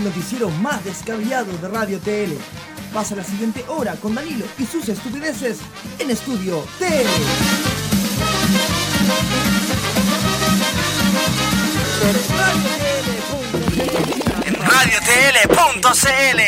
[0.00, 2.32] el noticiero más descabellado de Radio TL.
[2.92, 5.58] Pasa la siguiente hora con Danilo y sus estupideces
[5.98, 7.06] en Estudio TL.
[14.46, 16.40] En radiotl.cl.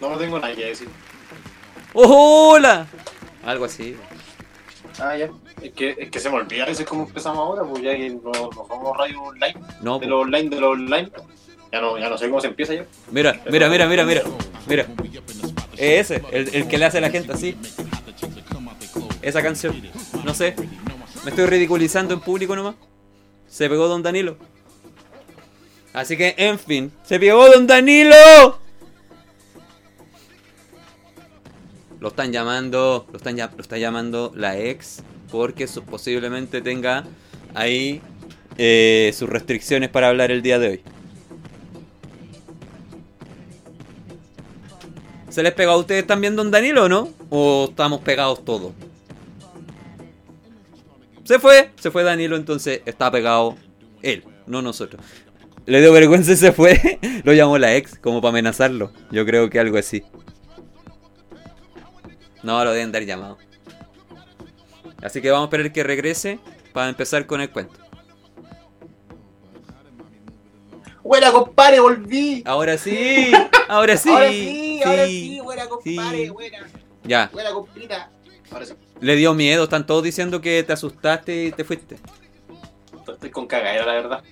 [0.00, 0.88] No, no tengo nada que decir.
[1.94, 2.86] ¡Hola!
[3.46, 3.96] Algo así.
[5.00, 5.30] Ah, ya.
[5.62, 8.10] Es que, es que se me olvida a veces cómo empezamos ahora, pues ya que
[8.10, 9.54] no, no somos radio online.
[9.82, 10.10] No, De po.
[10.10, 11.10] lo online, de lo online.
[11.72, 12.84] Ya no, ya no sé cómo se empieza ya.
[13.10, 14.22] Mira, mira, mira, mira, mira.
[14.66, 14.86] Mira.
[15.76, 17.56] Ese, el, el que le hace a la gente así.
[19.22, 19.80] Esa canción.
[20.24, 20.54] No sé.
[21.24, 22.76] Me estoy ridiculizando en público nomás.
[23.48, 24.36] Se pegó Don Danilo.
[25.92, 26.92] Así que, en fin.
[27.04, 28.58] ¡Se pegó Don Danilo!
[32.00, 33.06] Lo están llamando.
[33.10, 35.02] Lo, están, lo está llamando la ex.
[35.30, 37.04] Porque posiblemente tenga
[37.54, 38.00] ahí
[38.58, 40.82] eh, sus restricciones para hablar el día de hoy.
[45.28, 47.10] ¿Se les pegó a ustedes también Don Danilo o no?
[47.28, 48.72] ¿O estamos pegados todos?
[51.24, 53.56] Se fue, se fue Danilo, entonces está pegado
[54.00, 55.02] él, no nosotros.
[55.66, 57.00] Le dio vergüenza y se fue.
[57.24, 58.92] Lo llamó la ex, como para amenazarlo.
[59.10, 60.04] Yo creo que algo así.
[62.46, 63.38] No, lo deben dar llamado.
[65.02, 66.38] Así que vamos a esperar que regrese
[66.72, 67.74] para empezar con el cuento.
[71.02, 71.80] ¡Buena, compadre!
[71.80, 72.44] ¡Volví!
[72.46, 73.32] Ahora sí,
[73.68, 74.08] ahora sí.
[74.10, 75.10] ahora sí, ahora sí.
[75.10, 76.28] sí, buena, compadre, sí.
[76.30, 76.58] buena.
[77.02, 78.10] Ya, Buena, comprita.
[78.52, 78.74] Ahora sí.
[79.00, 81.96] le dio miedo, están todos diciendo que te asustaste y te fuiste.
[83.08, 84.22] Estoy con cagadera, la verdad.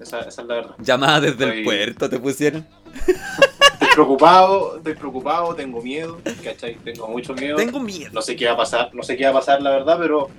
[0.00, 0.74] Esa, esa es la verdad.
[0.78, 2.66] Llamada desde el Estoy- puerto te pusieron.
[4.02, 6.76] Preocupado, estoy preocupado, tengo miedo, ¿cachai?
[6.84, 7.56] Tengo mucho miedo.
[7.56, 8.10] Tengo miedo.
[8.12, 10.30] No sé qué va a pasar, no sé qué va a pasar, la verdad, pero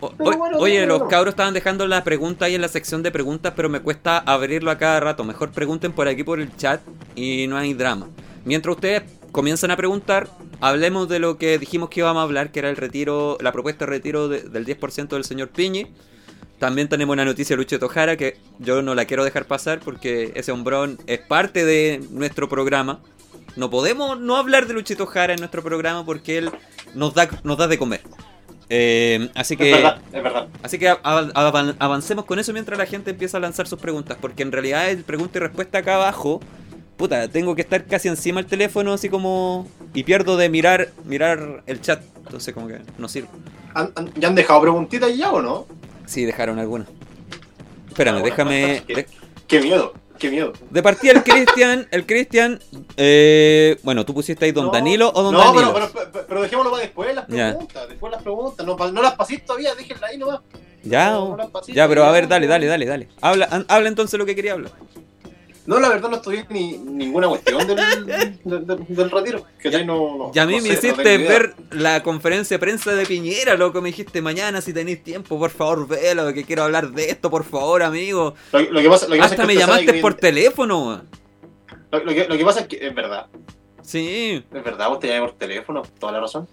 [0.00, 3.04] O- Pero o- bueno, oye, los cabros estaban dejando la pregunta ahí en la sección
[3.04, 5.22] de preguntas, pero me cuesta abrirlo a cada rato.
[5.22, 6.80] Mejor pregunten por aquí por el chat
[7.14, 8.08] y no hay drama.
[8.44, 10.28] Mientras ustedes comienzan a preguntar,
[10.60, 13.84] hablemos de lo que dijimos que íbamos a hablar, que era el retiro, la propuesta
[13.86, 15.86] de retiro de- del 10% del señor Piñi.
[16.64, 20.32] También tenemos una noticia de Lucho Tojara que yo no la quiero dejar pasar porque
[20.34, 23.00] ese hombrón es parte de nuestro programa.
[23.54, 26.50] No podemos no hablar de Luchito Jara en nuestro programa porque él
[26.94, 28.00] nos da, nos da de comer.
[28.70, 30.48] Eh, así que es verdad, es verdad.
[30.62, 31.02] Así que av-
[31.34, 34.16] av- avancemos con eso mientras la gente empieza a lanzar sus preguntas.
[34.18, 36.40] Porque en realidad el pregunta y respuesta acá abajo.
[36.96, 39.68] Puta, tengo que estar casi encima del teléfono así como.
[39.92, 42.00] Y pierdo de mirar mirar el chat.
[42.24, 43.28] Entonces como que no sirve.
[43.74, 45.66] ¿Han- han- ¿Ya han dejado preguntitas ya o no?
[46.06, 46.88] Sí, dejaron algunas.
[47.88, 48.82] Espérame, Ah, déjame.
[48.86, 48.94] ¿qué?
[48.94, 49.06] de-
[49.46, 50.52] Qué miedo, qué miedo.
[50.70, 51.86] De partida el Cristian.
[51.90, 52.60] El Cristian.
[52.96, 55.72] eh, bueno, tú pusiste ahí Don No, Danilo o Don no, Danilo.
[55.74, 57.50] Pero, pero, pero, pero dejémoslo para después las Ya.
[57.50, 57.88] preguntas.
[57.88, 58.66] Después las preguntas.
[58.66, 60.40] No, pa- no las paséis todavía, déjenla ahí nomás.
[60.82, 62.52] ya, no, no ya, pero a ver, dale, no.
[62.52, 63.08] dale, dale, dale.
[63.20, 64.72] Habla, an- habla entonces lo que quería hablar.
[65.66, 69.44] No, la verdad no estudié ni ninguna cuestión del, del, del- del retiro.
[69.58, 72.58] Que Ya- no, no, Y a mí no me sé, hiciste ver la conferencia de
[72.58, 73.80] prensa de Piñera, loco.
[73.80, 77.44] Me dijiste mañana si tenéis tiempo, por favor, velo, que quiero hablar de esto, por
[77.44, 78.34] favor, amigo.
[78.52, 81.08] Lo, lo que pasa, lo que Hasta me llamaste que- por teléfono, weón.
[81.90, 83.26] Lo, lo que, lo que pasa es que es verdad.
[83.82, 84.44] Sí.
[84.52, 86.46] Es verdad, vos te llamé por teléfono, toda la razón.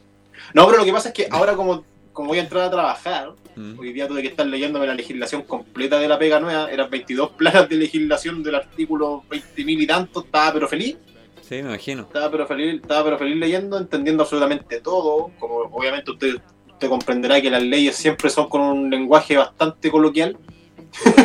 [0.53, 1.83] No, pero lo que pasa es que ahora como,
[2.13, 3.77] como voy a entrar a trabajar, Mm.
[3.79, 7.31] hoy día tuve que estar leyéndome la legislación completa de la pega nueva, eran 22
[7.31, 10.95] planas de legislación del artículo 20.000 y tanto, estaba pero feliz,
[11.41, 12.03] Sí, me imagino.
[12.03, 16.35] estaba pero feliz, estaba pero feliz leyendo, entendiendo absolutamente todo, como obviamente usted,
[16.69, 20.37] usted comprenderá que las leyes siempre son con un lenguaje bastante coloquial,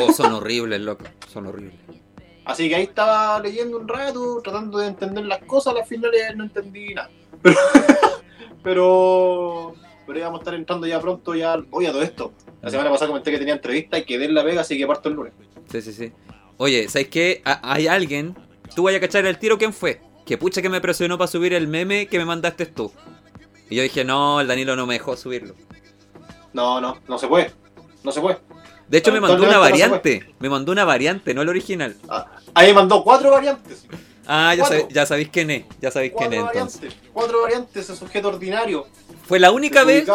[0.00, 1.04] Oh, son horribles, loco.
[1.32, 1.74] Son horribles.
[2.44, 6.44] así que ahí estaba leyendo un rato, tratando de entender las cosas, al final no
[6.44, 7.10] entendí nada.
[7.44, 7.56] Pero,
[8.62, 9.74] pero,
[10.06, 12.32] pero ya vamos a estar entrando ya pronto, ya, oye, a todo esto.
[12.62, 15.08] La semana pasada comenté que tenía entrevista y quedé en la vega, así que parto
[15.08, 15.32] el lunes.
[15.70, 16.12] Sí, sí, sí.
[16.56, 17.42] Oye, ¿sabes qué?
[17.44, 18.36] Ha- Hay alguien.
[18.74, 20.00] Tú vayas a cachar el tiro quién fue.
[20.24, 22.92] Que pucha que me presionó para subir el meme que me mandaste tú.
[23.70, 25.54] Y yo dije, no, el Danilo no me dejó subirlo.
[26.52, 27.52] No, no, no se puede.
[28.02, 28.38] No se puede.
[28.88, 30.34] De hecho, me mandó una variante.
[30.38, 31.96] Me mandó una variante, no el original.
[32.54, 33.86] Ahí me mandó cuatro variantes.
[34.26, 35.64] Ah, ya, sab- ya sabéis quién es.
[35.80, 36.80] Ya sabéis quién es Cuatro entonces.
[36.82, 37.10] variantes.
[37.12, 38.86] Cuatro variantes, ese sujeto ordinario.
[39.26, 40.08] Fue la única vez.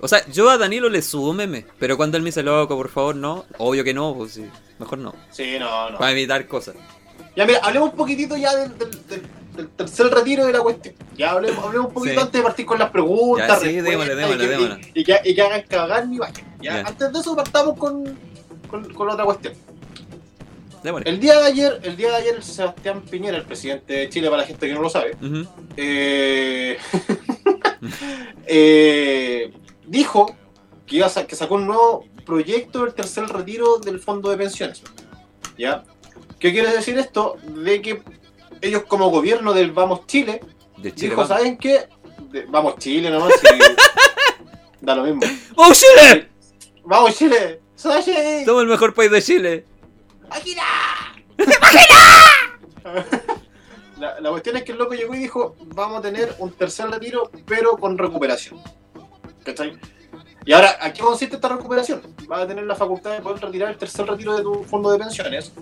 [0.00, 1.64] O sea, yo a Danilo le subo meme.
[1.78, 3.44] Pero cuando él me dice, loco, por favor, no.
[3.58, 4.44] Obvio que no, pues sí.
[4.78, 5.14] Mejor no.
[5.30, 5.98] Sí, no, no.
[5.98, 6.74] Para evitar cosas.
[7.36, 9.26] Ya, mira, hablemos un poquitito ya del, del- del-
[9.56, 10.94] del tercer retiro de la cuestión.
[11.16, 12.20] Ya hablemos, hablemos un poquito Sí.
[12.20, 13.48] antes de partir con las preguntas.
[13.48, 14.92] Ya, sí, démosle, démosle, y que, démosle.
[14.94, 16.16] Y, y que, y que hagan cagar mi.
[16.18, 16.30] Ya,
[16.60, 16.80] Ya.
[16.86, 18.16] antes de eso partamos con,
[18.70, 19.54] con, con la otra cuestión.
[21.04, 24.28] El día de ayer, el día de ayer, el Sebastián Piñera, el presidente de Chile,
[24.28, 25.16] para la gente que no lo sabe,
[25.76, 26.78] eh,
[28.46, 29.52] eh,
[29.86, 30.34] dijo
[30.86, 34.82] que, iba a que sacó un nuevo proyecto del tercer retiro del fondo de pensiones.
[35.56, 35.84] ¿Ya?
[36.38, 37.36] ¿Qué quiere decir esto?
[37.42, 38.02] De que
[38.60, 40.40] ellos como gobierno del Vamos Chile,
[40.76, 41.10] De Chile.
[41.10, 41.28] dijo, vamos.
[41.28, 41.88] ¿saben qué?
[42.30, 43.46] De- vamos Chile nomás, si-
[44.80, 45.20] da lo mismo.
[45.56, 46.28] ¡Vamos Chile!
[46.84, 47.60] ¡Vamos Chile!
[47.74, 48.02] ¡Soy!
[48.44, 49.64] Somos el mejor país de Chile.
[50.30, 50.64] ¡Akira!
[53.98, 56.88] La, la cuestión es que el loco llegó y dijo, vamos a tener un tercer
[56.88, 58.60] retiro, pero con recuperación.
[59.44, 59.76] ¿Cachai?
[60.44, 62.02] Y ahora, ¿a qué consiste esta recuperación?
[62.28, 64.98] Vas a tener la facultad de poder retirar el tercer retiro de tu fondo de
[64.98, 65.52] pensiones.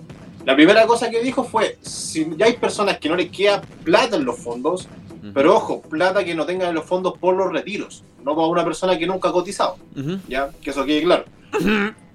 [0.45, 4.15] La primera cosa que dijo fue, si ya hay personas que no les queda plata
[4.15, 4.87] en los fondos,
[5.21, 5.33] Ujú.
[5.33, 8.63] pero ojo, plata que no tengan en los fondos por los retiros, no para una
[8.63, 10.19] persona que nunca ha cotizado, Ujú.
[10.27, 11.25] ya, que eso quede claro.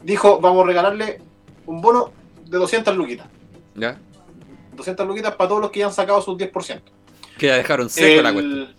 [0.02, 1.20] Dijo, vamos a regalarle
[1.66, 2.12] un bono
[2.52, 3.26] de 200 luquitas.
[3.74, 3.98] Ya.
[4.76, 6.82] 200 luquitas para todos los que ya han sacado sus 10%.
[7.38, 8.72] Que ya dejaron la El- cuenta.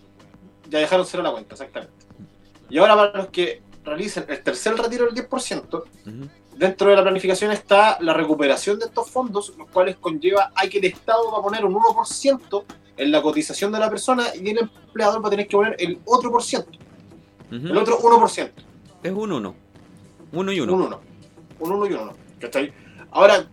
[0.70, 1.94] Ya dejaron cero la cuenta, exactamente.
[2.70, 6.30] Y ahora para los que realicen el tercer retiro del 10%, Ujú.
[6.56, 10.78] dentro de la planificación está la recuperación de estos fondos, los cuales conlleva a que
[10.80, 12.64] el Estado va a poner un 1%
[12.98, 16.00] en la cotización de la persona y el empleador va a tener que poner el
[16.06, 16.72] otro por ciento,
[17.52, 17.68] Ujú.
[17.68, 18.52] el otro 1%.
[19.04, 19.56] Es un uno.
[20.32, 20.86] Uno y Un uno.
[20.86, 21.02] 1.
[21.60, 22.14] Un 1 y un 1.
[22.40, 22.74] ¿Cachai?
[23.12, 23.46] Ahora,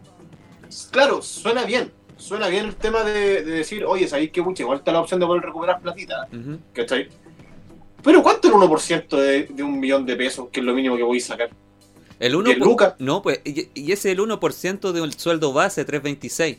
[0.91, 1.93] claro, suena bien.
[2.17, 4.63] Suena bien el tema de, de decir, oye, ¿sabéis qué mucho?
[4.63, 6.29] Igual está la opción de poder recuperar platita.
[6.33, 6.59] Ujú.
[6.75, 7.09] ¿Cachai?
[8.03, 10.97] Pero ¿cuánto es el 1% de, de un millón de pesos, que es lo mínimo
[10.97, 11.51] que voy a sacar?
[12.19, 12.97] El 1 ¿Y el Luca?
[12.99, 16.59] No, pues, y, y ese es el 1% del sueldo base 326,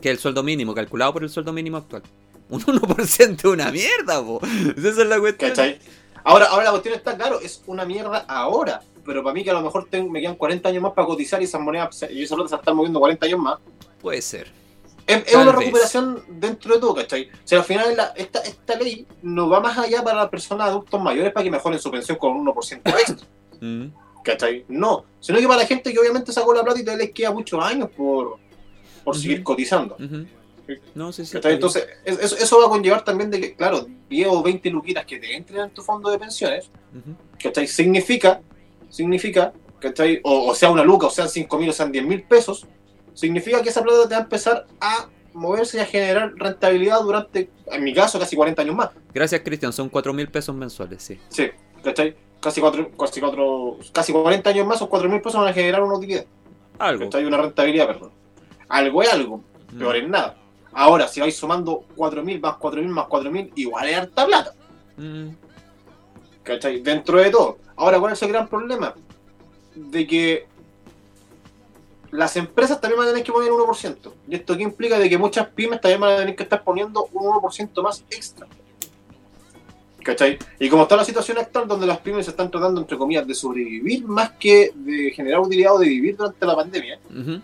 [0.00, 2.02] que es el sueldo mínimo, calculado por el sueldo mínimo actual.
[2.50, 4.40] Un 1% es una mierda, po.
[4.76, 5.50] Esa es la cuestión.
[5.50, 5.78] ¿Cachai?
[6.24, 8.82] Ahora, ahora la cuestión está claro, es una mierda ahora.
[9.08, 11.40] Pero para mí que a lo mejor tengo- me quedan 40 años más para cotizar
[11.40, 13.58] y esas monedas y esa plata se están moviendo 40 años más.
[14.02, 14.52] Puede ser.
[15.06, 15.54] Es, una vez.
[15.60, 17.30] recuperación dentro de todo, ¿cachai?
[17.30, 20.68] O sea, al final la- esta, esta ley no va más allá para las personas
[20.68, 23.16] adultos mayores para que mejoren su pensión con un 1% extra.
[23.60, 23.86] Mm.
[24.22, 24.64] ¿cachai?
[24.68, 27.32] No, sino que para la gente que obviamente sacó la plata y todavía les queda
[27.32, 28.36] muchos años por,
[29.02, 29.96] por seguir cotizando.
[30.94, 31.38] No, sí, sí.
[31.42, 35.06] Entonces, es- eso, eso va a conllevar también de que, claro, 10 o 20 luquitas
[35.06, 37.02] que te entren en tu fondo de pensiones, bien.
[37.16, 37.16] Ujú.
[37.42, 37.66] ¿cachai?
[37.66, 38.42] Significa,
[38.88, 40.20] significa, ¿cachai?
[40.24, 42.66] O, o sea una luca, o sean 5 mil, o sean 10 mil pesos,
[43.14, 47.50] significa que esa plata te va a empezar a moverse y a generar rentabilidad durante,
[47.66, 48.90] en mi caso, casi 40 años más.
[49.14, 49.72] Gracias, Cristian.
[49.72, 51.18] Son 4 mil pesos mensuales, sí.
[51.28, 51.48] Sí,
[51.82, 52.16] ¿cachai?
[52.40, 55.82] Casi, cuatro, casi, cuatro, casi 40 años más o 4 mil pesos van a generar
[55.82, 56.24] una utilidad.
[56.78, 57.04] Algo.
[57.04, 57.24] ¿cachai?
[57.24, 58.12] Una rentabilidad, perdón.
[58.68, 59.42] Algo es algo,
[59.72, 59.78] Mm.
[59.78, 60.36] peor es nada.
[60.72, 64.54] Ahora, si vais sumando 4.000 más 4.000 más 4.000, igual es harta plata.
[64.96, 65.28] Mm.
[66.48, 66.80] ¿Cachai?
[66.80, 67.58] Dentro de todo.
[67.76, 68.94] Ahora, ¿cuál es el gran problema?
[69.74, 70.46] De que
[72.10, 74.12] las empresas también van a tener que poner un 1%.
[74.26, 74.98] ¿Y esto qué implica?
[74.98, 78.46] De que muchas pymes también van a tener que estar poniendo un 1% más extra.
[80.02, 80.38] ¿Cachai?
[80.58, 84.06] Y como está la situación actual donde las pymes están tratando, entre comillas, de sobrevivir
[84.06, 86.98] más que de generar utilidad o de vivir durante la pandemia,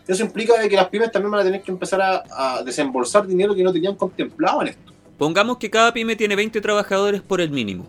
[0.09, 3.27] eso implica de que las pymes también van a tener que empezar a, a desembolsar
[3.27, 4.93] dinero que no tenían contemplado en esto.
[5.19, 7.87] Pongamos que cada pyme tiene 20 trabajadores por el mínimo.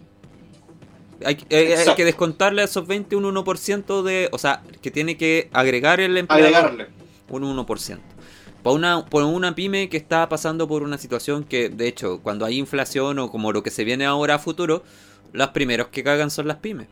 [1.25, 4.29] Hay, eh, hay que descontarle a esos 20 un 1% de...
[4.31, 6.87] O sea, que tiene que agregar el empleador Agregarle.
[7.29, 7.99] un 1%.
[8.63, 12.45] Para una, por una pyme que está pasando por una situación que, de hecho, cuando
[12.45, 14.83] hay inflación o como lo que se viene ahora a futuro,
[15.33, 16.87] las primeros que cagan son las pymes.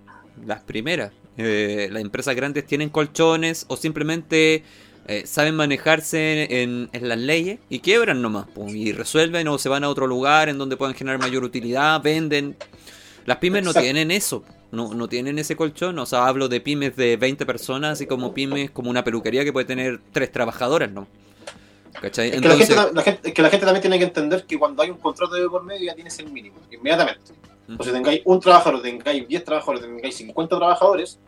[0.45, 1.13] Las primeras.
[1.37, 4.63] Eh, las empresas grandes tienen colchones o simplemente
[5.07, 8.47] eh, saben manejarse en, en las leyes y quiebran nomás.
[8.47, 12.01] po, y resuelven o se van a otro lugar en donde puedan generar mayor utilidad,
[12.01, 12.55] venden.
[13.25, 14.43] Las pymes no tienen eso.
[14.71, 15.97] No, no tienen ese colchón.
[15.99, 19.53] O sea, hablo de pymes de 20 personas, así como pymes como una peluquería que
[19.53, 21.07] puede tener tres trabajadoras, ¿no?
[22.01, 22.29] ¿Cachai?
[22.29, 24.45] Es que, la gente, Entonces, la gente- es que la gente también tiene que entender
[24.45, 27.33] que cuando hay un contrato de por medio ya tienes el mínimo, inmediatamente.
[27.77, 31.19] O si tengáis un trabajador, tengáis 10 trabajadores, tengáis 50 trabajadores,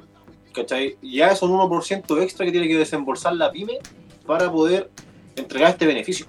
[0.54, 0.98] ¿cachai?
[1.02, 3.78] Ya es un 1% extra que tiene que desembolsar la pyme
[4.26, 4.90] para poder
[5.36, 6.26] entregar este beneficio.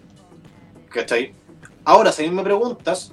[0.91, 1.33] ¿Cachai?
[1.85, 3.13] Ahora, si me preguntas,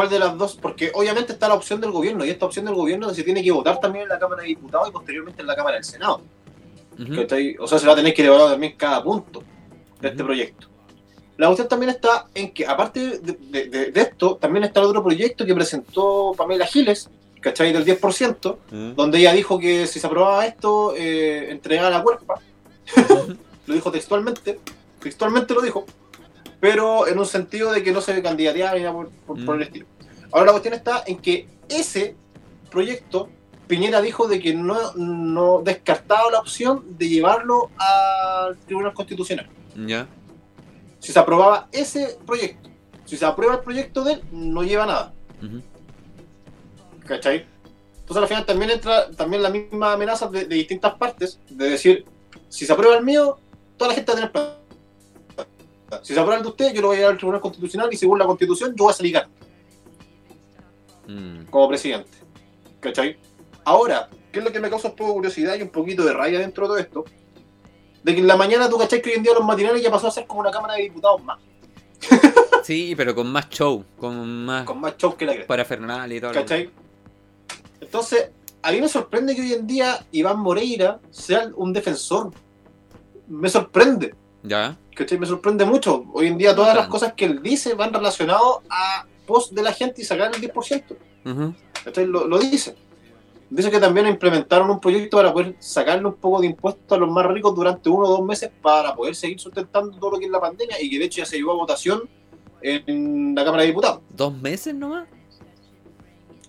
[0.00, 0.56] ¿cuál de las dos?
[0.60, 3.50] Porque obviamente está la opción del gobierno, y esta opción del gobierno se tiene que
[3.52, 6.22] votar también en la Cámara de Diputados y posteriormente en la Cámara del Senado.
[6.98, 7.54] ujú, ¿cachai?
[7.58, 9.42] O sea, se va a tener que evaluar también cada punto
[10.00, 10.26] de este Ujú.
[10.28, 10.68] proyecto.
[11.36, 14.86] La cuestión también está en que, aparte de, de- de- de esto, también está el
[14.86, 17.10] otro proyecto que presentó Pamela Giles,
[17.42, 17.74] ¿cachai?
[17.74, 22.40] Del 10%, ujú, donde ella dijo que si se aprobaba esto, eh, entregaba la cuerpa.
[23.66, 24.58] lo dijo textualmente,
[25.02, 25.84] textualmente lo dijo,
[26.60, 29.60] pero en un sentido de que no se candidateaba ni nada por, por- por el
[29.60, 29.62] Mm.
[29.62, 29.86] estilo.
[30.32, 32.14] Ahora la cuestión está en que ese
[32.70, 33.28] proyecto,
[33.66, 39.48] Piñera dijo de que no, no descartaba la opción de llevarlo al Tribunal Constitucional.
[39.86, 40.06] Ya.
[40.98, 42.68] Si se aprobaba ese proyecto,
[43.04, 45.12] si se aprueba el proyecto de él, no lleva nada.
[45.42, 45.62] ujú.
[47.06, 47.46] ¿Cachai?
[48.00, 52.04] Entonces al final también entra también la misma amenaza de, de distintas partes, de decir,
[52.48, 53.38] si se aprueba el mío,
[53.76, 54.56] toda la gente va a tener plata.
[56.02, 58.18] Si se aprueba de usted, yo lo voy a llevar al Tribunal Constitucional y según
[58.18, 59.34] la Constitución yo voy a salir ganando
[61.08, 61.44] Mm.
[61.50, 62.10] como presidente.
[62.80, 63.16] ¿Cachai?
[63.64, 66.12] Ahora, ¿qué es lo que me causa un poco de curiosidad y un poquito de
[66.12, 67.04] raya dentro de todo esto?
[68.02, 70.06] De que en la mañana tú cachai que hoy en día los matinales ya pasó
[70.06, 71.38] a ser como una Cámara de Diputados más,
[72.64, 75.48] Sí, pero con más show, con más con más show que la cresta.
[75.48, 76.32] parafernalia y todo.
[76.32, 76.70] lo- ¿Cachai?
[77.80, 78.30] Entonces,
[78.62, 82.30] a mí me sorprende que hoy en día Iván Moreira sea un defensor.
[83.26, 84.14] Me sorprende.
[84.42, 84.76] Ya.
[84.94, 85.18] ¿Cachai?
[85.18, 86.04] Me sorprende mucho.
[86.12, 89.72] Hoy en día todas las cosas que él dice van relacionadas a post de la
[89.72, 90.96] gente y sacar el 10%.
[91.26, 91.54] Ujú.
[91.84, 92.06] ¿Cachai?
[92.06, 92.74] Lo, lo dice.
[93.50, 97.10] Dice que también implementaron un proyecto para poder sacarle un poco de impuestos a los
[97.10, 100.30] más ricos durante uno o dos meses para poder seguir sustentando todo lo que es
[100.30, 102.08] la pandemia y que de hecho ya se llevó a votación
[102.62, 104.02] en la Cámara de Diputados.
[104.10, 105.08] ¿Dos meses nomás?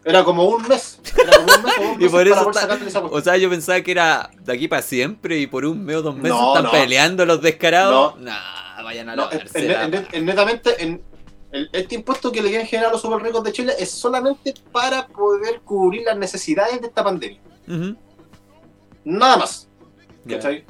[0.03, 0.99] Era como un mes.
[1.15, 2.99] Era como un mes o dos Y meses por eso está- esa.
[3.01, 6.01] O sea, yo pensaba que era de aquí para siempre y por un mes o
[6.01, 6.71] dos meses No, están no.
[6.71, 8.19] peleando los descarados.
[8.19, 8.31] No,
[8.83, 11.01] vayan a No, es netamente en,
[11.51, 14.53] el- este impuesto que le quieren generar a los super ricos de Chile es solamente
[14.71, 17.39] para poder cubrir las necesidades de esta pandemia.
[19.03, 19.67] Nada más.
[20.27, 20.63] ¿Cachai?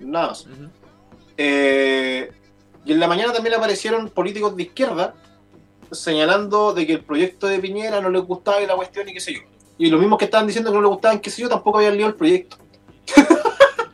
[0.00, 0.46] Nada más.
[1.36, 2.30] Eh,
[2.84, 5.14] y en la mañana también aparecieron políticos de izquierda
[5.92, 9.20] señalando de que el proyecto de Piñera no les gustaba y la cuestión y qué
[9.20, 9.40] sé yo.
[9.78, 11.94] Y los mismos que estaban diciendo que no les gustaban, qué sé yo, tampoco habían
[11.94, 12.56] leído el proyecto.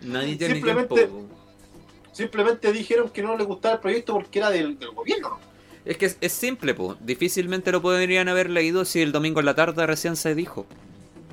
[0.02, 1.08] Nadie tiene Simplemente-.
[2.12, 5.30] Simplemente dijeron que no les gustaba el proyecto porque era del, del gobierno.
[5.30, 5.38] ¿no?
[5.84, 6.96] Es que es, es simple, po.
[7.00, 10.64] Difícilmente lo podrían haber leído si el domingo en la tarde recién se dijo.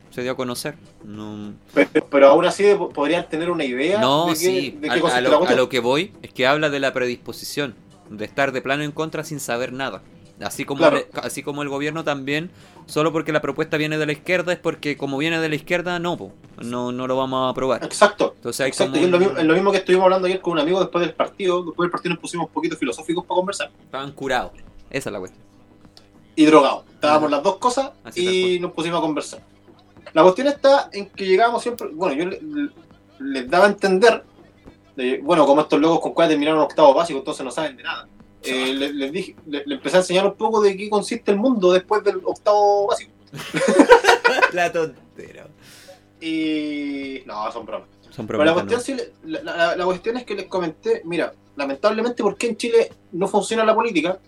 [0.09, 0.75] Se dio a conocer.
[1.05, 4.77] No, Pero, pero aún así po- podrían tener una idea no de qué, sí.
[4.81, 5.59] de A, qué a consiste la lo, a cuestión.
[5.59, 7.75] lo que voy es que habla de la predisposición.
[8.09, 10.01] De estar de plano en contra sin saber nada.
[10.43, 10.97] Así como, Claro.
[10.97, 12.49] el, así como el gobierno también,
[12.85, 15.99] solo porque la propuesta viene de la izquierda, es porque como viene de la izquierda,
[15.99, 16.31] no, po.
[16.61, 17.83] No, no lo vamos a aprobar.
[17.83, 18.33] Exacto.
[18.37, 20.53] Entonces Exacto, como y es lo, mismo, es lo mismo que estuvimos hablando ayer con
[20.53, 21.63] un amigo después del partido.
[21.63, 23.71] Después del partido nos pusimos un poquito filosóficos para conversar.
[23.83, 24.51] Estaban curados.
[24.89, 25.43] Esa es la cuestión.
[26.35, 26.85] Y drogados.
[26.93, 29.41] Estábamos las dos cosas Así y nos pusimos a conversar.
[30.13, 31.87] La cuestión está en que llegábamos siempre.
[31.93, 32.69] Bueno, yo le- le-
[33.19, 34.23] les daba a entender.
[34.95, 38.07] de- bueno, como estos locos con cuales terminaron octavo básico, entonces no saben de nada.
[38.43, 41.37] Eh, le- les dije, le, le empecé a enseñar un poco de qué consiste el
[41.37, 43.11] mundo después del octavo básico.
[44.53, 45.47] la tontera.
[46.19, 47.21] Y.
[47.25, 47.87] No, son bromas.
[48.09, 52.23] Son Pero la cuestión, sí, la, la- la cuestión es que les comenté, mira, lamentablemente
[52.23, 54.19] porque en Chile no funciona la política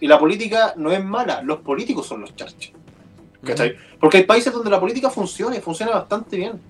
[0.00, 2.72] y la política no es mala, los políticos son los charches.
[3.44, 3.76] ¿cachai?
[4.00, 6.60] Porque hay países donde la política funciona y funciona bastante bien.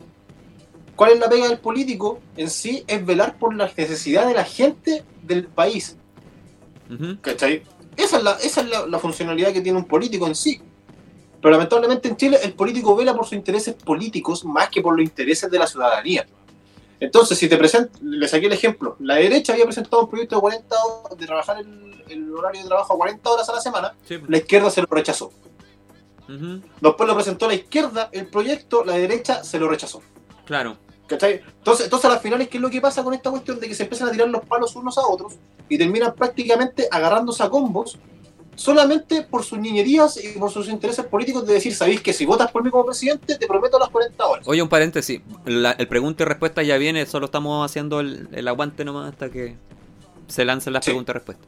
[0.95, 2.21] ¿Cuál es la pega del político?
[2.37, 5.97] En sí es velar por las necesidades de la gente del país.
[7.21, 7.63] ¿Cachai?
[7.97, 10.61] Esa es, la, esa es la, la funcionalidad que tiene un político en sí.
[11.41, 15.05] Pero lamentablemente en Chile el político vela por sus intereses políticos más que por los
[15.05, 16.27] intereses de la ciudadanía.
[17.01, 20.41] Entonces, si te presento, le saqué el ejemplo, la derecha había presentado un proyecto de
[20.41, 23.95] 40 horas, de trabajar el, el horario de trabajo a 40 horas a la semana,
[24.05, 25.33] Sí, la izquierda se lo rechazó.
[26.29, 30.03] Después lo presentó la izquierda, el proyecto, la derecha se lo rechazó.
[30.45, 30.77] Claro.
[31.09, 31.41] ¿Cachai?
[31.59, 33.75] Entonces, entonces a las finales, ¿qué es lo que pasa con esta cuestión de que
[33.75, 35.33] se empiezan a tirar los palos unos a otros
[35.69, 37.99] y terminan prácticamente agarrándose a combos
[38.55, 42.51] solamente por sus niñerías y por sus intereses políticos de decir, sabéis que si votas
[42.51, 44.47] por mí como presidente, te prometo las 40 horas.
[44.49, 45.21] Oye, un paréntesis.
[45.47, 49.31] La- el pregunta y respuesta ya viene, solo estamos haciendo el, el aguante nomás hasta
[49.31, 49.57] que
[50.27, 50.91] se lancen las Sí.
[50.91, 51.47] preguntas y respuestas.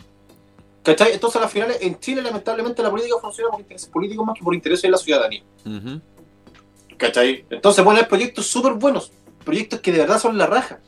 [0.85, 1.13] ¿Cachai?
[1.13, 4.43] Entonces a las finales, en Chile lamentablemente la política funciona por intereses políticos más que
[4.45, 5.43] por intereses de la ciudadanía.
[5.67, 6.01] Ujú.
[6.97, 7.45] ¿Cachai?
[7.51, 9.11] Entonces ponen proyectos súper buenos,
[9.45, 10.81] proyectos que de verdad son la raja.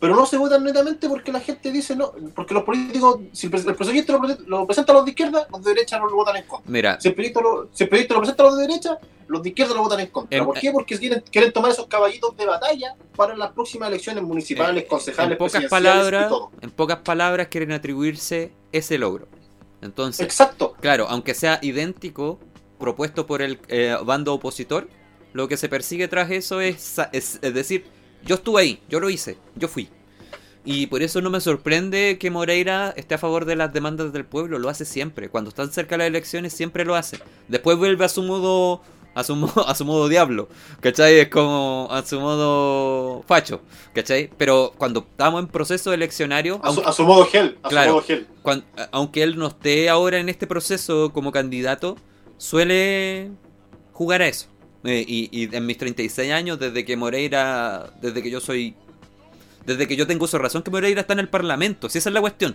[0.00, 3.74] Pero no se votan netamente porque la gente dice no, porque los políticos, si el
[3.74, 6.70] proyecto lo, lo presentan los de izquierda, los de derecha no lo votan en contra.
[6.70, 8.98] Mira, Si el proyecto lo, si el proyecto lo presentan los de derecha,
[9.28, 10.36] los de izquierda lo votan en contra.
[10.38, 10.72] En- ¿Por qué?
[10.72, 15.32] Porque quieren, quieren tomar esos caballitos de batalla para las próximas elecciones municipales, eh, concejales,
[15.32, 16.50] en pocas y palabras, todo.
[16.60, 19.26] en pocas palabras quieren atribuirse ese logro.
[19.80, 20.74] Entonces, Exacto.
[20.80, 22.38] claro, aunque sea idéntico,
[22.78, 24.86] propuesto por el eh, bando opositor,
[25.34, 27.84] lo que se persigue tras eso es, es, es decir,
[28.24, 29.90] yo estuve ahí, yo lo hice, yo fui.
[30.64, 34.24] Y por eso no me sorprende que Moreira esté a favor de las demandas del
[34.24, 35.28] pueblo, lo hace siempre.
[35.28, 37.18] Cuando están cerca las elecciones siempre lo hace.
[37.48, 38.80] Después vuelve a su modo
[39.14, 40.48] a su, mo- a su modo diablo,
[40.80, 41.18] ¿cachai?
[41.18, 43.60] Es como a su modo facho,
[43.92, 44.30] ¿cachai?
[44.38, 47.58] Pero cuando estamos en proceso eleccionario, A su, aunque- a su modo gel.
[47.62, 47.90] A Claro.
[47.90, 48.26] su modo gel.
[48.90, 51.96] aunque él no esté ahora en este proceso como candidato,
[52.38, 53.30] suele
[53.92, 54.46] jugar a eso.
[54.84, 58.74] Eh, y, y en mis 36 años, desde que Moreira, desde que yo soy,
[59.64, 62.14] desde que yo tengo de razón, que Moreira está en el Parlamento, si esa es
[62.14, 62.54] la cuestión.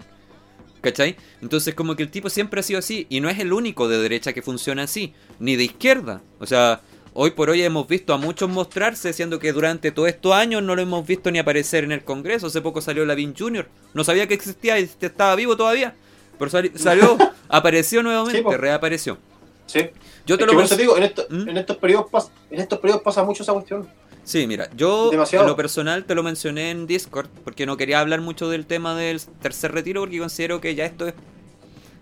[0.82, 1.18] ¿Cachai?
[1.42, 3.98] Entonces como que el tipo siempre ha sido así, y no es el único de
[3.98, 6.22] derecha que funciona así, ni de izquierda.
[6.40, 6.82] O sea,
[7.14, 10.76] Hoy por hoy hemos visto a muchos mostrarse, siendo que durante todos estos años no
[10.76, 12.48] lo hemos visto ni aparecer en el Congreso.
[12.48, 13.68] Hace poco salió Lavin Jr.
[13.96, 15.96] No sabía que existía y estaba vivo todavía.
[16.38, 17.18] Pero sali- salió,
[17.50, 19.18] apareció nuevamente, Sí, reapareció.
[19.66, 19.90] Sí.
[20.30, 21.50] Yo te Es lo que cons- digo, en, esto- ¿Mm?
[21.50, 23.88] en estos periodos en estos periodos pasa mucho esa cuestión.
[24.24, 25.46] Sí, mira, yo Demasiado.
[25.46, 28.94] en lo personal te lo mencioné en Discord porque no quería hablar mucho del tema
[28.96, 31.16] del tercer retiro porque considero que ya esto es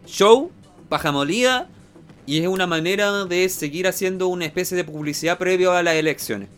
[0.06, 0.52] show,
[0.90, 1.70] paja molida
[2.26, 6.50] y es una manera de seguir haciendo una especie de publicidad previo a las elecciones.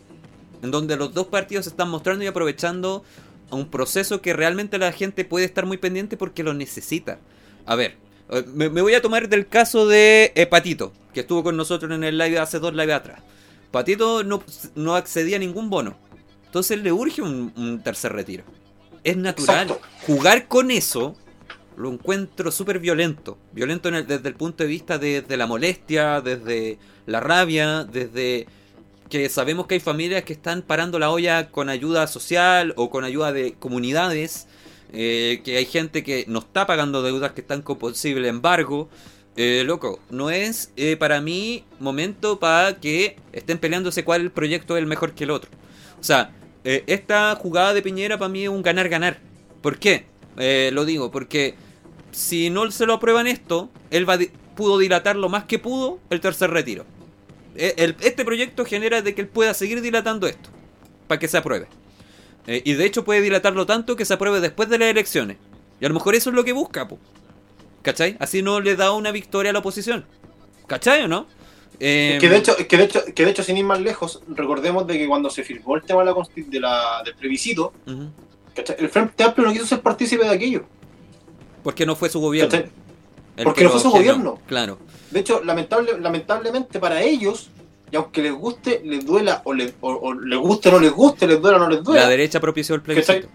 [0.62, 3.04] En donde los dos partidos se están mostrando y aprovechando
[3.50, 7.18] a un proceso que realmente la gente puede estar muy pendiente porque lo necesita.
[7.66, 7.96] A ver,
[8.54, 12.04] me, me voy a tomar del caso de eh, Patito, que estuvo con nosotros en
[12.04, 13.20] el live hace dos live atrás.
[13.70, 14.42] Patito no,
[14.74, 15.96] no accedía a ningún bono.
[16.46, 18.44] Entonces le urge un, un tercer retiro.
[19.04, 19.68] Es natural.
[19.70, 19.86] Exacto.
[20.06, 21.16] Jugar con eso
[21.76, 23.38] lo encuentro súper violento.
[23.52, 27.84] Violento en el- desde el punto de vista de, de la molestia, desde la rabia,
[27.84, 28.46] desde
[29.08, 33.04] que sabemos que hay familias que están parando la olla con ayuda social o con
[33.04, 34.46] ayuda de comunidades,
[34.92, 38.88] eh, que hay gente que no está pagando deudas que están con posible embargo.
[39.36, 44.82] Eh, loco, no es eh, para mí momento para que estén peleándose cuál proyecto es
[44.82, 45.50] el mejor que el otro.
[46.00, 46.32] O sea,
[46.64, 49.18] esta jugada de Piñera para mí es un ganar-ganar.
[49.62, 50.06] ¿Por qué?
[50.72, 51.54] Lo digo, porque
[52.10, 54.18] si no se lo aprueban esto, él va
[54.56, 56.84] pudo dilatar lo más que pudo el tercer retiro.
[57.54, 60.50] Este proyecto genera de que él pueda seguir dilatando esto,
[61.06, 61.66] para que se apruebe.
[62.46, 65.36] Eh, y de hecho puede dilatarlo tanto que se apruebe después de las elecciones.
[65.80, 66.98] Y a lo mejor eso es lo que busca, po.
[67.82, 68.16] ¿cachai?
[68.20, 70.04] Así no le da una victoria a la oposición.
[70.66, 71.26] ¿Cachai o no?
[71.78, 74.86] Eh, que de hecho, que de hecho, que de hecho, sin ir más lejos, recordemos
[74.86, 78.88] de que cuando se firmó el tema de la, consti- de la- del plebiscito, el
[78.90, 80.64] Frente Amplio no quiso ser partícipe de aquello.
[81.62, 82.50] Porque no fue su gobierno.
[83.42, 84.38] Porque que no fue su gobierno.
[84.46, 84.78] Claro.
[85.10, 87.48] De hecho, lamentable, lamentablemente para ellos,
[87.90, 90.92] y aunque les guste, les duela, o, les- o- o les guste o no les
[90.92, 93.28] guste, les duela o no les duela, La derecha propició el plebiscito.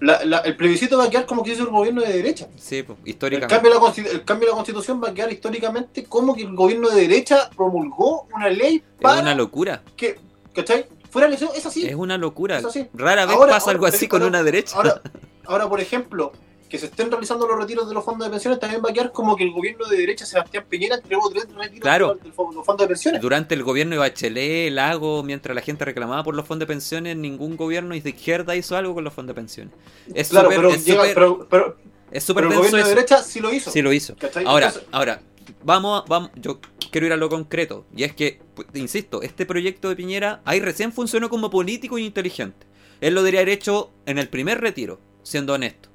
[0.00, 2.48] la- la- el plebiscito va a quedar como que hizo el gobierno de derecha.
[2.56, 3.54] Sí, po, El históricamente.
[3.54, 6.42] cambio, de la, consti- el cambio de la constitución va a quedar históricamente como que
[6.42, 9.82] el gobierno de derecha promulgó una ley Es para una locura.
[9.96, 10.18] que,
[10.54, 10.86] ¿cachai?
[11.10, 11.86] Fuera elección, es así.
[11.86, 12.58] Es una locura.
[12.58, 12.86] Es así.
[12.94, 14.76] Rara vez Ahora- pasa ahora- algo así con una derecha.
[14.76, 15.02] Ahora,
[15.44, 16.32] ahora, por ejemplo,
[16.70, 19.12] que se estén realizando los retiros de los fondos de pensiones, también va a quedar
[19.12, 22.14] como que el gobierno de derecha, Sebastián Piñera, entregó tres retiros Claro.
[22.14, 23.20] de los fondos de pensiones.
[23.20, 27.16] Durante el gobierno de Bachelet, Lago, mientras la gente reclamaba por los fondos de pensiones,
[27.16, 29.74] ningún gobierno de izquierda hizo algo con los fondos de pensiones.
[30.14, 31.76] Es Claro, súper- pero, es llega- súper- pero, pero,
[32.12, 33.70] es súper pero el gobierno de derecha sí lo hizo.
[33.70, 34.16] Sí lo hizo.
[34.16, 34.44] ¿cachai?
[34.46, 35.22] Ahora, Entonces, ahora,
[35.64, 36.60] vamos, vamos, yo
[36.92, 37.84] quiero ir a lo concreto.
[37.94, 38.40] Y es que,
[38.74, 42.66] insisto, este proyecto de Piñera ahí recién funcionó como político y inteligente.
[43.00, 45.89] Él lo debería haber hecho en el primer retiro, siendo honesto.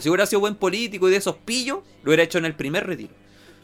[0.00, 2.86] Si hubiera sido buen político y de esos pillos, lo hubiera hecho en el primer
[2.86, 3.12] retiro.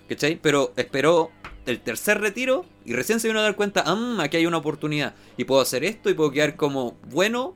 [0.08, 0.38] ¿Cachai?
[0.40, 1.30] Pero esperó
[1.66, 5.14] el tercer retiro y recién se vino a dar cuenta, ah, aquí hay una oportunidad.
[5.36, 7.54] Y puedo hacer esto y puedo quedar como bueno.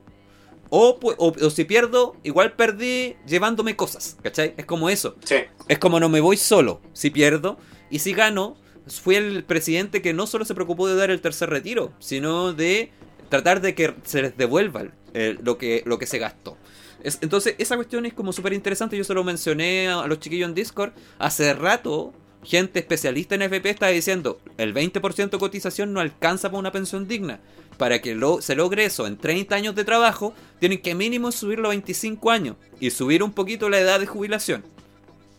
[0.71, 4.17] O, o- o si pierdo, igual perdí llevándome cosas.
[4.21, 4.53] ¿Cachai?
[4.57, 5.15] Es como eso.
[5.23, 5.35] sí.
[5.67, 7.57] Es como no me voy solo si pierdo.
[7.91, 8.55] Y si gano,
[8.87, 12.91] fui el presidente que no solo se preocupó de dar el tercer retiro, sino de
[13.29, 16.57] tratar de que se les devuelva el- el- lo, que, lo que se gastó.
[17.03, 18.97] Es- entonces, esa cuestión es como súper interesante.
[18.97, 20.91] Yo se lo mencioné a, a los chiquillos en Discord.
[21.17, 26.59] Hace rato, gente especialista en FP está diciendo el 20% de cotización no alcanza para
[26.59, 27.39] una pensión digna.
[27.77, 31.67] Para que lo- se logre eso en 30 años de trabajo, tienen que mínimo subirlo
[31.67, 34.63] a 25 años y subir un poquito la edad de jubilación.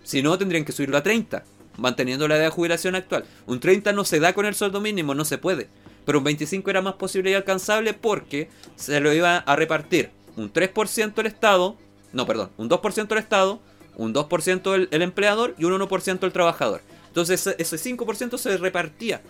[0.03, 1.45] Si no, tendrían que subirlo a 30,
[1.77, 3.25] manteniendo la edad de jubilación actual.
[3.47, 5.69] Un 30 no se da con el sueldo mínimo, no se puede.
[6.07, 10.53] Pero un 25 era más posible y alcanzable porque se lo iba a repartir un
[10.53, 11.77] 3% el Estado,
[12.13, 13.61] no, perdón, un 2% el Estado,
[13.97, 16.81] un 2% el, el empleador y un 1% el trabajador.
[17.09, 19.21] Entonces ese- ese 5% se repartía.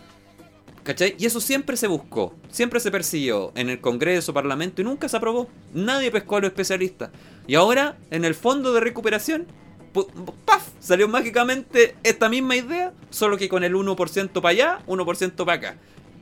[0.83, 1.15] ¿Cachai?
[1.19, 5.17] Y eso siempre se buscó, siempre se persiguió en el Congreso, Parlamento y nunca se
[5.19, 5.47] aprobó.
[5.75, 7.11] Nadie pescó a los especialistas.
[7.47, 9.47] Y ahora, en el fondo de recuperación,
[10.47, 10.69] ¡paf!
[10.81, 15.77] Salió mágicamente esta misma idea, solo que con el 1% para allá, 1% para acá.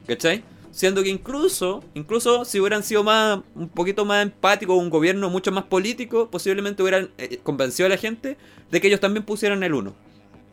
[0.09, 0.43] ¿Cachai?
[0.71, 5.51] Siendo que incluso, incluso si hubieran sido más, un poquito más empáticos, un gobierno mucho
[5.51, 8.37] más político, posiblemente hubieran eh, convencido a la gente
[8.71, 9.95] de que ellos también pusieran el 1.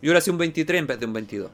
[0.01, 1.51] Y hubiera sido un 23 en vez de un 22.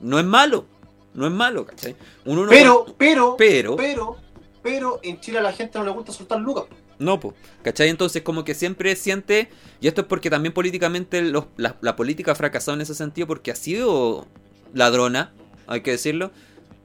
[0.00, 0.66] No es malo,
[1.14, 1.96] no es malo, ¿cachai?
[2.24, 4.16] Un 1 Pero, pero, Pero- pero,
[4.62, 6.64] pero, en Chile a la gente no le gusta soltar lucas.
[6.98, 7.88] No, pues, ¿cachai?
[7.88, 9.48] Entonces como que siempre siente,
[9.80, 13.26] y esto es porque también políticamente los- la, la política ha fracasado en ese sentido
[13.26, 14.26] porque ha sido
[14.74, 15.32] ladrona,
[15.66, 16.30] hay que decirlo.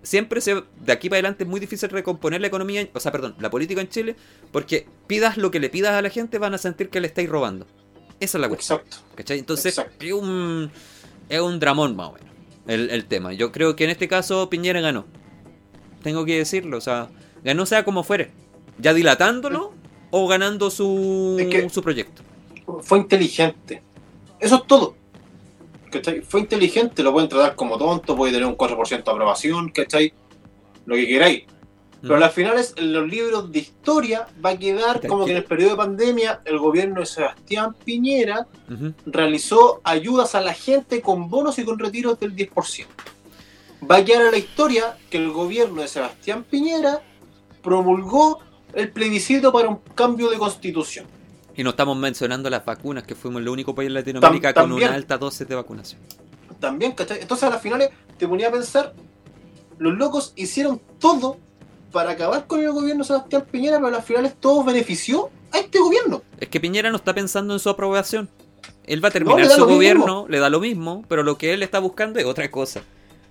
[0.09, 3.35] Siempre se, de aquí para adelante es muy difícil recomponer la economía, o sea, perdón,
[3.39, 4.15] la política en Chile,
[4.51, 7.29] porque pidas lo que le pidas a la gente van a sentir que le estáis
[7.29, 7.67] robando.
[8.19, 9.05] Esa es la cuestión, Exacto.
[9.15, 9.37] ¿cachai?
[9.37, 10.03] Entonces Exacto.
[10.03, 10.71] es un,
[11.29, 12.27] es un dramón más o menos
[12.65, 13.33] el, el tema.
[13.33, 15.05] Yo creo que en este caso Piñera ganó.
[16.01, 16.77] tengo que decirlo.
[16.77, 17.09] O sea,
[17.43, 18.31] ganó sea como fuere.
[18.79, 19.73] Ya dilatándolo
[20.09, 22.23] o ganando su, Es que- su proyecto.
[22.81, 23.83] Fue inteligente.
[24.39, 24.95] Eso es todo.
[25.89, 26.21] ¿Cachai?
[26.21, 30.13] Fue inteligente, lo pueden tratar como tonto, puede tener un 4% de aprobación, ¿cachai?
[30.85, 31.43] Lo que queráis.
[32.01, 32.23] Pero Mm.
[32.23, 35.43] al final es, en los libros de historia va a quedar como que en el
[35.43, 38.47] periodo de pandemia el gobierno de Sebastián Piñera
[39.05, 42.87] realizó ayudas a la gente con bonos y con retiros del 10%.
[43.89, 47.01] Va a quedar en la historia que el gobierno de Sebastián Piñera
[47.61, 48.39] promulgó
[48.73, 51.05] el plebiscito para un cambio de constitución.
[51.59, 54.71] Y no estamos mencionando las vacunas, que fuimos el único país en Latinoamérica Tam- con
[54.71, 55.99] una alta dosis de vacunación.
[56.57, 57.19] También, ¿cachai?
[57.19, 58.93] Entonces a las finales te ponía a pensar,
[59.77, 61.35] los locos hicieron todo
[61.91, 65.79] para acabar con el gobierno Sebastián Piñera, pero a las finales todo benefició a este
[65.79, 66.21] gobierno.
[66.39, 68.29] Es que Piñera no está pensando en su aprobación.
[68.85, 69.65] Él va a terminar su mismo.
[69.65, 72.83] gobierno, le da lo mismo, pero lo que él está buscando es otra cosa.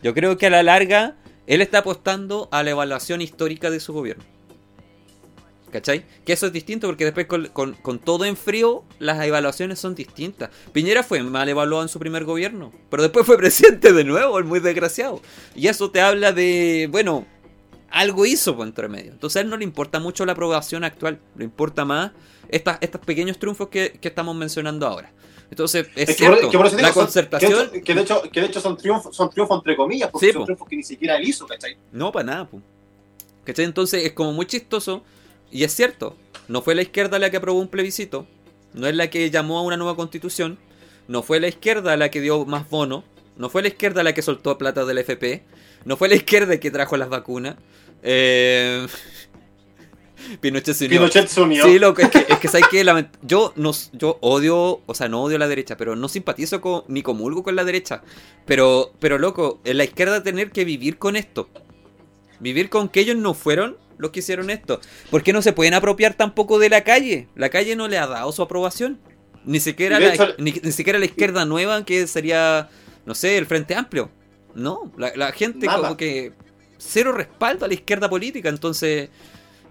[0.02, 3.94] Yo creo que a la larga él está apostando a la evaluación histórica de su
[3.94, 4.22] gobierno.
[5.70, 6.04] ¿Cachai?
[6.24, 9.94] Que eso es distinto porque después con, con- con todo en frío las evaluaciones son
[9.94, 10.50] distintas.
[10.72, 14.44] Piñera fue mal evaluado en su primer gobierno, pero después fue presidente de nuevo, el
[14.44, 15.20] muy desgraciado.
[15.54, 17.26] Y eso te habla de, bueno,
[17.90, 19.12] algo hizo por entre medio.
[19.12, 22.12] Entonces a él no le importa mucho la aprobación actual, le importa más
[22.48, 25.12] estas, estos pequeños triunfos que, que estamos mencionando ahora.
[25.50, 27.70] Entonces, es, Es que por- que por eso digo, la son- concertación...
[27.82, 30.42] Que, de hecho, que de hecho son triunfos, son triunfos entre comillas, porque Sí, son
[30.42, 30.44] po.
[30.46, 31.76] triunfos que ni siquiera él hizo, ¿cachai?
[31.92, 32.60] No, para nada, po.
[33.44, 33.64] ¿Cachai?
[33.64, 35.02] Entonces es como muy chistoso.
[35.50, 36.16] Y es cierto,
[36.48, 38.26] no fue la izquierda la que aprobó un plebiscito,
[38.74, 40.58] no es la que llamó a una nueva constitución,
[41.08, 43.04] no fue la izquierda la que dio más bono,
[43.36, 45.42] no fue la izquierda la que soltó plata del FP,
[45.84, 47.56] no fue la izquierda que trajo las vacunas.
[48.02, 48.86] Eh...
[50.40, 50.98] Pinochet se unió.
[51.00, 51.64] Pinochet se unió.
[51.64, 52.84] Sí, loco, es que, es que ¿sabes qué?
[52.84, 56.60] Lament- yo, no, yo odio, o sea, no odio a la derecha, pero no simpatizo
[56.60, 58.02] con, ni comulgo con la derecha.
[58.44, 61.48] Pero, pero loco, en la izquierda tener que vivir con esto.
[62.40, 64.80] Vivir con que ellos no fueron los que hicieron esto.
[65.10, 67.28] ¿Por qué no se pueden apropiar tampoco de la calle?
[67.34, 68.98] La calle no le ha dado su aprobación.
[69.44, 72.68] Ni siquiera, la, hecho- ni, ni siquiera la izquierda nueva, que sería,
[73.06, 74.10] no sé, el Frente Amplio.
[74.54, 75.80] No, la, la gente Nada.
[75.82, 76.32] como que
[76.78, 78.48] cero respaldo a la izquierda política.
[78.48, 79.08] Entonces,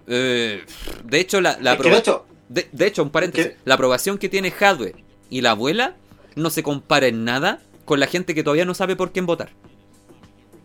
[0.06, 0.64] eh,
[1.04, 3.52] de hecho, la, la de hecho, de, de hecho, un paréntesis.
[3.52, 3.56] ¿Qué?
[3.64, 4.94] La aprobación que tiene Hadwe
[5.30, 5.96] y la abuela
[6.34, 9.50] no se compara en nada con la gente que todavía no sabe por quién votar.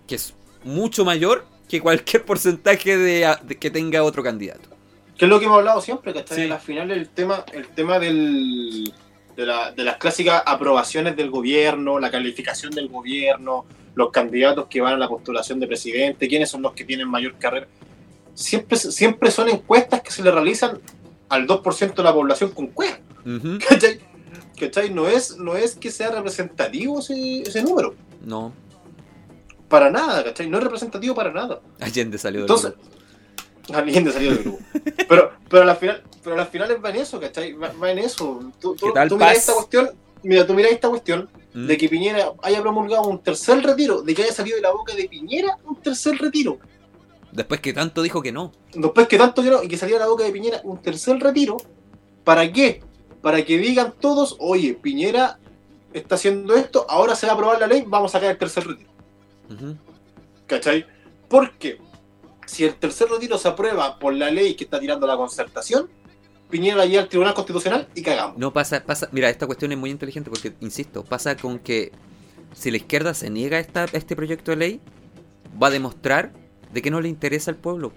[0.07, 1.45] Que es mucho mayor
[1.77, 4.69] que cualquier porcentaje de, de que tenga otro candidato.
[5.17, 6.45] que es lo que hemos hablado siempre, ¿cachai?
[6.45, 6.51] Sí.
[6.51, 8.93] Al final el tema, el tema del,
[9.35, 14.81] de, la- de las clásicas aprobaciones del gobierno, la calificación del gobierno, los candidatos que
[14.81, 17.67] van a la postulación de presidente, quiénes son los que tienen mayor carrera.
[18.35, 20.79] Siempre, siempre son encuestas que se le realizan
[21.29, 22.97] al 2% de la población con cueva.
[23.25, 23.57] Ujú.
[23.67, 23.99] ¿Cachai?
[24.59, 24.91] ¿Cachai?
[24.91, 27.95] No es, no es que sea representativo ese, ese número.
[28.23, 28.53] No,
[29.73, 30.47] Para nada, ¿cachai?
[30.47, 31.59] No es representativo para nada.
[31.79, 33.77] Allende salió del Entonces, grupo.
[33.77, 34.59] alguien de salir del grupo.
[35.09, 37.53] Pero, pero a la final, pero a va en eso, ¿cachai?
[37.53, 38.51] Va, va en eso.
[38.59, 39.89] Tú, tú, ¿Qué tal, tú miras esta cuestión,
[40.21, 41.67] mira, tú miras esta cuestión Mm.
[41.67, 44.95] de que Piñera haya promulgado un tercer retiro, de que haya salido de la boca
[44.95, 46.57] de Piñera un tercer retiro.
[47.31, 48.51] Después que tanto dijo que no.
[48.73, 51.19] Después que tanto que no, y que saliera de la boca de Piñera un tercer
[51.19, 51.57] retiro,
[52.23, 52.81] ¿para qué?
[53.21, 55.39] Para que digan todos, oye, Piñera
[55.93, 58.65] está haciendo esto, ahora se va a aprobar la ley, vamos a sacar el tercer
[58.67, 58.89] retiro.
[59.53, 59.77] Ujú.
[60.47, 60.85] ¿Cachai?
[61.29, 61.79] Porque
[62.45, 65.89] si el tercer retiro se aprueba por la ley que está tirando la concertación,
[66.49, 68.37] Piñera lleva al Tribunal Constitucional y cagamos.
[68.37, 69.09] No pasa, pasa.
[69.11, 71.91] Mira, esta cuestión es muy inteligente porque, insisto, pasa con que
[72.53, 74.81] si la izquierda se niega a, esta, a este proyecto de ley,
[75.61, 76.31] va a demostrar
[76.71, 77.91] de que no le interesa al pueblo.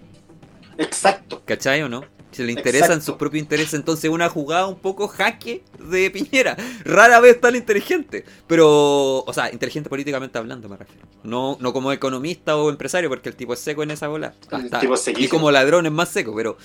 [0.77, 1.43] Exacto.
[1.45, 2.03] ¿Cachai o no?
[2.37, 3.05] Si le interesan Exacto.
[3.05, 6.55] sus propios intereses, entonces una jugada un poco jaque de Piñera.
[6.85, 8.23] Rara vez tan inteligente.
[8.45, 11.07] Pero, o sea, inteligente políticamente hablando, me refiero.
[11.23, 14.33] No, no como economista o empresario, porque el tipo es seco en esa bola.
[14.51, 14.81] Hasta-
[15.17, 16.57] y como ladrón es más seco, pero.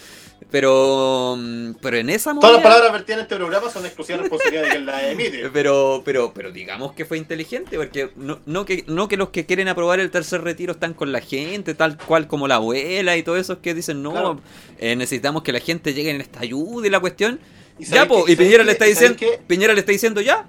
[0.51, 1.37] Pero.
[1.39, 4.69] mm, Pero en esa Todas las palabras vertidas en este programa son exclusiva responsabilidad de
[4.71, 5.49] quien las emite.
[5.53, 9.47] pero, pero, pero digamos que fue inteligente, porque no, no, que, no que los que
[9.47, 13.23] quieren aprobar el tercer retiro están con la gente, tal cual como la abuela y
[13.23, 14.41] todos esos que dicen, no, Claro.
[14.79, 17.41] eh, necesitamos que la gente llegue en esta ayuda y la cuestión.
[17.79, 19.19] ¿Y Ya, po, y Piñera ¿sabes le está diciendo.
[19.47, 20.47] Piñera le está diciendo ya,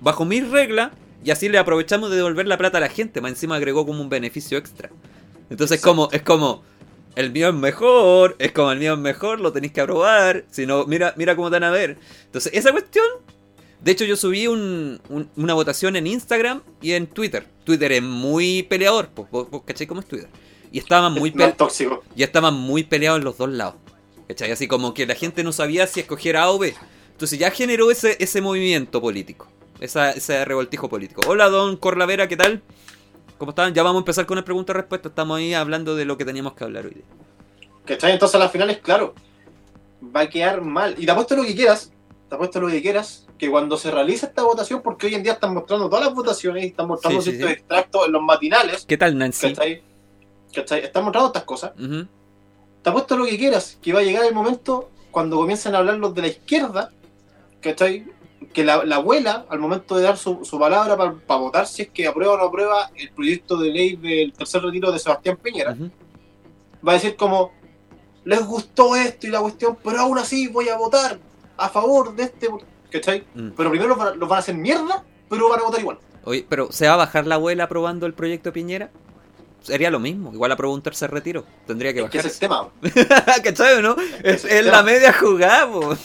[0.00, 0.92] bajo mis reglas,
[1.24, 4.00] y así le aprovechamos de devolver la plata a la gente, más encima agregó como
[4.00, 4.90] un beneficio extra.
[5.50, 5.88] Entonces Exacto.
[5.90, 6.62] como, es como,
[7.14, 10.66] el mío es mejor, es como el mío es mejor, lo tenéis que aprobar, si
[10.66, 11.98] no, mira, mira cómo te van a ver.
[12.24, 13.04] Entonces, esa cuestión,
[13.82, 17.46] de hecho yo subí un- un- una votación en Instagram y en Twitter.
[17.64, 20.28] Twitter es muy peleador, pues, vos, cómo es Twitter.
[20.72, 22.02] Y estaban muy, No tóxico.
[22.16, 23.74] ya estaban muy peleados en los dos lados.
[24.32, 24.50] ¿Cachai?
[24.50, 26.74] Así como que la gente no sabía si escoger A o B.
[27.10, 29.46] Entonces ya generó ese, ese movimiento político.
[29.78, 31.20] Esa, ese revoltijo político.
[31.26, 32.62] Hola, don Corlavera, ¿qué tal?
[33.36, 33.74] ¿Cómo están?
[33.74, 35.08] Ya vamos a empezar con la pregunta-respuesta.
[35.10, 37.04] Estamos ahí hablando de lo que teníamos que hablar hoy día.
[37.84, 38.12] ¿Cachai?
[38.12, 39.14] Entonces a las finales, claro,
[40.02, 40.94] va a quedar mal.
[40.96, 41.92] Y te apuesto lo que quieras,
[42.30, 45.32] te apuesto lo que quieras, que cuando se realice esta votación, porque hoy en día
[45.32, 47.60] están mostrando todas las votaciones y están mostrando Sí, sí, ciertos sí.
[47.60, 49.48] extractos en los matinales, ¿Qué tal, Nancy?
[49.52, 49.82] ¿cachai?
[50.54, 50.84] ¿Cachai?
[50.84, 51.72] Están mostrando estas cosas.
[51.78, 52.06] Ujú.
[52.82, 55.96] Te apuesto lo que quieras, que va a llegar el momento cuando comiencen a hablar
[55.96, 56.90] los de la izquierda,
[57.60, 58.06] ¿cachai?
[58.52, 61.90] Que la, la abuela, al momento de dar su, su palabra para votar, si es
[61.90, 65.76] que aprueba o no aprueba el proyecto de ley del tercer retiro de Sebastián Piñera,
[66.86, 67.52] va a decir como,
[68.24, 71.18] les gustó esto y la cuestión, pero aún así voy a votar
[71.56, 72.48] a favor de este,
[72.90, 73.24] ¿cachai?
[73.34, 73.50] Mm.
[73.56, 75.98] Pero primero los van, a- los van a hacer mierda, pero van a votar igual.
[76.24, 78.90] Oye, pero ¿se va a bajar la abuela aprobando el proyecto Piñera?
[79.62, 80.32] Sería lo mismo.
[80.32, 81.44] Igual aprobó un tercer retiro.
[81.66, 82.68] Tendría que ese es el tema.
[83.44, 83.96] ¿Cachai o no?
[84.22, 85.96] Es, la media jugada, po.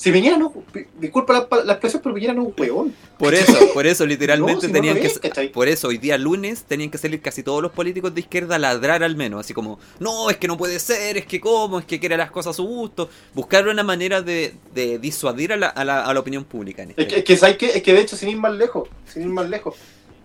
[0.00, 0.50] Si Piñera no,
[0.98, 2.94] disculpa la, la expresión, pero Piñera no es un huevón.
[3.18, 5.50] Por eso, por eso literalmente No, si no tenían que...
[5.50, 8.58] Por eso, hoy día lunes tenían que salir casi todos los políticos de izquierda a
[8.58, 11.84] ladrar al menos, así como, no, es que no puede ser, es que cómo, es
[11.84, 15.66] que quiere las cosas a su gusto, buscar una manera de, de disuadir a la,
[15.66, 17.66] a, la, a la opinión pública en este Es que, es que.
[17.66, 19.74] Es que de hecho, sin ir más lejos, sin ir más lejos,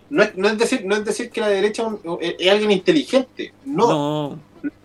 [0.10, 1.84] no es, no es decir, no es decir que la derecha
[2.22, 3.54] es, alguien inteligente.
[3.66, 3.88] No.
[3.88, 4.40] No,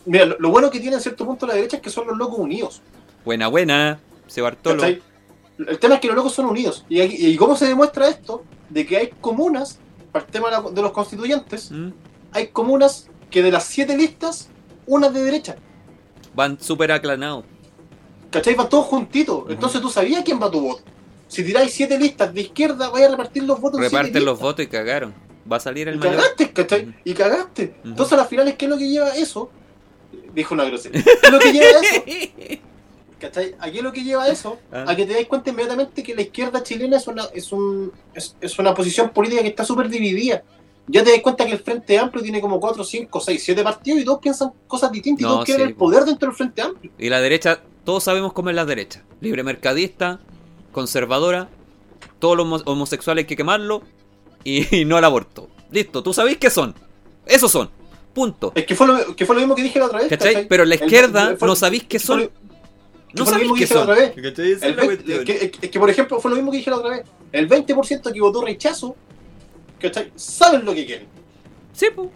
[0.07, 2.17] Mira, lo, lo bueno que tiene en cierto punto la derecha es que son los
[2.17, 2.83] locos unidos.
[3.25, 4.77] buena, buena, se Bartolo.
[4.81, 5.03] ¿cachai?
[5.59, 6.85] El tema es que los locos son unidos.
[6.89, 8.43] ¿Y, aquí- y cómo se demuestra esto?
[8.71, 9.79] De que hay comunas,
[10.13, 11.91] para el tema de, los constituyentes, ¿Mm?
[12.33, 14.49] hay comunas que de las siete listas,
[14.87, 15.57] una es de derecha.
[16.35, 17.45] Van súper aclanados.
[18.31, 18.55] ¿Cachai?
[18.55, 19.45] Van todos juntitos.
[19.51, 20.83] Entonces tú sabías quién va a tu voto.
[21.31, 24.41] Si tiráis siete listas de izquierda, vais a repartir los votos Reparten los listas.
[24.41, 25.15] votos y cagaron.
[25.51, 26.17] Va a salir el Y mayor.
[26.17, 26.95] cagaste, ¿cachai?
[27.05, 27.75] Y cagaste.
[27.85, 29.51] Entonces a las finales, ¿qué es lo que lleva eso?
[30.35, 31.03] Dijo una grosería.
[31.03, 32.61] ¿Qué es lo que lleva eso?
[33.21, 33.55] ¿Cachai?
[33.61, 34.87] Aquí es lo que lleva eso Ah.
[34.89, 38.35] a que te dais cuenta inmediatamente que la izquierda chilena es una, es un, es,
[38.41, 40.43] es una posición política que está súper dividida.
[40.89, 44.01] Ya te das cuenta que el Frente Amplio tiene como 4, 5, 6, 7 partidos
[44.01, 46.63] y todos piensan cosas distintas y No, todos quieren sí, el poder dentro del Frente
[46.63, 46.91] Amplio.
[46.99, 49.05] Y la derecha, todos sabemos cómo es la derecha.
[49.21, 50.19] Libre mercadista,
[50.73, 51.49] conservadora,
[52.19, 53.83] todos los homo- homosexuales hay que quemarlo
[54.45, 55.49] y, y no al aborto.
[55.71, 56.75] Listo, tú sabéis qué son.
[57.27, 57.71] Esos son.
[58.15, 58.53] Punto.
[58.57, 60.09] Es que fue lo, que fue lo mismo que dije la otra vez.
[60.09, 60.49] ¿Cachai?
[60.49, 62.31] Pero la El- izquierda fue- no sabéis qué fue son.
[63.13, 63.91] No fue lo sabéis mismo que qué dije la son.
[63.91, 64.15] otra vez.
[64.31, 64.53] ¿Cachai?
[64.53, 65.21] Esa El es la 20 cuestión.
[65.21, 67.05] es, que, es que, por ejemplo, fue lo mismo que dije la otra vez.
[67.33, 68.97] El 20% que votó rechazo,
[69.81, 70.11] ¿cachai?
[70.17, 71.07] Saben lo que quieren.
[71.73, 72.11] Sí, po.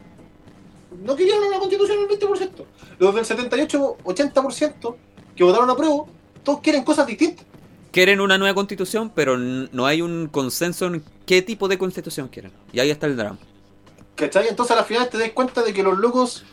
[1.04, 2.50] No querían una constitución el 20%.
[2.98, 4.96] Los del 78-80%
[5.36, 6.04] que votaron a prueba,
[6.42, 7.44] todos quieren cosas distintas.
[7.94, 12.50] Quieren una nueva constitución, pero no hay un consenso en qué tipo de constitución quieren.
[12.72, 13.38] Y ahí está el drama.
[14.16, 14.48] ¿Cachai?
[14.48, 16.44] Entonces al final te das cuenta de que los locos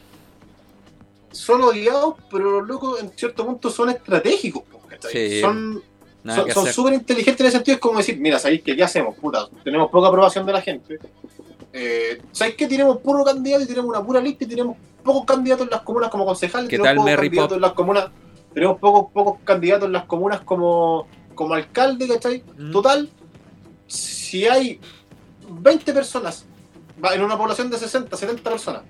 [1.32, 4.62] son odiados, pero los locos en cierto punto son estratégicos.
[5.12, 5.82] Sí, son
[6.45, 7.73] que súper inteligentes en ese sentido.
[7.73, 8.75] Es como decir, mira, ¿sabéis qué?
[8.75, 9.15] ¿Qué hacemos?
[9.15, 10.99] Puta, tenemos poca aprobación de la gente.
[11.73, 12.67] Eh, ¿Sabéis qué?
[12.67, 16.12] Tenemos puro candidato y tenemos una pura lista y tenemos pocos candidatos en las comunas
[16.12, 16.69] como concejales.
[16.69, 17.56] ¿Qué tenemos tal, pocos Mary candidatos Pop?
[17.56, 18.10] en las comunas.
[18.54, 21.08] Tenemos pocos, pocos candidatos en las comunas como,
[21.41, 22.43] como alcalde, ¿cachai?
[22.58, 22.71] Mm.
[22.71, 23.10] Total,
[23.88, 24.80] si hay
[25.49, 26.45] 20 personas
[27.13, 28.84] en una población de 60, 70 personas,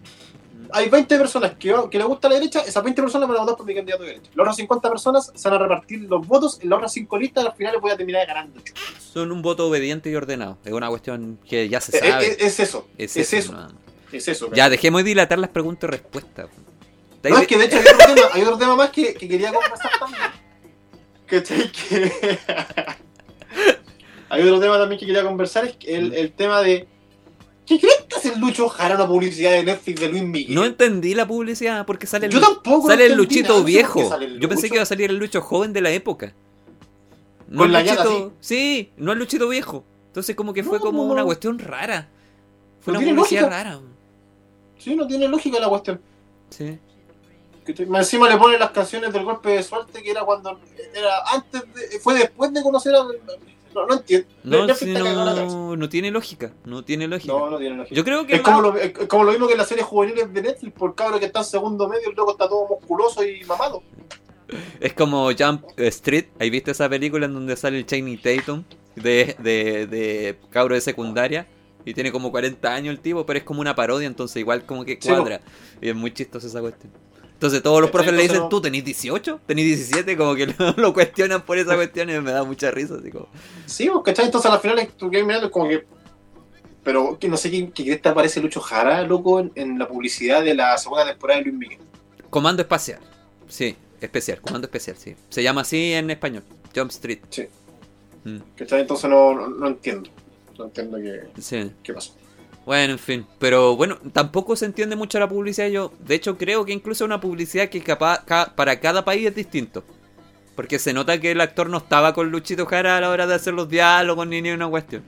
[0.74, 3.58] hay 20 personas que, que le gusta la derecha, esas 20 personas van a votar
[3.58, 4.30] por mi candidato de derecha.
[4.36, 7.46] Las otras 50 personas se van a repartir los votos, en las otras 5 listas,
[7.46, 8.62] al final voy a terminar ganando.
[9.00, 10.58] Son un voto obediente y ordenado.
[10.64, 12.28] Es una cuestión que ya se Es, sabe.
[12.28, 13.68] es- es eso, Es es, eso, eso,
[14.14, 14.52] es eso.
[14.54, 16.48] Ya, dejemos de dilatar las preguntas y respuestas.
[17.24, 19.52] No, es que de hecho hay otro tema, hay otro tema más que, que quería
[19.54, 20.22] conversar también.
[21.32, 21.72] ¿Cachai?
[21.90, 22.12] Que...
[24.30, 26.06] hay otro tema también que quería conversar, es que Mm.
[26.06, 26.88] el, el tema de...
[27.66, 30.54] ¿Qué crees que hace el Lucho Jara una publicidad de Netflix de Luis Miguel?
[30.56, 34.10] No entendí la publicidad porque sale el, Yo tampoco sale el Luchito nada, viejo.
[34.10, 36.34] sale el Yo pensé que iba a salir el Lucho joven de la época.
[37.48, 38.34] No Con el la Luchito.
[38.42, 39.86] Sí, no el Luchito viejo.
[40.08, 42.10] Entonces como que fue como no, una cuestión rara.
[42.82, 43.50] Fue una publicidad lógica.
[43.50, 43.80] rara.
[44.78, 46.02] Sí, no tiene lógica la cuestión.
[46.50, 46.78] Sí.
[47.88, 50.60] Más encima le ponen las canciones del golpe de suerte que era cuando
[50.94, 53.04] era antes de, fue después de conocer a
[53.74, 55.46] no, no entiendo No, sí, cabeza.
[55.46, 56.52] no, no tiene lógica.
[56.66, 57.32] No tiene lógica.
[57.34, 59.54] no, no tiene lógica Yo creo que es como, lo, es como lo mismo que
[59.54, 62.32] en las series juveniles de Netflix por cabro que está en segundo medio y luego
[62.32, 63.82] está todo musculoso y mamado
[64.82, 66.26] es como Jump Street.
[66.40, 68.64] ¿Has visto esa película en donde sale el Channing Tatum
[68.96, 71.48] de, de, de cabro de secundaria?
[71.86, 74.84] Y tiene como 40 años el tipo, pero es como una parodia, entonces igual como
[74.86, 75.16] que Sí, po.
[75.16, 75.42] cuadra.
[75.82, 76.92] y es muy chistosa esa cuestión.
[77.42, 79.40] Entonces todos los profes le dicen, ¿tú tenés 18?
[79.48, 80.16] ¿Tenés 17?
[80.16, 82.98] Como que lo, lo cuestionan por esa cuestión y me da mucha risa.
[83.00, 83.30] Así como,
[83.66, 84.26] sí pues ¿cachai?
[84.26, 85.84] entonces al final tú quedas mirando es como que
[86.84, 89.88] pero que no sé quién que crees te aparece Lucho Jara loco en, en la
[89.88, 91.80] publicidad de la segunda temporada de Luis Miguel
[92.30, 93.00] Comando espacial.
[93.48, 95.16] Sí, especial, comando especial, sí.
[95.30, 96.44] Se llama así en español.
[96.76, 97.22] Jump Street.
[97.32, 97.48] Sí.
[98.24, 98.82] Mm, ¿cachai?
[98.82, 100.12] entonces no, no, no entiendo
[100.60, 101.72] no entiendo qué, sí.
[101.82, 102.14] qué pasó
[102.66, 103.26] Bueno, en fin.
[103.40, 105.68] Pero bueno, tampoco se entiende mucho la publicidad.
[105.70, 109.36] Yo, de hecho, creo que incluso una publicidad que capaz, ca- para cada país es
[109.36, 109.84] distinto.
[110.56, 113.34] Porque se nota que el actor no estaba con Luchito Jara a la hora de
[113.36, 115.02] hacer los diálogos ni ni una cuestión.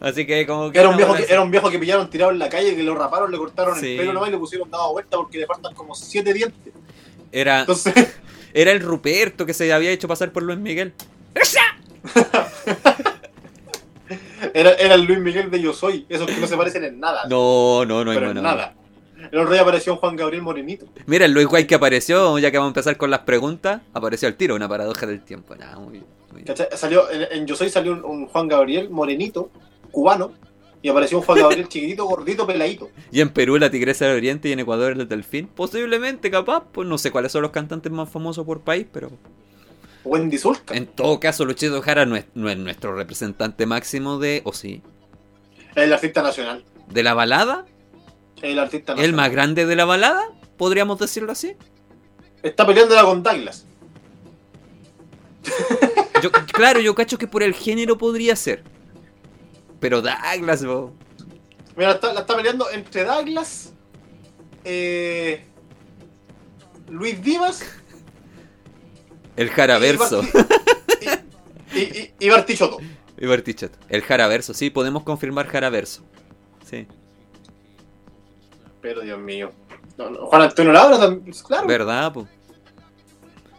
[0.00, 0.78] Así que como que...
[0.78, 1.32] Era un, viejo que, así.
[1.32, 3.92] era un viejo que pillaron tirado en la calle, que lo raparon, le cortaron Sí.
[3.92, 6.72] el pelo nomás y le pusieron dado vuelta porque le faltan como siete dientes.
[7.30, 7.94] Era, Entonces,
[8.54, 10.92] era el Ruperto que se había hecho pasar por Luis Miguel.
[14.54, 17.22] era, era el Luis Miguel de Yo Soy, esos que no se parecen en nada.
[17.28, 18.74] No, no, no hay pero en nada.
[19.32, 20.86] El otro día apareció Juan Gabriel Morenito.
[21.06, 24.28] Mira, el Luis Guay que apareció, ya que vamos a empezar con las preguntas, apareció
[24.28, 25.56] al tiro, una paradoja del tiempo.
[25.56, 26.44] Nah, muy bien, muy.
[26.76, 29.50] Salió, en, en Yo Soy salió un, un Juan Gabriel Morenito,
[29.90, 30.32] cubano,
[30.80, 32.90] y apareció un Juan Gabriel chiquitito, gordito, peladito.
[33.10, 35.48] Y en Perú la tigresa del oriente y en Ecuador el delfín.
[35.48, 39.10] Posiblemente, capaz, pues no sé cuáles son los cantantes más famosos por país, pero
[40.08, 40.74] Wendy Zulka.
[40.74, 44.82] en todo caso Luchito Jara no es, no es nuestro representante máximo de, o sí,
[45.74, 46.64] El artista nacional.
[46.88, 47.66] de la balada,
[48.42, 49.16] El artista el nacional.
[49.16, 50.24] más grande de la balada,
[50.56, 51.56] podríamos decirlo así.
[52.42, 53.66] Está peleándola con Douglas.
[56.22, 58.64] Yo, claro, yo cacho que por el género podría ser.
[59.78, 60.92] Pero Douglas, bo.
[61.76, 63.72] Mira, está- la está peleando entre Douglas,
[64.64, 65.44] eh,
[66.88, 67.62] Luis Divas
[69.38, 70.22] el Jaraverso.
[71.72, 72.78] y, y, y, y Bartichotto.
[73.20, 73.72] Y Bertichet.
[73.88, 76.02] El Jaraverso, sí, podemos confirmar Jaraverso.
[76.68, 76.86] Sí,
[78.80, 79.50] Pero Dios mío.
[79.96, 81.66] No, no, Juan Antonio Labra también, claro.
[81.66, 82.12] ¿verdad?
[82.12, 82.28] po?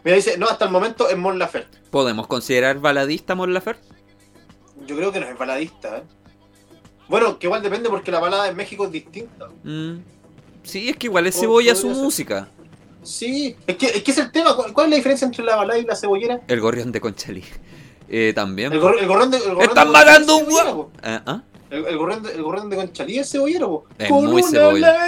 [0.04, 1.78] Mira, dice, no, hasta el momento es Mon Laferte.
[1.90, 3.86] ¿Podemos considerar baladista Mon Laferte?
[4.86, 6.02] Yo creo que no es baladista, ¿eh?
[7.08, 9.48] Bueno, que igual depende porque la balada en México es distinta.
[9.64, 9.96] Mm.
[10.62, 12.02] Sí, es que igual es cebolla su ser.
[12.02, 12.48] música.
[13.02, 14.54] Sí, es que, es que es el tema.
[14.54, 16.40] ¿Cuál, es la diferencia entre la balada y la cebollera?
[16.48, 17.44] El gorrión de Conchalí.
[18.08, 18.72] Eh, también.
[18.72, 18.88] El, po.
[18.88, 19.38] gor- el gorrón de.
[19.38, 20.90] El ¡Están de matando un huevo!
[21.70, 23.84] El, el gorrón de, el de Conchalí es cebollero.
[23.98, 25.06] Es Con muy garganta.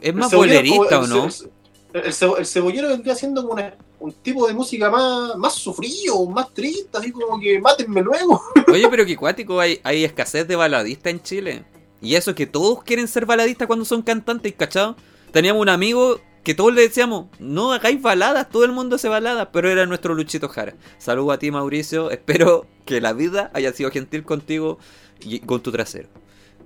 [0.00, 1.24] ¿Es más cebollero bolerista o no?
[1.26, 1.48] El, ce-
[1.94, 6.24] el ce- el cebollero vendría siendo como una- un tipo de música más, más sufrido,
[6.26, 8.42] más triste, así como que mátenme luego.
[8.68, 11.64] Oye, pero qué cuático, hay, hay escasez de baladistas en Chile.
[12.06, 14.94] Y eso que todos quieren ser baladistas cuando son cantantes, ¿cachado?
[15.32, 19.48] Teníamos un amigo que todos le decíamos, no hagáis baladas, todo el mundo hace baladas,
[19.52, 20.74] pero era nuestro Luchito Jara.
[20.98, 24.78] Saludos a ti, Mauricio, espero que la vida haya sido gentil contigo
[25.20, 26.08] y con tu trasero.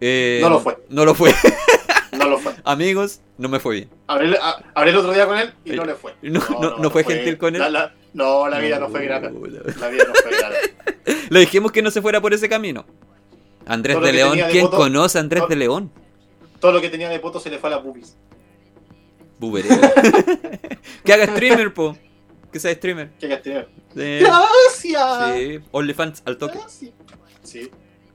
[0.03, 0.77] Eh, No lo fue.
[0.91, 1.33] No lo fue.
[2.13, 2.53] No lo fue.
[2.65, 3.91] Amigos, no me fue bien.
[4.09, 6.13] Hablé, a- hablé el otro día con él y no le fue.
[6.23, 7.61] No- no- no fue gentil con él.
[7.63, 9.31] La- la- no, la vida no fue grata.
[9.31, 10.57] La vida no fue grata.
[11.31, 12.85] Le dijimos que no se fuera por ese camino.
[13.67, 15.93] Andrés Todo de que León, de ¿quién voto- conoce a Andrés todo- de León?
[16.61, 18.17] Todo lo que tenía de poto se le fue a la pupis.
[19.39, 19.81] Bubereo.
[21.05, 21.97] que haga streamer, po.
[22.53, 23.11] Que sea streamer.
[23.19, 23.61] ¿Qué castigo?
[23.95, 24.19] Sí.
[24.21, 25.37] ¡Gracias!
[25.37, 25.61] Sí.
[25.71, 26.59] OnlyFans al toque.
[26.59, 26.93] Gracias.
[27.43, 27.71] Sí,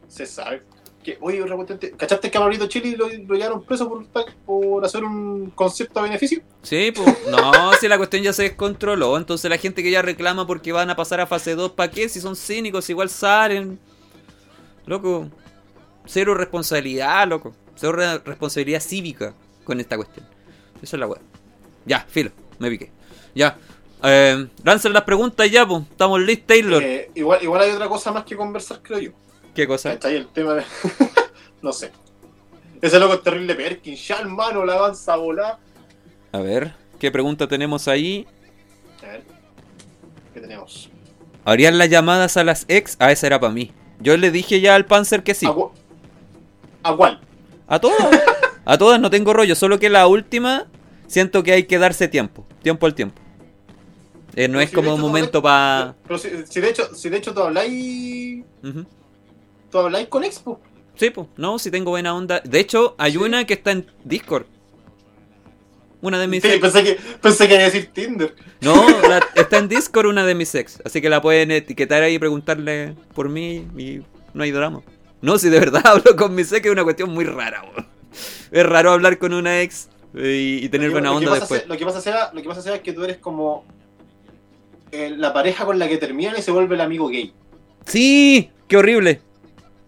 [0.08, 0.62] se sabe.
[1.04, 4.06] Que, oye, otra cuestión, ¿te- ¿cachaste que a Maurito Chile lo, lo llevaron preso por,
[4.46, 6.42] por hacer un concepto a beneficio?
[6.64, 7.08] Sí, pues.
[7.30, 9.18] No, si la cuestión ya se descontroló.
[9.18, 12.10] Entonces la gente que ya reclama porque van a pasar a fase 2, ¿para qué?
[12.10, 13.80] Si son cínicos, igual salen.
[14.86, 15.30] Loco.
[16.06, 17.56] Cero responsabilidad, loco.
[17.76, 20.26] Cero re- responsabilidad cívica con esta cuestión.
[20.82, 21.22] Esa es la weá.
[21.86, 22.92] Ya, filo, me piqué.
[23.34, 23.58] Ya.
[24.04, 25.84] Eh, lancen las preguntas ya, pues.
[25.90, 26.84] Estamos listos, Taylor.
[26.84, 29.12] Eh, igual, igual hay otra cosa más que conversar, creo yo.
[29.56, 29.94] ¿Qué cosa?
[29.94, 30.64] Está ahí el tema de.
[31.62, 31.92] no sé.
[32.82, 34.08] Ese loco es terrible Perkins.
[34.08, 35.58] Ya, hermano, la avanza a volar.
[36.32, 38.28] A ver, ¿qué pregunta tenemos ahí?
[39.02, 39.24] A ver.
[40.34, 40.90] ¿Qué tenemos?
[41.46, 42.98] ¿Harían las llamadas a las ex?
[43.00, 43.72] Ah, esa era para mí.
[44.00, 45.46] Yo le dije ya al Panzer que sí.
[45.46, 45.72] ¿A, cu-
[46.84, 47.20] ¿A cuál?
[47.68, 47.98] A todas.
[48.68, 50.66] A todas no tengo rollo, solo que la última
[51.06, 52.46] siento que hay que darse tiempo.
[52.64, 53.22] Tiempo al tiempo.
[54.36, 55.96] Eh, no Pero es si como un momento para...
[56.08, 58.44] Pero si, si de hecho, si de hecho tú habláis.
[59.72, 60.60] Tú habláis con Expo.
[60.96, 62.42] Sí, pues, no, si tengo buena onda.
[62.44, 63.18] De hecho, hay Sí.
[63.20, 64.46] una que está en Discord.
[66.06, 66.60] Una de mis Sí, ex.
[66.62, 68.36] pensé que, pensé que iba a decir Tinder.
[68.62, 70.80] No, la- está en Discord una de mis ex.
[70.86, 74.02] Así que la pueden etiquetar ahí y preguntarle por mí y
[74.36, 74.82] no hay drama.
[75.22, 77.64] No, si de verdad hablo con mi ex es una cuestión muy rara.
[78.52, 81.40] Es raro hablar con una ex y, y tener Lo que- buena lo que onda
[81.40, 81.62] después.
[81.62, 83.66] sea- lo que pasa sea, lo que pasa sea que tú eres como
[84.92, 87.34] eh, la pareja con la que terminan y se vuelve el amigo gay.
[87.86, 89.22] Sí, qué horrible.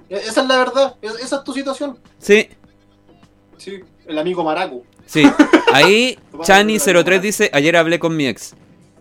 [0.10, 2.00] E- Esa es la verdad, es- esa es tu situación.
[2.18, 2.50] Sí,
[3.58, 4.84] Sí, el amigo maraco.
[5.08, 5.24] Sí.
[5.74, 7.18] Ahí Tu madre no la Chani03 llama.
[7.20, 8.54] dice, ayer hablé con mi ex.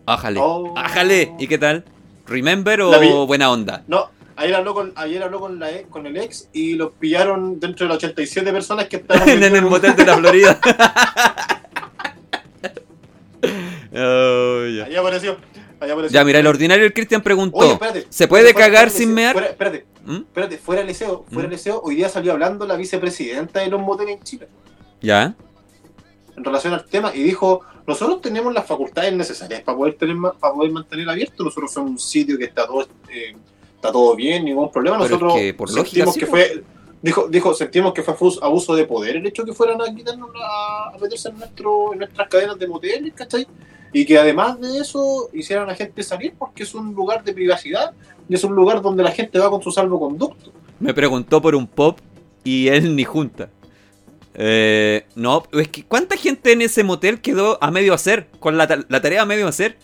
[0.07, 0.73] Ájale, Oh.
[0.77, 1.33] ájale.
[1.39, 1.85] ¿Y qué tal?
[2.27, 3.85] ¿Remember o buena onda?
[3.87, 7.61] No, ayer habló con, ayer habló con, la, ex- con el ex y los pillaron
[7.61, 10.61] dentro de las 87 personas que estaban en el motel de la Florida.
[13.95, 14.85] Oh, ya.
[14.87, 15.37] Ahí apareció.
[16.11, 18.07] Ya, mira, el ordinario el Cristian preguntó: Oye, espérate.
[18.09, 19.33] ¿Se puede Fuera- cagar sin mear?
[19.35, 20.17] Fuera, espérate, ¿Mm?
[20.17, 21.51] espérate, fuera del liceo, fuera ¿Mm?
[21.53, 24.49] liceo, hoy día salió hablando la vicepresidenta de los moteles en Chile
[25.03, 25.35] Ya.
[26.37, 30.55] En relación al tema y dijo, nosotros tenemos las facultades necesarias para poder tener para
[30.55, 33.35] poder mantener abierto, nosotros somos un sitio que está todo eh,
[33.75, 36.65] está todo bien, ningún problema, es nosotros que por lógica sentimos que fue
[37.03, 40.95] dijo dijo sentimos que fue abuso, de poder el hecho que fueran a quitarnos la-
[40.95, 43.47] a meterse en nuestro en nuestras cadenas de moteles, ¿cachai?
[43.93, 47.33] Y que además de eso hicieran a la gente salir porque es un lugar de
[47.33, 47.93] privacidad
[48.29, 50.51] y es un lugar donde la gente va con su salvoconducto.
[50.81, 51.99] Me preguntó por un pop
[52.45, 53.49] y él ni junta.
[54.39, 58.29] Eh, no, es que ¿cuánta gente en ese motel quedó a medio hacer?
[58.39, 59.79] Con la, la tarea a medio hacer.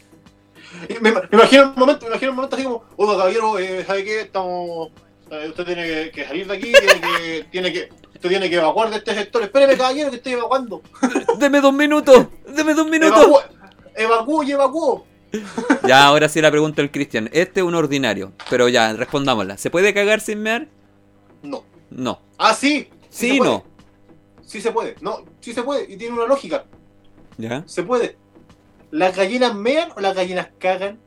[0.88, 3.84] Y Me, me imagino un momento, me imagino un momento así como, oiga caballero, eh,
[3.86, 4.20] ¿sabe qué?
[4.20, 4.90] Estamos,
[5.30, 8.57] eh, usted tiene que, que salir de aquí, tiene que, tiene que, usted tiene que
[8.57, 9.42] evacuar de este sector.
[9.42, 10.82] Espéreme caballero que estoy evacuando.
[11.38, 13.44] Deme dos minutos, deme dos minutos.
[13.94, 15.07] Evacúe y evacuó.
[15.88, 17.30] Ya, ahora sí la pregunta el Cristian.
[17.32, 19.57] Este es un ordinario, pero ya, respondámosla.
[19.57, 20.68] ¿Se puede cagar sin mear?
[21.42, 21.64] No.
[21.90, 22.20] No.
[22.38, 22.88] Ah, sí.
[23.09, 23.50] Sí, puede.
[23.50, 23.64] no.
[24.53, 24.96] Sí se puede.
[25.00, 25.90] No, sí se puede.
[25.90, 26.66] Y tiene una lógica.
[27.38, 27.62] ¿Ya?
[27.66, 28.18] Se puede.
[28.90, 31.00] ¿Las gallinas mean o las gallinas cagan?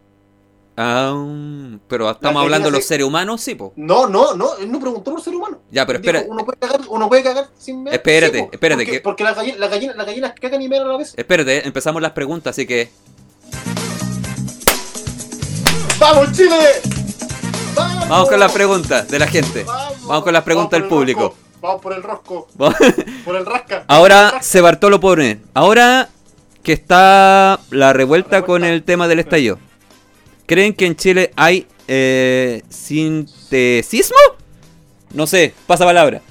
[0.75, 3.71] Ah, pero estamos hablando de los se- seres humanos, sí, po.
[3.75, 4.57] No, no, no.
[4.57, 5.59] Él no preguntó por ser humano.
[5.69, 7.95] Ya, pero Dijo, espera, ¿Uno puede cagar, uno puede cagar sin mear?
[7.95, 8.49] Espérate, po.
[8.51, 10.97] espérate, Porque, que- porque las, gallinas, las, gallinas, las gallinas cagan y mean a la
[10.97, 11.13] vez.
[11.15, 12.89] espérate, empezamos las preguntas, así que
[15.99, 16.57] ¡Vamos, Chile!
[17.75, 18.09] ¡Vamos!
[18.09, 19.63] vamos con las preguntas de la gente.
[19.63, 21.35] Vamos con las preguntas del público.
[21.65, 22.47] Vamos por el rosco,
[23.25, 23.83] por el rasca.
[23.87, 25.39] Ahora se Bartolo pone.
[25.53, 26.09] Ahora
[26.63, 29.59] que está la revuelta con el tema del estallido.
[30.45, 34.17] ¿Creen que en Chile hay eh, sintesismo?
[35.13, 36.21] No sé, pasa palabra.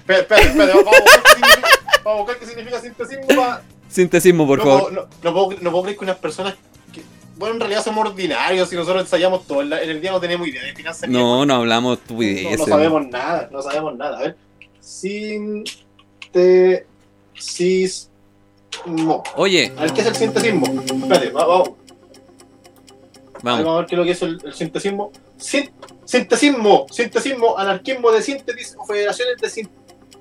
[0.00, 0.94] Espera, espera, espera, vamos
[2.04, 3.26] a buscar qué significa, sintesismo.
[3.36, 4.92] pa- Sintesismo, por no, favor.
[4.92, 6.54] No, no puedo, no puedo creer que unas personas
[6.92, 7.02] que,
[7.36, 9.62] bueno, en realidad somos ordinarios y nosotros ensayamos todo.
[9.62, 11.08] En, la- en el día no tenemos idea de finanzas.
[11.08, 12.58] No, no hablamos No, estupideces.
[12.58, 14.18] no sabemos nada, no sabemos nada.
[14.18, 14.36] A ver.
[14.88, 15.62] Sintesismo.
[19.36, 20.66] Oye, A ver, ¿qué es el sintesismo?
[20.66, 21.70] Espérate, va- vamos.
[23.42, 23.64] Vamos.
[23.64, 25.12] Vamos a ver qué es lo que es el, el sintesismo.
[25.36, 25.70] Sin-
[26.04, 29.70] sintesismo, sintesismo, anarquismo de síntesis o federaciones de sin-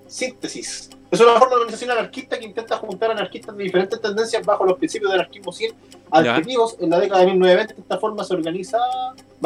[0.08, 0.90] síntesis.
[1.10, 4.78] Es una forma de organización anarquista que intenta juntar anarquistas de diferentes tendencias bajo los
[4.78, 5.72] principios de anarquismo sin
[6.12, 6.76] adjetivos.
[6.80, 8.78] En la década de 1920 esta forma se organiza,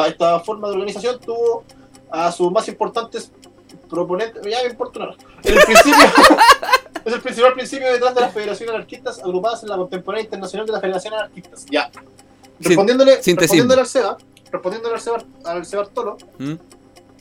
[0.07, 1.63] esta forma de organización tuvo
[2.09, 3.31] a sus más importantes
[3.91, 5.15] proponentes, ya me importa nada.
[5.43, 5.93] El principio
[7.05, 10.71] es el principal principio detrás de las federaciones anarquistas agrupadas en la contemporánea internacional de
[10.71, 11.65] las federaciones anarquistas.
[11.69, 11.91] Ya.
[12.59, 14.17] Respondiéndole, respondiéndole al Seba,
[14.51, 16.53] respondiéndole al Seba, al Seba Bartolo, ¿Mm?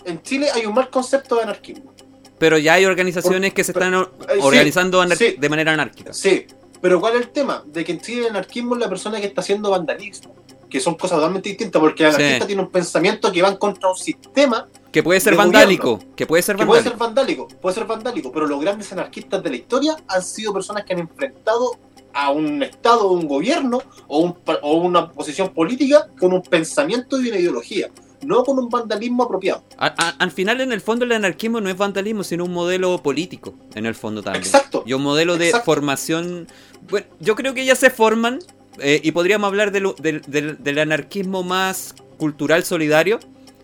[0.04, 1.92] en Chile hay un mal concepto de anarquismo.
[2.38, 4.06] Pero ya hay organizaciones que se están Eh,
[4.40, 5.36] organizando sí.
[5.38, 6.12] de manera anárquica.
[6.14, 6.46] Sí,
[6.80, 7.62] pero ¿cuál es el tema?
[7.66, 10.34] De que en Chile el anarquismo es la persona que está haciendo vandalismo,
[10.70, 12.16] que son cosas totalmente distintas, porque el Sí.
[12.16, 15.98] anarquista tiene un pensamiento que va en contra un sistema Que puede ser vandálico.
[16.16, 17.44] Que puede ser que puede ser vandálico.
[17.46, 20.92] vandálico, puede ser vandálico, pero los grandes anarquistas de la historia han sido personas que
[20.94, 21.76] han enfrentado
[22.12, 27.20] a un Estado o un gobierno o, un o una posición política con un pensamiento
[27.20, 27.88] y una ideología,
[28.22, 29.62] no con un vandalismo apropiado.
[29.78, 33.00] A- a- al final, en el fondo, el anarquismo no es vandalismo, sino un modelo
[33.00, 33.54] político.
[33.76, 34.42] En el fondo también.
[34.44, 34.82] Exacto.
[34.86, 35.66] Y un modelo de Exacto.
[35.66, 36.48] formación.
[36.88, 38.40] Bueno, yo creo que ya se forman.
[38.78, 43.18] Eh, y podríamos hablar de lo- del, del- del anarquismo más cultural solidario.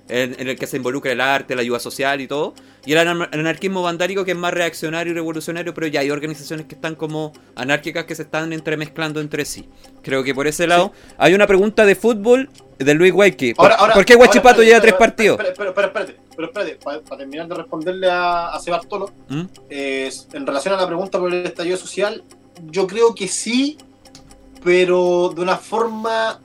[0.09, 2.55] En, en el que se involucra el arte, la ayuda social y todo.
[2.85, 6.67] Y el anar- anarquismo vandálico que es más reaccionario y revolucionario, pero ya hay organizaciones
[6.67, 9.69] que están como anárquicas que se están entremezclando entre sí.
[10.05, 10.93] Creo que por ese lado.
[11.19, 12.49] Hay una pregunta de fútbol
[12.79, 13.55] de Luis Guayqui.
[13.55, 15.41] ¿Por, por qué Guachipato lleva tres partidos?
[15.41, 19.43] Espera, espérate, pero espérate, para, terminar de responderle a, a Sebartolo, ¿Mm?
[19.71, 22.23] eh, en relación a la pregunta por el estallido social,
[22.71, 23.77] yo creo que sí,
[24.65, 26.41] pero de una forma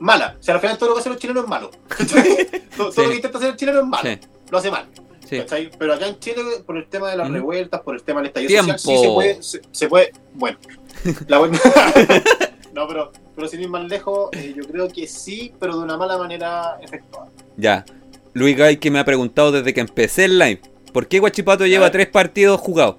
[0.00, 0.36] mala.
[0.38, 1.70] O sea, al final todo lo que hace el chileno es malo.
[2.76, 3.02] todo, todo Sí.
[3.02, 4.08] lo que intenta hacer el chileno es malo.
[4.10, 4.18] Sí,
[4.50, 4.86] Lo hace mal.
[5.78, 7.34] Pero acá en Chile, por el tema de las Ujú.
[7.36, 8.72] revueltas, por el tema del estallido Tiempo.
[8.76, 9.42] social, sí se puede.
[9.42, 10.58] Se, se puede bueno.
[11.26, 11.58] La buena-
[12.74, 15.96] no, pero, pero sin ir más lejos, eh, yo creo que sí, pero de una
[15.96, 17.28] mala manera efectuada.
[17.56, 17.86] Ya.
[18.34, 20.60] Luis Gay que me ha preguntado desde que empecé el live.
[20.92, 22.96] ¿Por qué Guachipato lleva tres partidos jugados?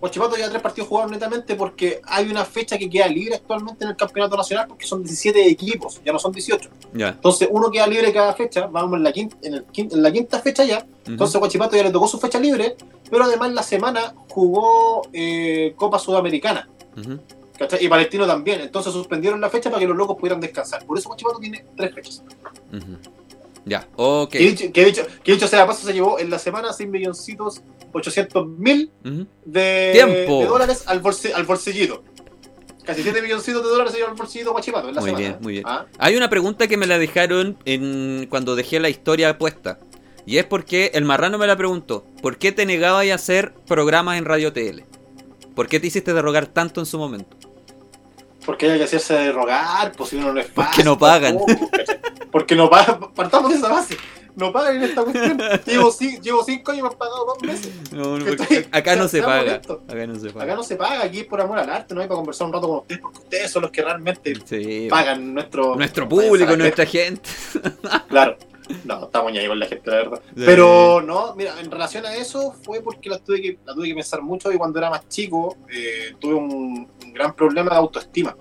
[0.00, 3.90] Huachipato ya tres partidos jugados netamente porque hay una fecha que queda libre actualmente en
[3.90, 6.68] el campeonato nacional porque son 17 equipos, ya no son 18.
[6.94, 7.08] Ya.
[7.08, 10.12] Entonces uno queda libre cada fecha, vamos en la quinta, en el quin- en la
[10.12, 10.86] quinta fecha ya.
[11.06, 12.76] Entonces Huachipato ya le tocó su fecha libre,
[13.10, 16.68] pero además la semana jugó eh, Copa Sudamericana.
[17.80, 18.60] Y Palestino también.
[18.60, 20.84] Entonces suspendieron la fecha para que los locos pudieran descansar.
[20.84, 22.22] Por eso Huachipato tiene tres fechas.
[23.66, 24.30] Ya, ok.
[24.30, 27.62] Que, dicho, que, dicho, que dicho sea paso, se llevó en la semana 6 milloncitos
[27.92, 28.90] 800 mil
[29.44, 31.02] de, dólares al,
[31.34, 32.04] al bolsillito.
[32.84, 35.28] Casi 7 milloncitos de dólares se llevan el bolsillito guachipato en la Muy semana.
[35.28, 35.64] bien, muy bien.
[35.66, 35.86] ¿Ah?
[35.98, 39.80] Hay una pregunta que me la dejaron en cuando dejé la historia puesta.
[40.24, 42.06] Y es porque el marrano me la preguntó.
[42.22, 44.84] ¿Por qué te negabas a hacer programas en Radio TL?
[45.56, 47.36] ¿Por qué te hiciste de rogar tanto en su momento?
[48.46, 51.36] Porque hay que hacerse de rogar, pues si uno no es Porque fácil, no pagan.
[52.30, 53.96] Porque no pagan, partamos de esa base.
[54.36, 55.38] No pagan en esta cuestión.
[55.66, 55.90] Llevo,
[56.22, 57.72] llevo cinco años y me han pagado dos meses.
[57.90, 59.54] No, no, porque acá no se paga.
[59.88, 60.44] Acá no se paga.
[60.44, 62.52] Acá no se paga, aquí es por amor al arte, no hay para conversar un
[62.52, 64.86] rato con ustedes, porque ustedes son los que realmente Sí.
[64.90, 65.74] pagan nuestro...
[65.74, 67.28] Nuestro público, nuestra gente.
[68.08, 68.36] Claro.
[68.84, 70.22] No, estamos ya ahí con la gente, la verdad.
[70.24, 70.42] Sí.
[70.44, 73.94] Pero no, mira, en relación a eso fue porque la tuve que, la tuve que
[73.94, 78.36] pensar mucho y cuando era más chico eh, tuve un, un gran problema de autoestima.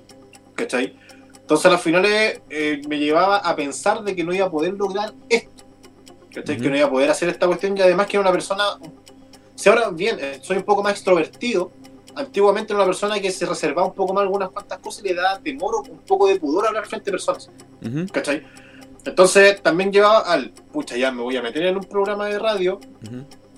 [0.56, 0.98] ¿Cachai?
[1.36, 4.74] Entonces a las finales eh, me llevaba a pensar de que no iba a poder
[4.74, 5.64] lograr esto.
[6.34, 6.58] ¿Cachai?
[6.58, 8.64] Que no iba a poder hacer esta cuestión y además que era una persona...
[9.54, 11.72] Si ahora bien, eh, soy un poco más extrovertido,
[12.16, 15.14] antiguamente era una persona que se reservaba un poco más algunas cuantas cosas y le
[15.14, 17.50] daba temor o un poco de pudor a hablar frente a personas.
[17.82, 18.44] Ujú, ¿Cachai?
[19.06, 22.80] Entonces también llevaba al, pucha, ya me voy a meter en un programa de radio,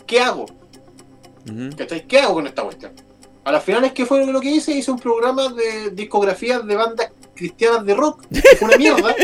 [0.05, 0.43] ¿qué hago?
[0.43, 1.69] ujú.
[1.77, 2.05] ¿Cachai?
[2.05, 2.91] ¿Qué hago con esta cuestión?
[3.45, 4.73] A las finales, ¿qué fue lo que hice?
[4.73, 8.25] Hice un programa de discografías de bandas cristianas de rock.
[8.59, 9.15] Fue una mierda.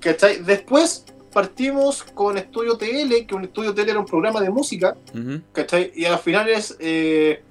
[0.00, 0.42] ¿Cachai?
[0.42, 1.04] Después
[1.34, 5.42] partimos con Estudio TL, que un Estudio TL era un programa de música, Ujú.
[5.52, 5.92] ¿cachai?
[5.94, 7.42] Y a las finales eh,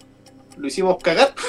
[0.58, 1.36] lo hicimos cagar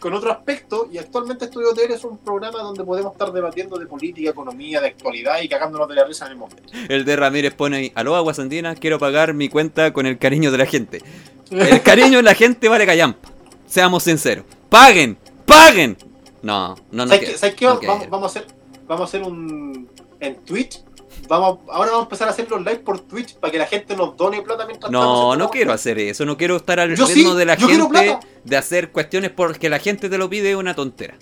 [0.00, 0.88] con, otro aspecto.
[0.90, 4.88] Y actualmente Estudio TL es un programa donde podemos estar debatiendo de política, economía, de
[4.88, 6.72] actualidad y cagándonos de la risa en el momento.
[6.88, 10.58] El de Ramírez pone ahí, aló Aguasandina, quiero pagar mi cuenta con el cariño de
[10.58, 11.02] la gente.
[11.50, 13.28] El cariño de la gente vale callampa.
[13.66, 14.44] Seamos sinceros.
[14.68, 15.18] ¡Paguen!
[15.44, 15.96] ¡Paguen!
[16.42, 17.08] No, no, no.
[17.08, 17.38] ¿Sabes qué?
[17.38, 17.64] ¿Sabes qué?
[17.64, 18.10] no vamos, quiero.
[18.10, 18.54] vamos a hacer,
[18.86, 19.88] vamos a hacer un
[20.20, 20.82] en Twitch.
[21.30, 23.94] Vamos, ahora vamos a empezar a hacer los live por Twitch para que la gente
[23.94, 26.24] nos done plata mientras No, no la quiero hacer eso.
[26.26, 29.78] No quiero estar al Yo ritmo sí, de la gente de hacer cuestiones porque la
[29.78, 31.14] gente te lo pide una tontera.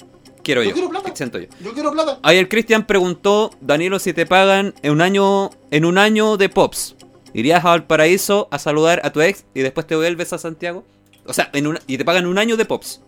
[0.43, 0.75] Quiero Yo yo.
[0.77, 1.11] quiero plata.
[1.15, 1.49] Siento yo.
[1.61, 2.21] Yo quiero plata.
[2.23, 6.49] Ahí el Cristian preguntó, Danilo, si te pagan en un año, en un año de
[6.49, 6.97] Pops,
[7.35, 10.85] ¿irías a Valparaíso a saludar a tu ex y después te vuelves a Santiago?
[11.27, 13.03] O sea, en una- y te pagan un año de Pops.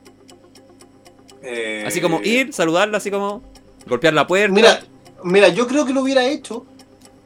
[1.42, 3.42] Eh, Así como ir, saludarla, así como
[3.86, 4.54] golpear la puerta.
[4.54, 4.80] Mira,
[5.24, 6.66] mira, yo creo que lo hubiera hecho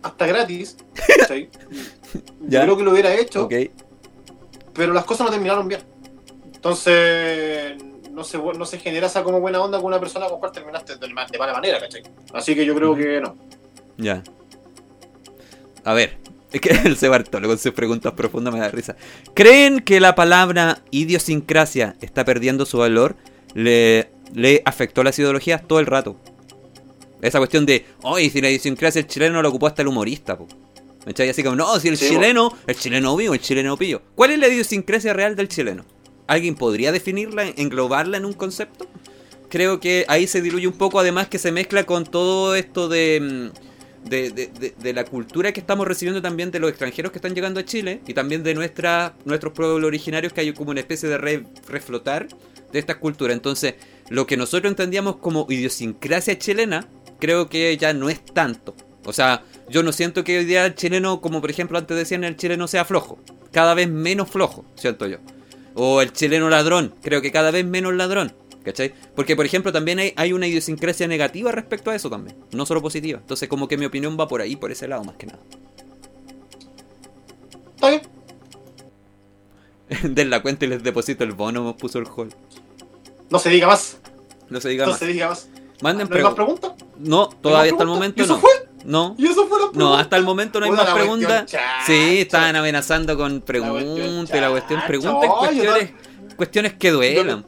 [0.05, 0.77] hasta gratis.
[2.47, 2.61] Ya.
[2.61, 3.49] Yo creo que lo hubiera hecho,
[4.73, 5.81] pero las cosas no terminaron bien.
[6.55, 7.73] Entonces,
[8.13, 10.53] no se, no se genera esa como buena onda con una persona con la cual
[10.53, 12.03] terminaste de, ma- de mala manera, ¿cachai?
[12.33, 13.37] Así que yo creo que no.
[13.97, 14.23] Ya.
[15.85, 16.19] A ver,
[16.53, 18.95] es que el Sebartolo con sus preguntas profundas me da risa.
[19.35, 23.17] ¿Creen que la palabra idiosincrasia está perdiendo su valor?
[23.55, 26.17] Le, le afectó las ideologías todo el rato.
[27.27, 30.47] Esa cuestión de, oye, si la idiosincrasia el chileno la ocupó hasta el humorista, po.
[31.07, 34.03] ¿Me echáis así como, no, si el Sí, chileno, el chileno vivo, el chileno pillo.
[34.15, 35.85] ¿Cuál es la idiosincrasia real del chileno?
[36.27, 38.87] ¿Alguien podría definirla, englobarla en un concepto?
[39.51, 43.21] Creo que ahí se diluye un poco, además que se mezcla con todo esto de,
[43.21, 47.19] mm, de, de- de- de la cultura que estamos recibiendo también de los extranjeros que
[47.19, 50.81] están llegando a Chile y también de nuestra, nuestros pueblos originarios que hay como una
[50.81, 52.29] especie de re- reflotar
[52.73, 53.35] de estas culturas.
[53.35, 53.75] Entonces,
[54.09, 56.89] lo que nosotros entendíamos como idiosincrasia chilena,
[57.25, 58.75] creo que ya no es tanto.
[59.07, 62.23] O sea, yo no siento que hoy día el chileno, como por ejemplo antes decían,
[62.23, 63.19] el chileno sea flojo.
[63.51, 65.17] Cada vez menos flojo, siento yo.
[65.75, 68.35] O el chileno ladrón, creo que cada vez menos ladrón.
[68.63, 68.93] ¿Cachai?
[69.17, 72.83] Porque, por ejemplo, también hay, hay una idiosincrasia negativa respecto a eso también, no solo
[72.83, 73.21] positiva.
[73.21, 75.39] Entonces, como que mi opinión va por ahí, por ese lado, más que nada.
[77.75, 78.03] ¿Está bien?
[80.15, 82.29] Den la cuenta y les deposito el bono, me puso el hall.
[83.31, 83.97] No se diga más.
[84.51, 84.99] No se diga No más.
[85.01, 85.49] se diga más.
[85.83, 86.71] Manden ¿No hay más preguntas.
[86.73, 86.99] preguntas?
[86.99, 87.95] No, todavía hasta el preguntas?
[87.95, 88.41] momento ¿Y eso no.
[88.41, 88.51] fue?
[88.85, 91.51] No, ¿Y eso fue la no, hasta el momento no hay más preguntas.
[91.87, 95.91] Sí, estaban amenazando con preguntas, la cuestión, Oye, cuestiones,
[96.37, 97.47] cuestiones que duelan.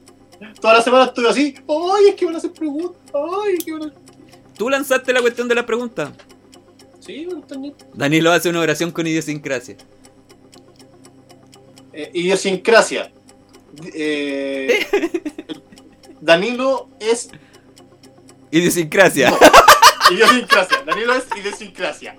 [0.60, 1.54] Toda la semana estuve así.
[1.68, 3.00] ¡Ay, es que van a hacer preguntas!
[3.14, 3.92] ¡Ay, es que van a...
[4.56, 6.12] Tú lanzaste la cuestión de la pregunta.
[7.00, 7.74] Sí, bueno, bien.
[7.94, 9.76] Danilo hace una oración con idiosincrasia.
[11.92, 13.12] Eh, idiosincrasia.
[13.94, 14.86] Eh,
[16.20, 17.30] Danilo es
[18.50, 19.32] Idiosincrasia.
[20.10, 20.82] idiosincrasia.
[20.84, 22.18] Danilo es idiosincrasia.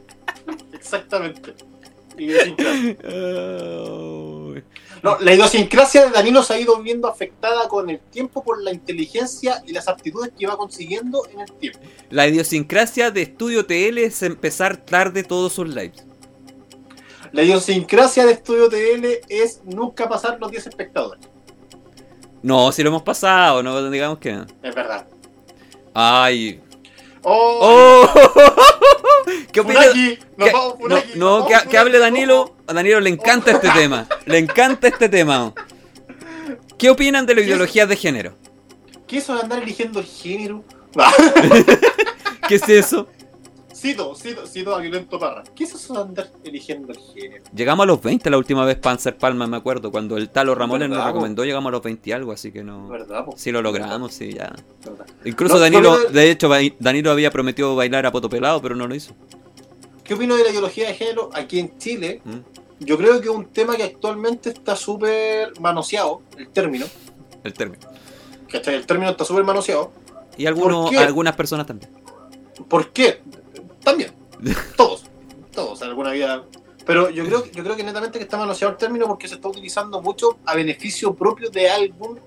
[0.74, 1.54] Exactamente.
[2.18, 2.98] Idiosincrasia.
[5.04, 8.72] No, la idiosincrasia de Danilo se ha ido viendo afectada con el tiempo por la
[8.72, 11.80] inteligencia y las aptitudes que va consiguiendo en el tiempo.
[12.10, 16.04] La idiosincrasia de Estudio TL es empezar tarde todos sus lives.
[17.32, 21.24] La idiosincrasia de Estudio TL es nunca pasar los 10 espectadores.
[22.42, 24.46] No, si lo hemos pasado, no digamos que no.
[24.64, 25.06] Es verdad.
[26.00, 26.62] Ay.
[27.24, 27.60] ¡Oh!
[27.60, 28.56] ¡Oh!
[29.52, 29.82] ¿Qué opina?
[29.82, 32.56] Funaki, nos que- vamos, no, Funaki, no, nos que, que hable Danilo.
[32.68, 34.08] A Danilo le encanta este tema.
[34.28, 35.54] Le encanta este tema.
[36.78, 38.36] ¿Qué opinan de la ideología de género?
[39.08, 40.64] ¿Qué es eso de andar eligiendo el género?
[42.48, 43.08] ¿Qué es eso?
[43.78, 45.44] Cito, cito, cito a Violento Parra.
[45.56, 47.44] ¿Qué es eso de andar eligiendo el género?
[47.56, 50.90] Llegamos a los 20 la última vez Panzer Palma, me acuerdo, cuando el Talo Ramones
[50.90, 52.88] nos ¿Verdad, recomendó, llegamos a los 20 y algo, así que no...
[52.88, 53.34] ¿Verdad, po?
[53.38, 54.54] Sí lo logramos, sí, ya.
[54.84, 55.06] ¿Verdad?
[55.26, 56.50] Incluso No, Danilo, no, de hecho,
[56.80, 59.14] Danilo había prometido bailar a poto pelado, pero no lo hizo.
[60.04, 62.22] ¿Qué opino de la ideología de género aquí en Chile?
[62.24, 62.38] ¿Mm?
[62.80, 66.86] Yo creo que es un tema que actualmente está súper manoseado, el término.
[67.44, 67.88] El término.
[68.48, 68.76] ¿cachai?
[68.76, 69.92] El término está súper manoseado.
[70.38, 71.92] Y algunos, algunas personas también.
[72.68, 73.22] ¿Por qué?
[73.88, 74.12] También.
[74.76, 75.06] Todos.
[75.54, 76.44] Todos, en alguna vida.
[76.86, 79.48] Pero yo creo, yo creo que netamente que está manoseado el término porque se está
[79.48, 82.20] utilizando mucho a beneficio propio de algún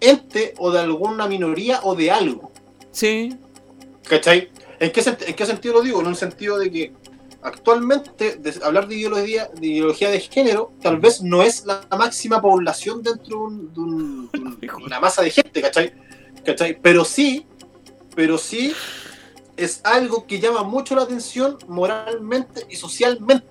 [0.00, 2.50] ente o de alguna minoría o de algo.
[2.90, 3.36] Sí,
[4.08, 4.50] ¿Cachai?
[4.80, 6.00] ¿En qué, ¿En qué sentido lo digo?
[6.00, 6.92] En un sentido de que
[7.42, 12.40] actualmente de- hablar de ideología, de ideología de género tal vez no es la máxima
[12.42, 15.92] población dentro de, un- de un- de un- de una masa de gente, ¿cachai?
[16.44, 16.78] ¿Cachai?
[16.80, 17.46] Pero sí,
[18.14, 18.74] pero sí
[19.56, 23.46] es algo que llama mucho la atención moralmente y socialmente.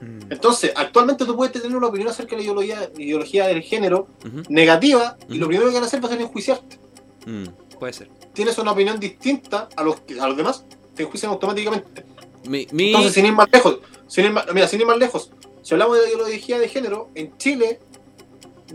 [0.00, 4.08] Mm, Entonces, actualmente tú puedes tener una opinión acerca de la ideología, ideología del género
[4.48, 6.78] negativa y lo primero que van a hacer va a ser enjuiciarte.
[7.26, 7.44] mm,
[7.78, 8.10] puede ser.
[8.32, 12.04] Tienes una opinión distinta a los, a los demás, te enjuician automáticamente.
[12.48, 15.30] Mi, mi- Entonces, sin ir más lejos, sin ir más, mira, sin ir más lejos,
[15.62, 17.80] si hablamos de ideología de género, en Chile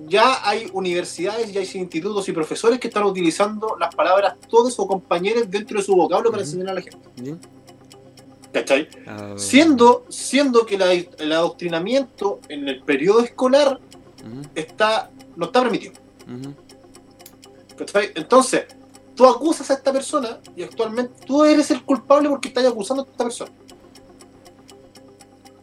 [0.08, 4.88] ya hay universidades, ya hay institutos y profesores que están utilizando las palabras todos o
[4.88, 7.38] compañeros dentro de su vocablo para enseñar a la gente.
[8.52, 8.88] ¿Cachai?
[9.06, 13.80] Ah, Siendo, siendo que la- el adoctrinamiento en el periodo escolar
[14.56, 15.94] está, no está permitido.
[17.78, 18.12] ¿cachai?
[18.16, 18.66] Entonces,
[19.16, 23.06] tú acusas a esta persona y actualmente tú eres el culpable porque estás acusando a
[23.12, 23.52] esta persona.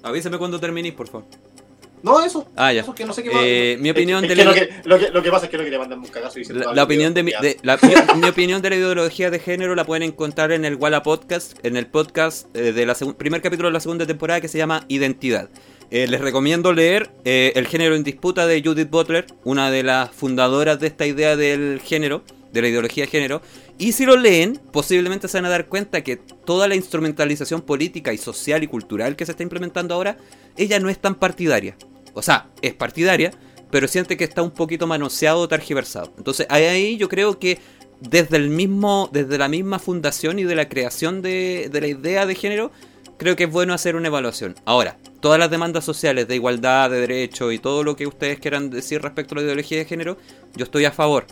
[0.03, 1.27] Avísame cuando terminís, por favor.
[2.07, 2.49] No, eso.
[2.57, 2.81] Ah, ya.
[2.83, 4.99] Eso que no sé qué Eh, mi opinión es de que la- lo, que, lo,
[4.99, 6.83] que, lo que pasa es que no quería mandarme un cagazo y decir La, la
[6.85, 10.03] opinión de mi, de- la- mi, mi opinión de la ideología de género la pueden
[10.05, 14.07] encontrar en el Walla Podcast, en el podcast eh, del primer capítulo de la segunda
[14.07, 15.51] temporada que se llama Identidad.
[15.91, 20.11] Eh, les recomiendo leer eh, El género en disputa de Judith Butler, una de las
[20.11, 23.43] fundadoras de esta idea del género, de la ideología de género.
[23.79, 28.13] Y si lo leen, posiblemente se van a dar cuenta que toda la instrumentalización política
[28.13, 30.17] y social y cultural que se está implementando ahora,
[30.57, 31.77] ella no es tan partidaria.
[32.17, 33.31] O sea, es partidaria,
[33.71, 36.13] pero siente que está un poquito manoseado o tergiversado.
[36.17, 37.59] Entonces, ahí yo creo que
[38.01, 42.25] desde el mismo, desde la misma fundación y de la creación de, de la idea
[42.25, 42.73] de género,
[43.19, 44.55] creo que es bueno hacer una evaluación.
[44.65, 48.71] Ahora, todas las demandas sociales de igualdad, de derecho y todo lo que ustedes quieran
[48.71, 50.17] decir respecto a la ideología de género,
[50.55, 51.27] yo estoy a favor.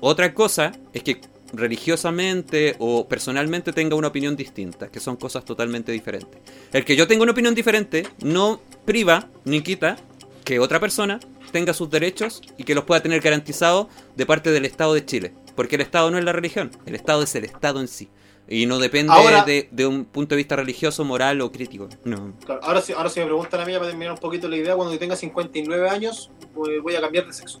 [0.00, 1.20] Otra cosa es que
[1.52, 6.40] religiosamente o personalmente tenga una opinión distinta, que son cosas totalmente diferentes.
[6.72, 9.96] El que yo tenga una opinión diferente no priva ni quita
[10.44, 11.20] que otra persona
[11.52, 15.32] tenga sus derechos y que los pueda tener garantizados de parte del Estado de Chile.
[15.56, 18.08] Porque el Estado no es la religión, el Estado es el Estado en sí.
[18.48, 21.88] Y no depende Ahora- de, de un punto de vista religioso, moral o crítico.
[22.04, 22.34] No.
[22.44, 24.74] Claro, ahora, sí, ahora si me preguntan a mí para terminar un poquito la idea,
[24.74, 27.60] cuando yo tenga 59 años voy, a cambiar de sexo.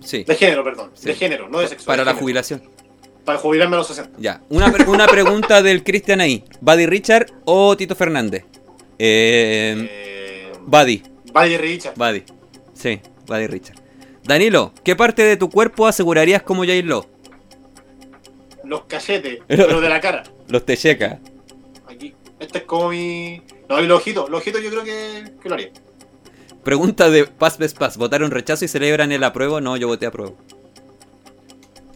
[0.00, 0.24] Sí.
[0.24, 0.90] De género, perdón.
[0.94, 1.06] Sí.
[1.06, 1.86] De género, no de sexo.
[1.86, 2.62] Para de la jubilación.
[3.28, 4.16] Para jubilarme a los 60.
[4.18, 4.40] Ya.
[4.48, 6.44] Una, pre- una pregunta del Cristian ahí.
[6.62, 8.46] ¿Buddy Richard o Tito Fernández?
[8.98, 11.02] Eh, Eh, Buddy.
[11.34, 11.94] Valle Richard.
[11.94, 12.22] Buddy.
[12.72, 13.76] Sí, Buddy Richard.
[14.24, 17.04] Danilo, ¿qué parte de tu cuerpo asegurarías como Jair Lo?
[18.64, 20.22] Los cachetes, pero de la cara.
[20.48, 21.18] Los Techeca.
[21.86, 22.14] Aquí.
[22.40, 23.42] Este es como mi.
[23.68, 24.30] No, y los ojitos.
[24.30, 25.68] Los ojitos yo creo que, que lo haría.
[26.64, 27.98] Pregunta de Paz Paz Paz.
[27.98, 29.60] ¿Votaron rechazo y celebran el apruebo?
[29.60, 30.34] No, yo voté apruebo.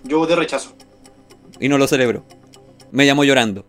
[0.05, 0.75] Yo voté rechazo.
[1.61, 2.25] Y no lo celebro.
[2.91, 3.65] Me llamó llorando.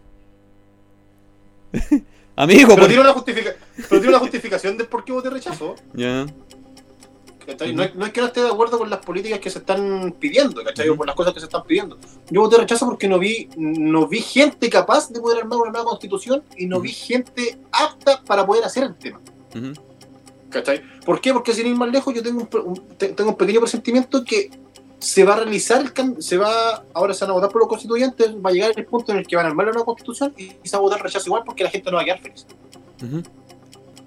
[2.35, 2.87] Amigo, Pero por...
[2.87, 3.55] tiene, una justifica...
[3.75, 5.75] pero tiene una justificación de por qué voté rechazo.
[5.93, 6.25] Ya.
[7.45, 7.73] ¿cachai?
[7.73, 10.15] No, es, no es que no esté de acuerdo con las políticas que se están
[10.19, 10.89] pidiendo, ¿cachai?
[10.89, 11.97] O con las cosas que se están pidiendo.
[12.29, 15.89] Yo voté rechazo porque no vi, no vi gente capaz de poder armar una nueva
[15.89, 19.19] constitución y no vi gente apta para poder hacer el tema.
[19.55, 19.73] Ujú.
[20.49, 20.81] ¿Cachai?
[21.05, 21.33] ¿Por qué?
[21.33, 24.51] Porque sin ir más lejos yo tengo un, tengo un pequeño presentimiento que
[25.03, 27.67] se va a realizar el cambio, se va, ahora se van a votar por los
[27.67, 30.51] constituyentes, va a llegar el punto en el que van a armar una constitución y
[30.63, 32.47] se va a votar rechazo igual porque la gente no va a quedar feliz.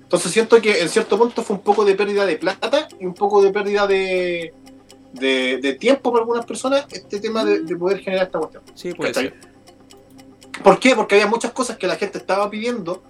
[0.03, 3.13] Entonces siento que en cierto punto fue un poco de pérdida de plata y un
[3.13, 4.55] poco de pérdida de,
[5.13, 8.63] de, de tiempo para algunas personas este tema de, de poder generar esta cuestión.
[8.75, 9.29] Sí, puede ¿Cachai?
[9.29, 10.63] ser.
[10.65, 10.97] ¿Por qué?
[10.97, 13.03] Porque había muchas cosas que la gente estaba pidiendo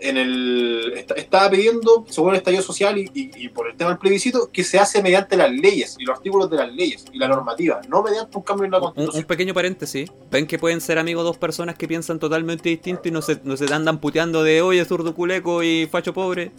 [0.00, 3.90] en el est- estaba pidiendo, según el estallido social y, y- y por el tema
[3.90, 7.18] del plebiscito, que se hace mediante las leyes y los artículos de las leyes y
[7.18, 9.24] la normativa, no mediante un cambio en la Un, un constitución.
[9.24, 10.10] pequeño paréntesis.
[10.30, 13.56] Ven que pueden ser amigos dos personas que piensan totalmente distinto y no se, no
[13.56, 16.52] se andan puteando de oye, zurdo culeco y facho pobre.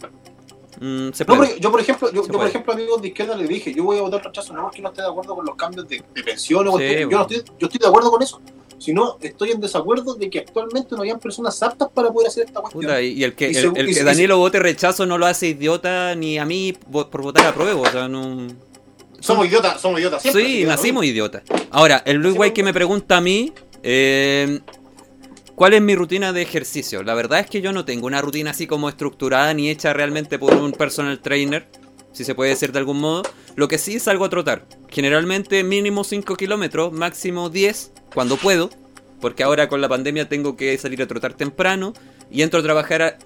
[0.80, 1.58] Mm, se puede.
[1.58, 4.02] yo, por ejemplo, yo, yo, por ejemplo, amigos de izquierda, les dije, yo voy a
[4.02, 6.78] votar rechazo, no porque no esté de acuerdo con los cambios de, de pensiones, o
[6.78, 7.18] Sí, estoy- yo, bueno.
[7.28, 8.40] no estoy, yo estoy de acuerdo con eso,
[8.78, 12.60] sino estoy en desacuerdo de que actualmente no hayan personas aptas para poder hacer esta
[12.60, 12.84] cuestión.
[12.84, 15.48] Puta, y y el que, Y el, el que Danilo vote rechazo no lo hace
[15.48, 17.80] idiota ni a mí por votar a prueba.
[17.80, 18.46] O sea, no.
[19.20, 20.44] Somos idiotas, somos idiotas siempre.
[20.44, 21.12] Sí, nacimos mismo.
[21.12, 21.42] idiotas.
[21.70, 23.52] Ahora, el Luis White pues, que me pregunta a mí,
[23.82, 24.60] eh,
[25.56, 27.02] ¿cuál es mi rutina de ejercicio?
[27.02, 30.38] La verdad es que yo no tengo una rutina así como estructurada ni hecha realmente
[30.38, 31.66] por un personal trainer,
[32.12, 33.22] si se puede decir de algún modo.
[33.56, 34.66] Lo que sí salgo a trotar.
[34.88, 38.70] Generalmente mínimo 5 kilómetros, máximo 10, cuando puedo.
[39.20, 41.92] Porque ahora con la pandemia tengo que salir a trotar temprano
[42.30, 43.18] y entro a trabajar a-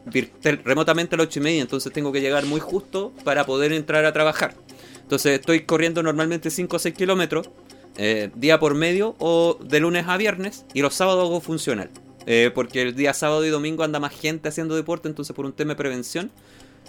[0.65, 4.07] remotamente a las 8 y media, entonces tengo que llegar muy justo para poder entrar
[4.07, 4.55] a trabajar.
[5.03, 7.51] Entonces estoy corriendo normalmente 5 o 6 kilómetros
[7.99, 11.91] eh, día por medio o de lunes a viernes y los sábados hago funcional.
[12.25, 15.53] Eh, porque el día sábado y domingo anda más gente haciendo deporte, entonces por un
[15.53, 16.31] tema de prevención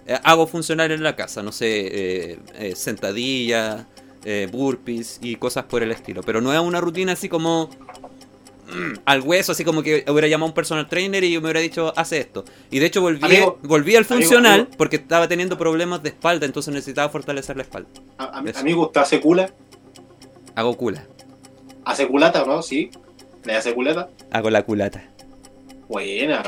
[0.08, 3.86] eh, hago funcional en la casa, no sé, eh, sentadillas,
[4.26, 6.22] eh, burpees y cosas por el estilo.
[6.24, 7.70] Pero no es una rutina así como
[8.68, 11.60] mm, al hueso, así como que hubiera llamado a un personal trainer y me hubiera
[11.60, 12.46] dicho, hace esto.
[12.72, 14.78] Y de hecho volví, Amigo, volví al funcional amigo.
[14.78, 17.90] porque estaba teniendo problemas de espalda, entonces necesitaba fortalecer la espalda.
[18.18, 18.60] A- a-.
[18.60, 19.52] Amigo, ¿usted hace cula?
[20.56, 21.06] Hago cula,
[21.86, 22.62] ¿Hace culata no?
[22.62, 22.90] Sí.
[23.44, 24.10] ¿Le hace culata?
[24.32, 25.04] hago la culata.
[25.90, 26.42] Buena.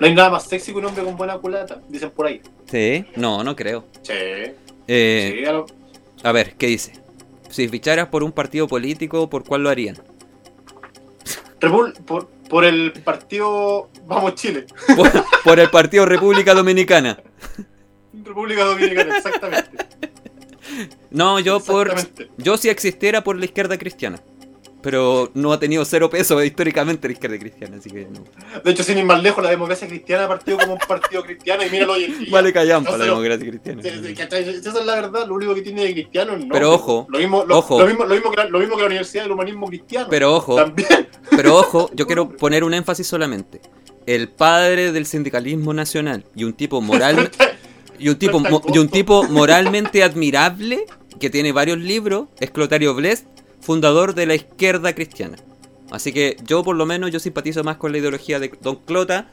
[0.00, 2.40] No hay nada más sexy que un hombre con buena culata, dicen por ahí.
[2.68, 3.84] Sí, no, no creo.
[4.02, 4.12] Sí.
[4.88, 5.66] Eh, sí, lo-
[6.24, 6.92] A ver, ¿qué dice?
[7.50, 9.96] Si ficharas por un partido político, ¿por cuál lo harían?
[11.60, 14.66] Repul- por, por el partido Vamos Chile.
[14.96, 15.10] Por,
[15.44, 17.22] por el Partido República Dominicana.
[18.12, 19.70] República Dominicana, exactamente.
[21.10, 21.94] No, yo por.
[22.38, 24.20] Yo si existiera por la izquierda cristiana.
[24.84, 28.22] Pero no ha tenido cero peso históricamente la izquierda cristiana, así que no.
[28.62, 31.70] De hecho, sin ir más lejos, la democracia cristiana partió como un partido cristiano y
[31.70, 32.28] míralo hoy en día.
[32.30, 33.80] Vale callampa No la democracia cristiana.
[33.82, 36.52] Esa es la verdad, lo único que tiene de cristiano no.
[36.52, 37.80] Pero ojo, lo mismo, lo, ojo.
[37.80, 40.06] Lo mismo, lo mismo que la, lo mismo que la Universidad del Humanismo Cristiano.
[40.10, 41.08] Pero ojo, También.
[41.30, 43.62] pero ojo, yo quiero poner un énfasis solamente.
[44.04, 47.30] El padre del sindicalismo nacional y un tipo moral
[47.98, 50.84] y un tipo y un tipo moralmente admirable
[51.18, 53.26] que tiene varios libros es Clotario Blest,
[53.64, 55.36] fundador de la izquierda cristiana.
[55.90, 59.30] Así que yo por lo menos yo simpatizo más con la ideología de Don Clota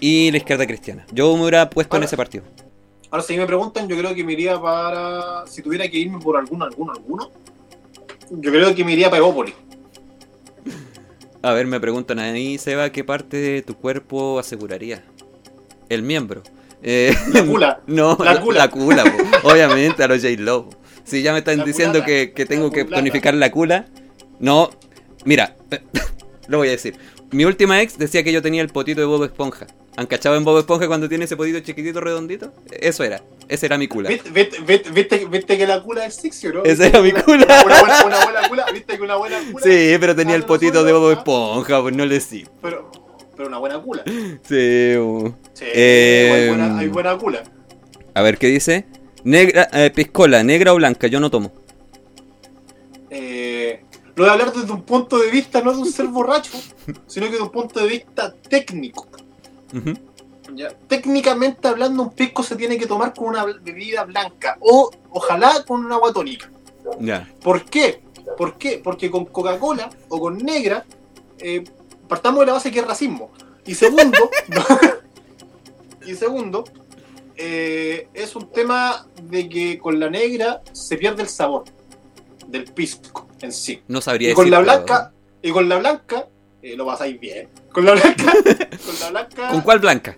[0.00, 1.06] y la izquierda cristiana.
[1.12, 2.44] Yo me hubiera puesto en ese partido.
[3.10, 5.46] Ahora, si me preguntan, yo creo que me iría para.
[5.46, 7.30] Si tuviera que irme por alguno, alguno, alguno.
[8.30, 9.54] Yo creo que me iría para Evópolis.
[11.42, 15.04] A ver, me preguntan ahí, Seba, ¿qué parte de tu cuerpo aseguraría?
[15.90, 16.42] El miembro.
[16.82, 17.80] Eh, La cula.
[17.86, 18.58] No, La la, cula.
[18.60, 19.48] la cula, po.
[19.52, 20.70] obviamente a los J-Lo.
[21.04, 22.06] Si ya me están La diciendo culata.
[22.06, 23.86] que, que tengo que tonificar la cula,
[24.40, 24.70] no.
[25.24, 25.56] Mira,
[26.48, 26.96] lo voy a decir.
[27.30, 29.66] Mi última ex decía que yo tenía el potito de Bob Esponja.
[29.96, 32.52] ¿Han cachado en Bob Esponja cuando tiene ese potito chiquitito redondito?
[32.72, 33.22] Eso era.
[33.48, 34.08] Ese era mi cula.
[34.08, 34.60] ¿Viste, viste,
[34.92, 36.64] viste, viste, que la cula es sexy, ¿o ¿no?
[36.64, 37.62] Esa ¿Viste era mi una- cula.
[37.64, 38.66] Una, buena, una buena cula.
[38.72, 39.62] ¿Viste que una buena cula?
[39.64, 41.18] Sí, pero tenía el Ah, potito de nosotros, Bob.
[41.18, 42.44] Esponja, pues no le sí.
[42.62, 42.90] Pero,
[43.36, 44.02] pero una buena cula.
[44.48, 45.32] Sí, uh.
[45.52, 47.42] Sí, Eh, hay, buena, hay buena cula.
[48.14, 48.86] A ver, ¿qué dice?
[49.24, 51.50] Negra, eh, piscola, negra o blanca, yo no tomo.
[53.10, 53.82] Eh,
[54.16, 56.52] lo de hablar desde un punto de vista no de un ser borracho,
[57.06, 59.08] sino que de un punto de vista técnico.
[60.86, 65.84] Técnicamente hablando, un pisco se tiene que tomar con una bebida blanca o ojalá con
[65.84, 66.50] un agua tónica.
[67.00, 67.28] Ya.
[67.42, 68.02] ¿Por qué?
[68.36, 68.80] ¿Por qué?
[68.82, 70.84] Porque con Coca-Cola o con negra
[71.38, 71.64] eh,
[72.08, 73.30] partamos de la base que es racismo.
[73.66, 74.30] Y segundo,
[76.06, 76.64] y segundo,
[77.36, 81.64] eh, es un tema de que con la negra se pierde el sabor
[82.46, 83.82] del pisco en sí.
[83.88, 85.12] No sabría Y con la blanca,
[85.42, 86.28] y con la blanca,
[86.62, 87.48] eh, lo pasáis bien.
[87.72, 88.24] Con la blanca,
[88.86, 90.16] con la blanca, ¿Con cuál blanca?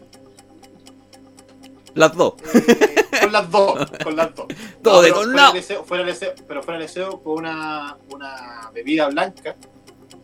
[1.94, 2.34] Las dos.
[2.54, 4.46] eh, con las dos, con las dos.
[4.82, 5.84] Todo de fuera no.
[5.84, 9.56] fuera deseo- pero fuera el deseo con una, una bebida blanca,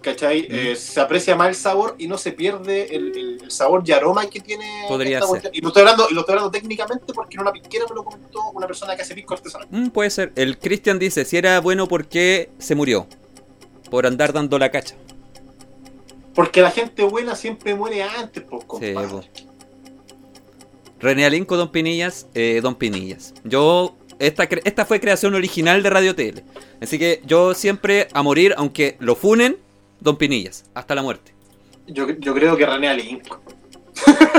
[0.03, 0.47] ¿cachai?
[0.51, 4.41] Eh, se aprecia más el sabor y no se pierde el, sabor y aroma que
[4.41, 4.85] tiene.
[4.89, 5.51] Podría esta ser.
[5.55, 8.05] Y lo estoy hablando, y lo estoy hablando técnicamente porque en una pisquera me lo
[8.05, 9.69] comentó una persona que hace pisco artesanal.
[9.71, 10.33] Mm, puede ser.
[10.37, 13.07] El Christian dice, si era bueno, ¿por qué se murió?
[13.91, 14.97] Por andar dando la cacha.
[16.35, 19.09] Porque la gente buena siempre muere antes, pues, Sí, compadre.
[19.09, 19.23] po.
[21.03, 23.35] René Alinco, Don Pinillas, eh, Don Pinillas.
[23.45, 26.45] Yo, esta, esta fue creación original de Radio TL.
[26.81, 29.57] Así que yo siempre a morir, aunque lo funen,
[30.03, 31.33] Don Pinillas, hasta la muerte.
[31.87, 33.41] Yo, yo creo que René Alinco.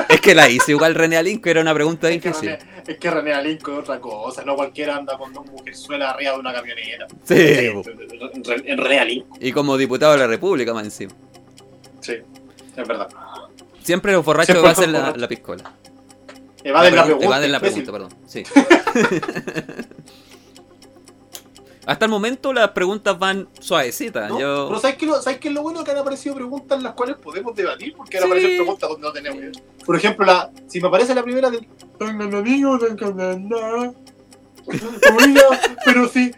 [0.10, 2.50] Es que la hice igual René Alinco, era una pregunta Es que, difícil.
[2.50, 6.34] René, es que René Alinco es otra cosa, no cualquiera anda con dos mujerzuelas arriba
[6.34, 7.08] de una camioneta.
[7.24, 7.72] Sí,
[8.66, 11.14] En, René Alinco, y como diputado de la República más encima.
[12.02, 12.16] sí,
[12.76, 13.08] es verdad.
[13.82, 15.74] Siempre los borrachos Siempre va a ser los la, la piscola.
[16.64, 18.14] Evaden la, pregunta, evaden la pregunta, perdón.
[18.26, 18.44] Sí.
[21.86, 24.30] Hasta el momento las preguntas van suavecitas.
[24.30, 24.40] ¿No?
[24.40, 24.66] Yo...
[24.70, 25.84] Pero ¿sabes qué, lo, ¿sabes qué es lo bueno?
[25.84, 28.30] Que han aparecido preguntas en las cuales podemos debatir, porque han Sí.
[28.30, 29.58] aparecido preguntas donde no tenemos.
[29.86, 31.68] Por ejemplo, la, si me aparece la primera del...
[32.00, 33.94] Tengan amigos, tengan nada.
[34.66, 35.44] Oiga,
[35.86, 36.32] pero sí.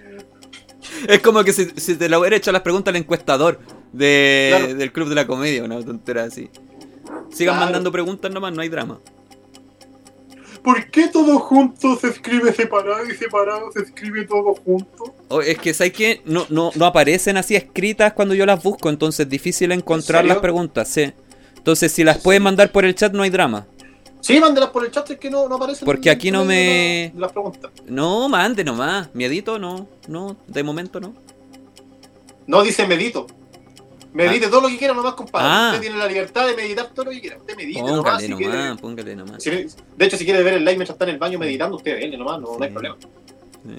[1.08, 3.60] Es como que si, si te lo hubiera hecho las preguntas al encuestador
[3.94, 4.74] de, Claro.
[4.76, 6.50] del Club de la Comedia, una tontera así.
[7.32, 7.66] Sigan Claro.
[7.66, 9.00] mandando preguntas nomás, no hay drama.
[10.66, 15.14] ¿Por qué todo junto se escribe separado y separado se escribe todo junto?
[15.30, 16.22] O es que, ¿sabes qué?
[16.26, 20.40] No, no, no aparecen así escritas cuando yo las busco, entonces es difícil encontrar las
[20.40, 21.14] preguntas, sí.
[21.56, 23.68] Entonces, si las puedes mandar por el chat, no hay drama.
[24.22, 25.86] Sí, mándelas por el chat, es que no, no aparecen.
[25.86, 27.72] Porque aquí no me- las preguntas.
[27.86, 29.10] No, mande nomás.
[29.14, 29.88] Miedito, no.
[30.08, 31.14] No, de momento no.
[32.48, 33.28] No dice medito.
[34.16, 35.48] Medite todo lo que quiera nomás, compadre.
[35.50, 35.70] Ah.
[35.74, 37.38] Usted tiene la libertad de meditar todo lo que quiera.
[37.38, 37.98] Usted medite nomás.
[37.98, 38.76] Póngale Si nomás, quiere.
[38.82, 39.44] póngale nomás.
[39.44, 42.00] Si- de hecho, si quiere ver el live mientras está en el baño meditando, usted
[42.00, 42.74] dele nomás, no, no hay Sí.
[42.74, 42.96] problema.
[43.66, 43.76] Sí,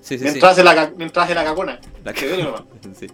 [0.00, 0.24] sí, sí.
[0.24, 1.80] mientras, hace la, mientras la cacona.
[2.04, 2.62] La que dele nomás.
[2.98, 3.06] Sí.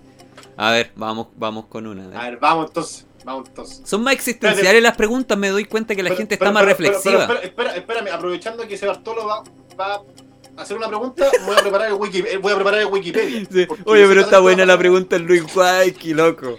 [0.56, 2.04] A ver, vamos, vamos con una.
[2.04, 2.16] a ver.
[2.18, 3.06] A ver, vamos entonces.
[3.24, 3.82] Vamos entonces.
[3.84, 6.64] Son más existenciales las preguntas, me doy cuenta que la Pero- gente está pero- más
[6.64, 7.28] reflexiva.
[7.74, 9.42] espérame, aprovechando que ese Bartolo va,
[9.78, 10.02] va
[10.56, 13.46] hacer una pregunta, voy a preparar el, wiki, eh, voy a preparar el Wikipedia.
[13.50, 13.66] Sí.
[13.84, 16.56] Oye, pero está buena la pregunta del Luis Guayqui, loco.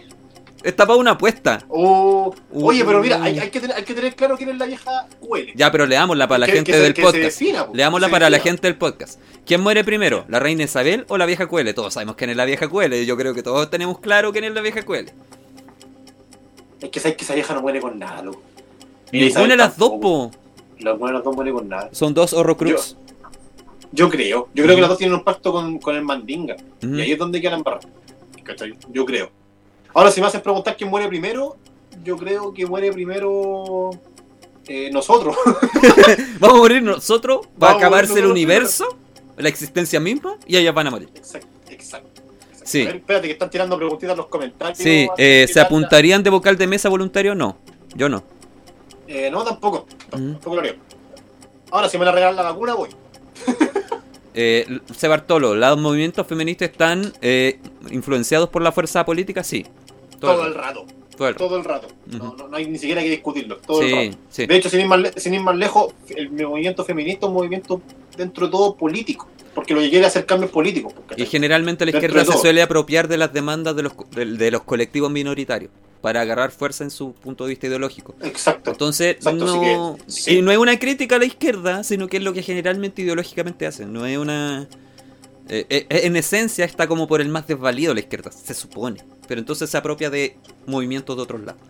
[0.64, 1.64] Está para una apuesta.
[1.70, 3.24] Oh, oye, pero mira, Uh.
[3.24, 5.54] hay, hay que tener, hay que tener claro quién es la vieja Huele.
[5.56, 7.16] Ya, pero leámosla para la Que- gente que se- del podcast.
[7.16, 9.20] defina, Leámosla para la gente del podcast.
[9.46, 10.26] ¿Quién muere primero?
[10.28, 11.74] ¿La reina Isabel o la vieja Cuele?
[11.74, 13.06] Todos sabemos quién es la vieja Cuele.
[13.06, 15.14] Yo creo que todos tenemos claro quién es la vieja Cuele.
[16.82, 18.42] Es que sabes que esa vieja no muere con nada, loco.
[19.12, 20.32] Ninguna de las dos, po.
[20.80, 21.90] Las dos muere con nada.
[21.94, 22.96] Son dos horrocrux.
[22.96, 22.98] Yo
[24.10, 24.50] creo.
[24.54, 26.56] Yo creo que las dos tienen un pacto con, con el Mandinga.
[26.82, 27.64] Y ahí es donde quedan.
[28.44, 28.78] ¿Cachai?
[28.92, 29.32] Yo creo.
[29.94, 31.58] Ahora, si me haces preguntar quién muere primero,
[32.04, 33.92] yo creo que muere primero
[34.68, 35.36] eh, nosotros.
[36.40, 38.98] Vamos a morir nosotros, va a Vamos a acabarse el universo,
[39.38, 41.10] la existencia misma, y ellas van a morir.
[41.16, 42.22] exacto, exacto.
[42.22, 42.70] exacto.
[42.70, 42.82] Sí.
[42.84, 44.78] A ver, espérate, que están tirando preguntitas en los comentarios.
[44.78, 47.34] Sí, eh, ¿se apuntarían de vocal de mesa voluntario?
[47.34, 47.58] No,
[47.96, 48.24] yo no.
[49.08, 49.88] Eh, no, tampoco.
[50.10, 50.76] Tampoco lo haría.
[51.72, 52.90] Ahora, si me la regalan la vacuna, voy.
[54.40, 57.60] Eh, Se Bartolo, ¿los movimientos feministas están eh,
[57.90, 59.44] influenciados por la fuerza política?
[59.44, 59.66] Sí.
[60.20, 60.86] Todo, el rato.
[61.18, 61.48] todo el rato.
[61.48, 61.88] Todo el rato.
[62.06, 63.58] no, no, no hay ni siquiera que discutirlo.
[63.58, 64.18] Todo el rato.
[64.30, 64.46] sí.
[64.46, 67.82] De hecho, sin ir, más, sin ir más lejos, el movimiento feminista es un movimiento
[68.18, 69.30] dentro de todo político.
[69.56, 70.94] Porque lo que quiere es hacer cambios políticos.
[71.08, 71.20] pues.
[71.20, 72.42] Y generalmente la izquierda se todo.
[72.42, 76.84] suele apropiar de las demandas de los, de, de los colectivos minoritarios para agarrar fuerza
[76.84, 78.14] en su punto de vista ideológico.
[78.22, 78.70] Exacto.
[78.70, 80.38] Entonces, Exacto, no, que, sí.
[80.38, 83.66] y no es una crítica a la izquierda, sino que es lo que generalmente ideológicamente
[83.66, 83.92] hacen.
[83.92, 84.68] No es una...
[85.50, 89.02] eh, eh, en esencia está como por el más desvalido la izquierda, se supone.
[89.28, 90.38] Pero entonces se apropia de
[90.68, 91.62] movimientos de otros lados.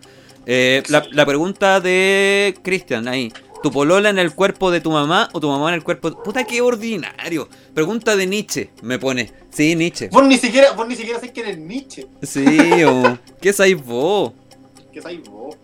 [0.44, 3.32] Eh, la, la pregunta de Cristian ahí.
[3.62, 6.16] ¿Tu polola en el cuerpo de tu mamá o tu mamá en el cuerpo de...
[6.16, 7.48] Puta, qué ordinario.
[7.74, 9.32] Pregunta de Nietzsche, me pone.
[9.50, 10.08] Sí, Nietzsche.
[10.10, 12.06] Vos ni siquiera, vos ni siquiera sabés quién es Nietzsche.
[12.22, 12.44] Sí,
[12.84, 13.18] o...
[13.40, 14.32] ¿Qué sabéis vos?
[14.92, 15.56] ¿Qué sabés vos?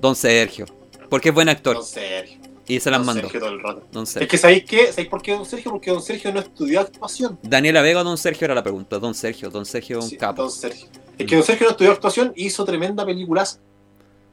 [0.00, 0.66] Don Sergio.
[1.08, 1.76] Porque es buen actor.
[1.76, 2.38] Don Sergio.
[2.66, 3.22] Y se las Don mandó.
[3.22, 3.82] Sergio todo el rato.
[3.90, 4.28] Don Es Sergio.
[4.28, 4.86] que ¿sabéis qué?
[4.88, 5.70] ¿Sabéis por qué Don Sergio?
[5.72, 7.38] Porque Don Sergio no estudió actuación.
[7.42, 8.98] Daniela Vega o Don Sergio era la pregunta.
[8.98, 10.42] Don Sergio, Don Sergio un Sí, capo.
[10.42, 10.86] Don Sergio.
[11.18, 13.44] Es que Don Sergio no estudió actuación y hizo tremenda película.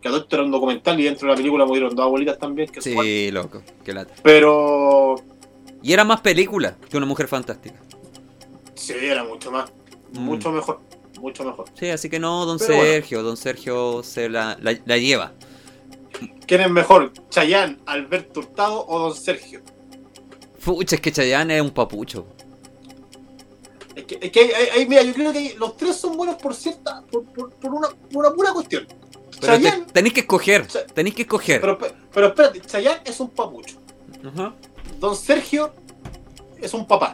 [0.08, 2.70] Adoptó era un documental y dentro de la película murieron dos abuelitas también.
[2.70, 2.82] Que.
[2.82, 3.62] Sí, loco.
[3.84, 4.14] Qué lata.
[4.24, 5.16] Pero
[5.82, 7.80] Y era más película que una mujer fantástica.
[8.76, 9.72] sí, era mucho más.
[10.14, 10.20] Mm.
[10.20, 10.80] Mucho mejor.
[11.20, 11.66] Mucho mejor.
[11.74, 12.92] Sí, así que no, Don Pero bueno.
[12.92, 13.24] Sergio.
[13.24, 15.34] Don Sergio se la, la, la lleva.
[16.46, 17.12] ¿Quién es mejor?
[17.30, 19.62] ¿Chayán, Alberto Hurtado o Don Sergio?
[20.64, 22.26] Pucha, es que Chayanne es un papucho.
[23.96, 26.36] Es que, es que hay- hay- hay- mira, yo creo que los tres son buenos
[26.36, 27.02] por cierta.
[27.12, 28.88] por, por, por una, por una pura cuestión.
[29.40, 30.68] Pero te- Chayanne, tenéis que escoger.
[30.94, 31.62] Tenéis que escoger.
[31.62, 31.78] pero,
[32.14, 33.78] pero espérate, Chayán es un papucho.
[35.00, 35.74] Don Sergio
[36.60, 37.14] es un papá,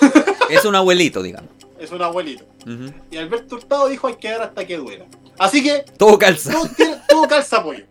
[0.50, 1.50] Es un abuelito, digamos.
[1.78, 2.44] es un abuelito.
[2.66, 2.92] Ujú.
[3.10, 5.06] Y Alberto Hurtado dijo hay que dar hasta que duela.
[5.38, 6.52] Así que Todo calza.
[6.52, 7.84] todo, tiene- todo calza apoyo.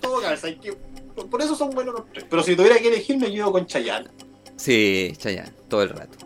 [0.00, 0.46] Todo calza.
[0.48, 2.24] Hay que, por- eso son buenos los tres.
[2.28, 4.08] Pero si tuviera que elegir, me quedo con Chayán.
[4.56, 6.18] Sí, Chayanne, todo el rato.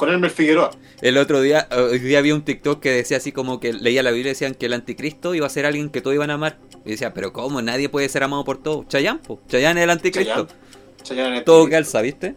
[0.00, 0.70] Con Elmer Figueroa.
[1.02, 4.10] El otro día, hoy día vi un TikTok que decía así como que leía la
[4.10, 6.56] Biblia y decían que el anticristo iba a ser alguien que todos iban a amar.
[6.86, 7.60] Y decía, pero ¿cómo?
[7.60, 8.88] Nadie puede ser amado por todos.
[8.88, 9.42] Chayanne, po.
[9.46, 10.46] Chayanne es el anticristo.
[10.46, 11.02] Chayán.
[11.02, 12.34] Chayán es Todo calza, ¿viste?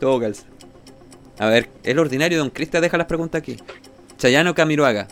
[0.00, 0.44] Todo calza.
[1.38, 3.58] A ver, el ordinario Don Cristian deja las preguntas aquí.
[4.16, 5.08] ¿Chayanne o Camiroaga?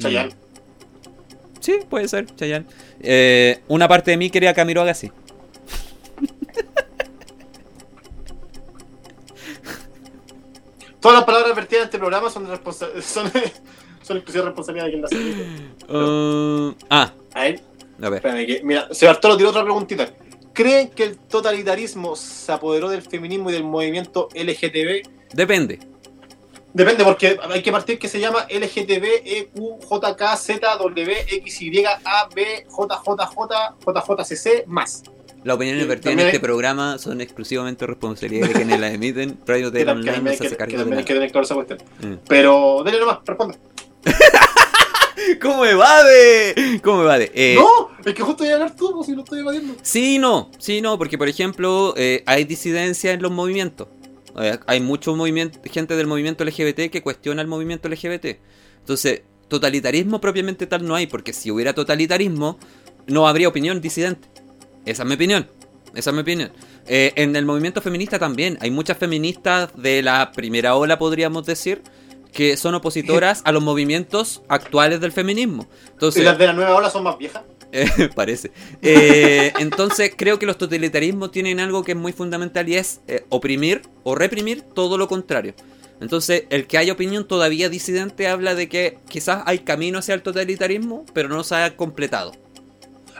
[0.00, 0.30] Chayán.
[0.30, 1.60] Mm.
[1.60, 2.66] Sí, puede ser, Chayanne.
[3.00, 5.12] Eh, una parte de mí quería Camiroaga, sí.
[11.04, 13.30] Todas las palabras vertidas en este programa son, de responsa- son,
[14.02, 15.12] son responsabilidad de quien las.
[15.86, 17.60] Uh, ah, A ver,
[18.00, 18.14] a ver.
[18.14, 18.62] espérame que.
[18.64, 20.08] Mira, Sebastián tiró otra preguntita.
[20.54, 25.06] creen que el totalitarismo se apoderó del feminismo y del movimiento LGTB?
[25.34, 25.78] Depende.
[26.72, 32.28] Depende, porque hay que partir que se llama LGTB, EQ, JK, Z, W, XY, A,
[32.34, 35.02] B, JJJ, JJCC, más.
[35.44, 39.38] Las opiniones vertidas en este programa son exclusivamente responsabilidad de quienes las emiten.
[39.46, 41.04] Radio que Online no se hace cargo de nada.
[41.04, 41.78] que claro esa cuestión.
[42.00, 42.14] Mm.
[42.26, 43.58] Pero, dele nomás, responda.
[45.42, 46.80] ¿Cómo evade?
[46.82, 47.30] ¿Cómo evade?
[47.34, 49.74] Eh, no, es que justo voy a hablar tú, pues, si lo estoy evadiendo.
[49.82, 53.88] Sí, no, sí, no, porque por ejemplo eh, hay disidencia en los movimientos.
[54.40, 58.38] Eh, hay mucho movimiento, gente del movimiento LGBT que cuestiona el movimiento LGBT.
[58.80, 62.58] Entonces, totalitarismo propiamente tal no hay, porque si hubiera totalitarismo,
[63.06, 64.28] no habría opinión disidente.
[64.84, 65.48] Esa es mi opinión.
[65.94, 66.52] Esa es mi opinión.
[66.86, 71.82] Eh, en el movimiento feminista también hay muchas feministas de la primera ola, podríamos decir,
[72.32, 75.68] que son opositoras a los movimientos actuales del feminismo.
[75.70, 77.44] ¿Y Entonces, las de la nueva ola son más viejas?
[77.74, 78.52] eh, parece.
[78.82, 83.24] Eh, entonces creo que los totalitarismos tienen algo que es muy fundamental y es eh,
[83.30, 85.54] oprimir o reprimir todo lo contrario.
[86.00, 90.22] Entonces el que haya opinión todavía disidente habla de que quizás hay camino hacia el
[90.22, 92.32] totalitarismo, pero no se ha completado.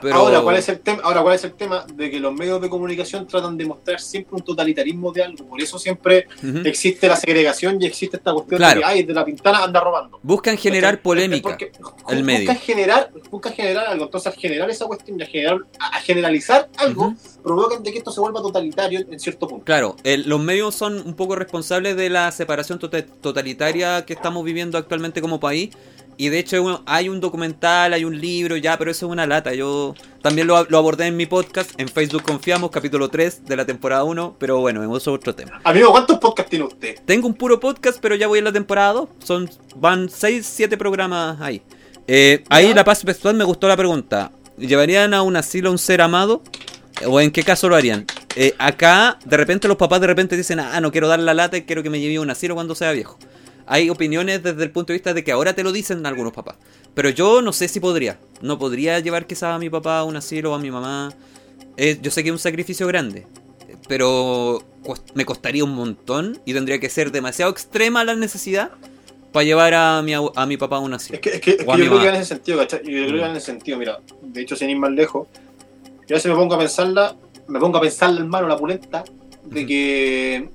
[0.01, 1.01] Pero- Ahora, ¿cuál es el tema?
[1.03, 1.85] Ahora, ¿cuál es el tema?
[1.93, 5.45] De que los medios de comunicación tratan de mostrar siempre un totalitarismo de algo.
[5.45, 6.27] Por eso siempre
[6.65, 8.75] existe la segregación y existe esta cuestión Claro.
[8.75, 10.19] de que, ay, de la pintana anda robando.
[10.23, 11.49] Buscan generar polémica.
[11.49, 11.71] Porque
[12.09, 12.39] el medio.
[12.41, 14.05] Buscan generar, buscan generar algo.
[14.05, 17.17] Entonces, al generar esa cuestión y a, generar, a generalizar algo, Ujú.
[17.43, 19.65] provocan de que esto se vuelva totalitario en cierto punto.
[19.65, 24.43] Claro, el- los medios son un poco responsables de la separación tota- totalitaria que estamos
[24.43, 25.69] viviendo actualmente como país.
[26.17, 29.27] Y de hecho bueno, hay un documental, hay un libro, ya, pero eso es una
[29.27, 29.53] lata.
[29.53, 33.65] Yo también lo, lo abordé en mi podcast, en Facebook Confiamos, capítulo 3 de la
[33.65, 35.59] temporada 1, pero bueno, eso es otro tema.
[35.63, 36.99] Amigo, ¿cuántos podcasts tiene usted?
[37.05, 39.09] Tengo un puro podcast, pero ya voy en la temporada 2.
[39.23, 41.61] Son, van 6, 7 programas ahí.
[42.07, 44.31] Eh, ahí la paz textual me gustó la pregunta.
[44.57, 46.41] ¿Llevarían a un asilo a un ser amado?
[47.05, 48.05] ¿O en qué caso lo harían?
[48.35, 51.57] Eh, acá, de repente los papás de repente dicen, ah, no quiero dar la lata
[51.57, 53.17] y quiero que me lleve a un asilo cuando sea viejo.
[53.67, 56.55] Hay opiniones desde el punto de vista de que ahora te lo dicen algunos papás.
[56.93, 58.19] Pero yo no sé si podría.
[58.41, 61.11] No podría llevar quizás a mi papá a un asilo o a mi mamá.
[61.77, 63.25] Eh, yo sé que es un sacrificio grande.
[63.87, 64.63] Pero
[65.13, 68.71] me costaría un montón y tendría que ser demasiado extrema la necesidad
[69.31, 71.15] para llevar a mi, a mi papá a un asilo.
[71.15, 72.09] Es que, es que, es que O a yo creo que mamá.
[72.15, 72.79] en ese sentido, ¿cachai?
[72.79, 73.29] Yo creo que Mm.
[73.31, 75.27] en ese sentido, mira, de hecho, sin ir más lejos,
[76.07, 77.15] yo a veces me pongo a pensarla,
[77.47, 79.03] me pongo a pensarla, hermano, la pulenta,
[79.45, 80.49] de que eh,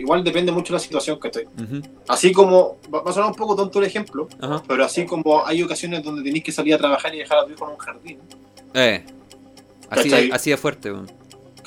[0.00, 1.44] igual depende mucho de la situación, ¿cachai?
[1.46, 4.28] Ujú, Así como, va a sonar un poco tonto el ejemplo,
[4.66, 7.52] pero así como hay ocasiones donde tenéis que salir a trabajar y dejar a tu
[7.52, 8.18] hijo en un jardín,
[8.74, 9.04] Eh,
[9.90, 10.30] así, ¿Cachai?
[10.32, 10.92] así de fuerte.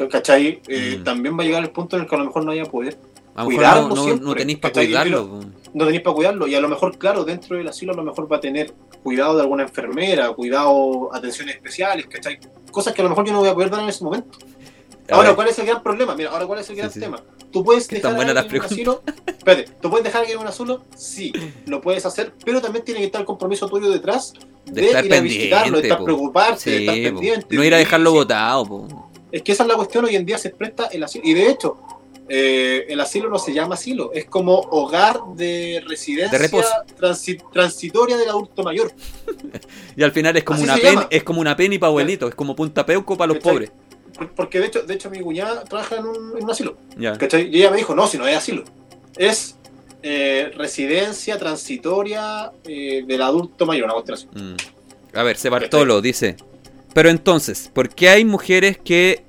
[0.09, 0.61] ¿cachai?
[0.67, 1.03] Eh, Mm.
[1.03, 2.97] También va a llegar el punto en el que a lo mejor no haya poder,
[3.36, 5.39] A lo Cuidarlo no, no, siempre, no tenéis para cuidarlo.
[5.73, 8.32] No tenéis para cuidarlo, y a lo mejor, claro, dentro del asilo a lo mejor
[8.32, 8.73] va a tener
[9.03, 12.39] cuidado de alguna enfermera, cuidado, atenciones especiales, ¿cachai?
[12.71, 14.38] Cosas que a lo mejor yo no voy a poder dar en ese momento.
[15.12, 16.16] Ahora, ¿cuál es el gran problema?
[16.16, 16.99] Mira, ahora, ¿cuál es el gran sí.
[16.99, 17.22] tema?
[17.51, 19.03] ¿Tú puedes dejar a alguien en un asilo?
[19.26, 20.84] Espérate, ¿tú puedes dejar a alguien en un asilo?
[20.95, 21.32] Sí,
[21.66, 24.34] lo puedes hacer, pero también tiene que estar el compromiso tuyo detrás
[24.66, 26.05] de, De estar ir a visitarlo, de estar po.
[26.05, 27.55] preocuparte, de estar pendiente.
[27.55, 28.66] no ir a de- dejarlo botado.
[28.66, 29.10] po.
[29.32, 31.24] Es que esa es la cuestión, hoy en día se presta el asilo.
[31.28, 31.78] Y de hecho,
[32.28, 36.70] eh, el asilo no se llama asilo, es como hogar de residencia De reposo.
[36.99, 38.91] transi- transitoria del adulto mayor.
[39.95, 41.07] Y al final es como Así una pen, llama.
[41.10, 43.51] es como una penny para abuelitos, es como punta peuco para los ¿Cachai?
[43.53, 43.72] pobres.
[44.20, 46.78] Por- Porque de hecho, de hecho mi cuñada trabaja en un, en un asilo.
[47.17, 47.49] ¿cachai?
[47.49, 48.63] Y ella me dijo, no, si no es asilo.
[49.17, 49.55] Es
[50.03, 54.30] eh, residencia transitoria eh, del adulto mayor, una cuestión.
[54.34, 55.17] Mm.
[55.17, 56.36] A ver, se Bartolo dice.
[56.93, 59.24] Pero entonces, ¿por qué hay mujeres que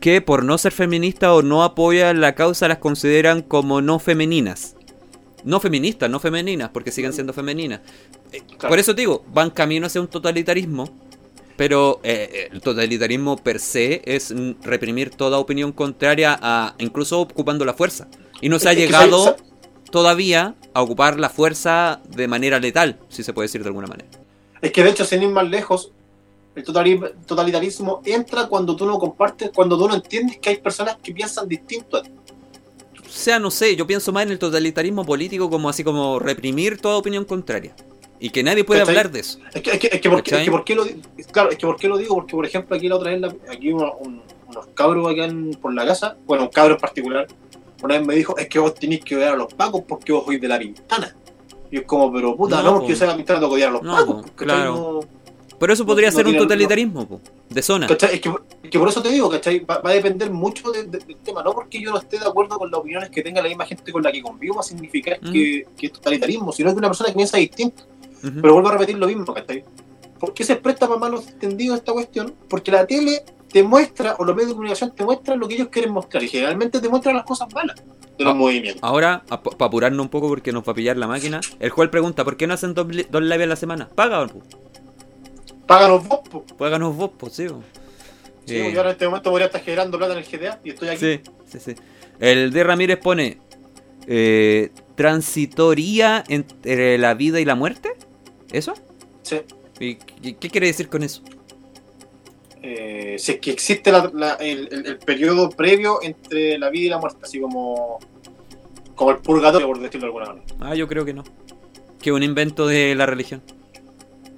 [0.00, 4.76] que por no ser feministas o no apoyan la causa las consideran como no femeninas?
[5.44, 7.80] No feministas, no femeninas, porque siguen siendo femeninas.
[8.32, 8.68] Eh, Claro.
[8.70, 10.88] Por eso te digo, van camino hacia un totalitarismo,
[11.56, 17.74] pero eh, el totalitarismo per se es reprimir toda opinión contraria a incluso ocupando la
[17.74, 18.08] fuerza.
[18.40, 19.36] Y no se ha llegado
[19.90, 24.08] todavía a ocupar la fuerza de manera letal, si se puede decir de alguna manera.
[24.60, 25.92] Es que de hecho, sin ir más lejos,
[26.56, 30.96] el totali- totalitarismo entra cuando tú no compartes, cuando tú no entiendes que hay personas
[31.02, 32.10] que piensan distinto a ti.
[33.06, 36.80] O sea, no sé, yo pienso más en el totalitarismo político como así como reprimir
[36.80, 37.74] toda opinión contraria.
[38.20, 38.96] Y que nadie puede ¿Cachai?
[38.96, 39.38] hablar de eso.
[39.52, 40.40] Es que, es que, es que, por, qué- ¿Cachai?
[40.40, 41.00] es que por qué lo di-
[41.32, 43.34] claro, es que por qué lo digo, porque por ejemplo aquí la otra vez, la-
[43.52, 47.26] aquí uno- un- unos cabros acá en- por la casa, bueno, un cabro en particular,
[47.82, 50.24] una vez me dijo, es que vos tenés que odiar a los pacos porque vos
[50.24, 51.14] sois de la pintana.
[51.70, 52.76] Y es como, pero puta, No, no, po.
[52.78, 54.30] porque yo soy de la pintana, tengo que odiar a los No, pacos.
[54.36, 54.74] claro.
[54.74, 55.00] No-
[55.58, 57.86] Pero eso podría ser un totalitarismo, po, de zona.
[57.86, 58.14] ¿Cachai?
[58.16, 58.28] Es que,
[58.64, 59.60] es que por eso te digo, ¿cachai?
[59.60, 61.42] Va, va a depender mucho de- de- del tema.
[61.42, 63.90] No porque yo no esté de acuerdo con las opiniones que tenga la misma gente
[63.92, 67.08] con la que convivo, va a significar que, que es totalitarismo, sino que una persona
[67.10, 67.84] que piensa distinto.
[68.22, 69.64] Pero vuelvo a repetir lo mismo, ¿cachai?
[70.18, 72.34] ¿Por qué se presta para malos entendidos esta cuestión?
[72.48, 75.68] Porque la tele te muestra, o los medios de comunicación te muestran lo que ellos
[75.68, 77.76] quieren mostrar, y generalmente te muestran las cosas malas
[78.18, 78.36] de los Ah.
[78.36, 78.82] movimientos.
[78.82, 82.24] Ahora, para apurarnos un poco porque nos va a pillar la máquina, el juez pregunta,
[82.24, 83.88] ¿por qué no hacen dos, dos lives a la semana?
[83.94, 84.40] Paga, po.
[85.66, 86.44] Páganos vos, po.
[86.58, 87.46] páganos vos, pues, sí.
[87.48, 87.62] po.
[88.46, 90.70] Sí, Eh, Yo ahora en este momento podría estar generando plata en el GTA y
[90.70, 90.98] estoy aquí.
[90.98, 91.74] Sí, sí, sí.
[92.20, 92.62] El D.
[92.64, 93.38] Ramírez pone
[94.06, 97.90] eh, transitoría entre la vida y la muerte.
[98.54, 98.72] ¿Eso?
[99.22, 99.40] Sí.
[99.80, 101.22] ¿Y qué, qué quiere decir con eso?
[102.62, 106.86] Eh, si es que existe la- la- el, el- el periodo previo entre la vida
[106.86, 107.98] y la muerte, así como,
[108.94, 110.46] como el purgatorio, por decirlo de alguna manera.
[110.60, 111.24] Ah, yo creo que no.
[112.00, 113.42] Que un invento de la religión.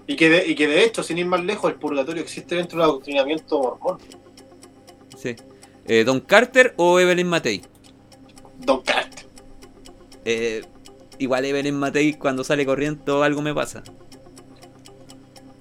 [0.06, 2.78] Y que, de, y que de hecho, sin ir más lejos, el purgatorio existe dentro
[2.78, 3.98] del adoctrinamiento mormón.
[5.16, 5.36] Sí.
[5.84, 7.62] Eh, ¿Don Carter o Evelyn Matei?
[8.58, 9.26] Don Carter.
[10.24, 10.64] Eh,
[11.18, 13.82] igual Evelyn Matei cuando sale corriendo algo me pasa.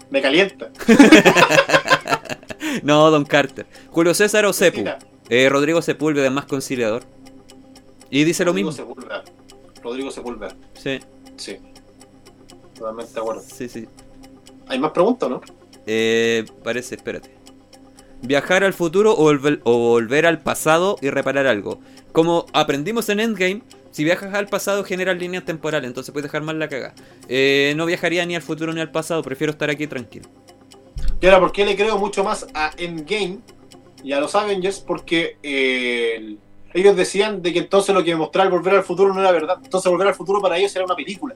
[0.10, 0.70] Me calienta.
[2.84, 3.66] No, Don Carter.
[3.90, 4.80] Julio César o Cepu.
[4.80, 5.00] Mira,
[5.30, 7.04] Eh, Rodrigo Sepúlveda, más conciliador.
[8.10, 8.72] Y dice lo mismo.
[8.72, 9.24] Sepúlveda.
[9.84, 10.56] Rodrigo Sepúlveda.
[10.74, 11.00] Sí,
[11.38, 11.58] Sí.
[12.78, 13.42] Totalmente de acuerdo.
[13.42, 13.88] sí, sí.
[14.68, 15.42] ¿Hay más preguntas, no?
[15.86, 17.30] Eh, parece, espérate.
[18.22, 21.80] Viajar al futuro o volver, o volver al pasado y reparar algo.
[22.12, 23.62] Como aprendimos en Endgame,
[23.96, 26.94] si viajas al pasado generas líneas temporales, entonces puedes dejar mal la caga.
[27.30, 30.28] Eh, no viajaría ni al futuro ni al pasado, prefiero estar aquí tranquilo.
[31.22, 33.40] Y ahora, ¿por qué le creo mucho más a Endgame
[34.04, 34.80] y a los Avengers?
[34.82, 36.40] Porque eh, el-
[36.74, 39.60] ellos decían de que entonces lo que mostraba el Volver al Futuro no era verdad.
[39.64, 41.34] Entonces Volver al Futuro para ellos era una película.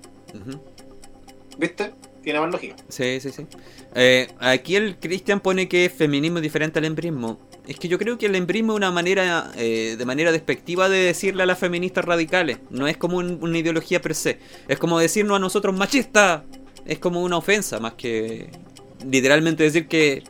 [1.57, 1.93] ¿Viste?
[2.29, 2.75] Tiene más lógica.
[2.89, 3.47] Sí, sí, sí.
[3.95, 7.39] Eh, aquí el Christian pone que feminismo es diferente al embrismo.
[7.67, 10.99] Es que yo creo que el embrismo es una manera, eh, de manera despectiva de
[10.99, 12.59] decirle a las feministas radicales.
[12.69, 14.37] No es como un- una ideología per se.
[14.67, 16.43] Es como decirnos a nosotros machistas.
[16.85, 18.51] Es como una ofensa, más que
[19.03, 20.21] literalmente decir que...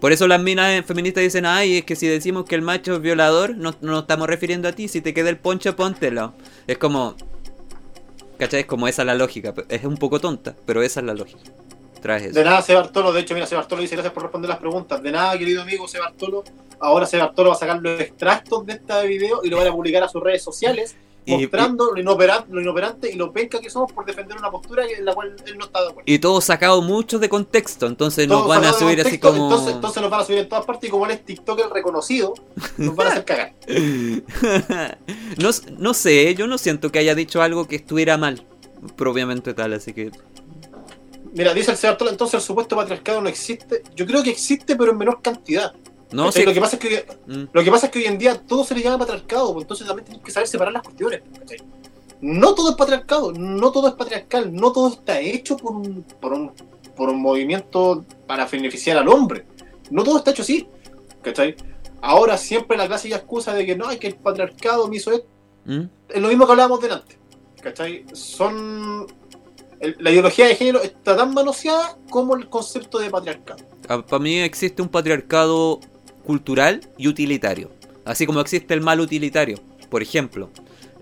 [0.00, 3.00] Por eso las minas feministas dicen, ay, es que si decimos que el macho es
[3.02, 4.86] violador, no no nos estamos refiriendo a ti.
[4.86, 6.32] Si te queda el poncho, póntelo.
[6.68, 7.16] Es como...
[8.40, 8.60] ¿Cachai?
[8.60, 9.52] Es como esa la lógica.
[9.68, 11.52] Es un poco tonta, pero esa es la lógica.
[12.00, 12.32] Traes.
[12.32, 13.12] De nada, Se Bartolo.
[13.12, 15.02] De hecho, mira, Se Bartolo dice gracias por responder las preguntas.
[15.02, 16.42] De nada, querido amigo Se Bartolo.
[16.78, 19.72] Ahora Se Bartolo va a sacar los extractos de este video y lo van a
[19.72, 20.96] publicar a sus redes sociales.
[21.24, 24.84] Y- mostrando lo, inoperante, lo inoperante y lo penca que somos por defender una postura
[24.86, 26.10] en la cual él no está de acuerdo.
[26.10, 29.44] Y todo sacado mucho de contexto, entonces nos van a subir así como...
[29.44, 32.34] Entonces, entonces nos van a subir en todas partes y como él es TikToker reconocido,
[32.78, 33.52] nos van a hacer cagar.
[35.38, 38.44] no, no sé, yo no siento que haya dicho algo que estuviera mal,
[38.96, 40.10] propiamente tal, así que...
[41.32, 43.82] Mira, dice el Sebartolo, entonces el supuesto patriarcado no existe.
[43.94, 45.72] Yo creo que existe, pero en menor cantidad.
[46.12, 48.34] No lo, que pasa es que, Mm, lo que pasa es que hoy en día
[48.40, 51.22] todo se le llama patriarcado, pues entonces también tenemos que saber separar las cuestiones.
[51.38, 51.58] ¿cachai?
[52.20, 56.32] No todo es patriarcado, no todo es patriarcal, no todo está hecho por un, por
[56.32, 56.52] un,
[56.96, 59.46] por un movimiento para beneficiar al hombre.
[59.90, 60.68] No todo está hecho así.
[61.22, 61.54] ¿cachai?
[62.02, 65.28] Ahora siempre la clásica excusa de que no, es que el patriarcado me hizo esto.
[65.66, 67.18] mm, es lo mismo que hablábamos delante.
[67.62, 68.04] ¿Cachai?
[68.12, 69.06] Son.
[69.80, 73.64] el- la ideología de género está tan manoseada como el concepto de patriarcado.
[73.86, 75.80] Para mí existe un patriarcado
[76.24, 77.70] cultural y utilitario,
[78.04, 79.58] así como existe el mal utilitario.
[79.88, 80.50] Por ejemplo,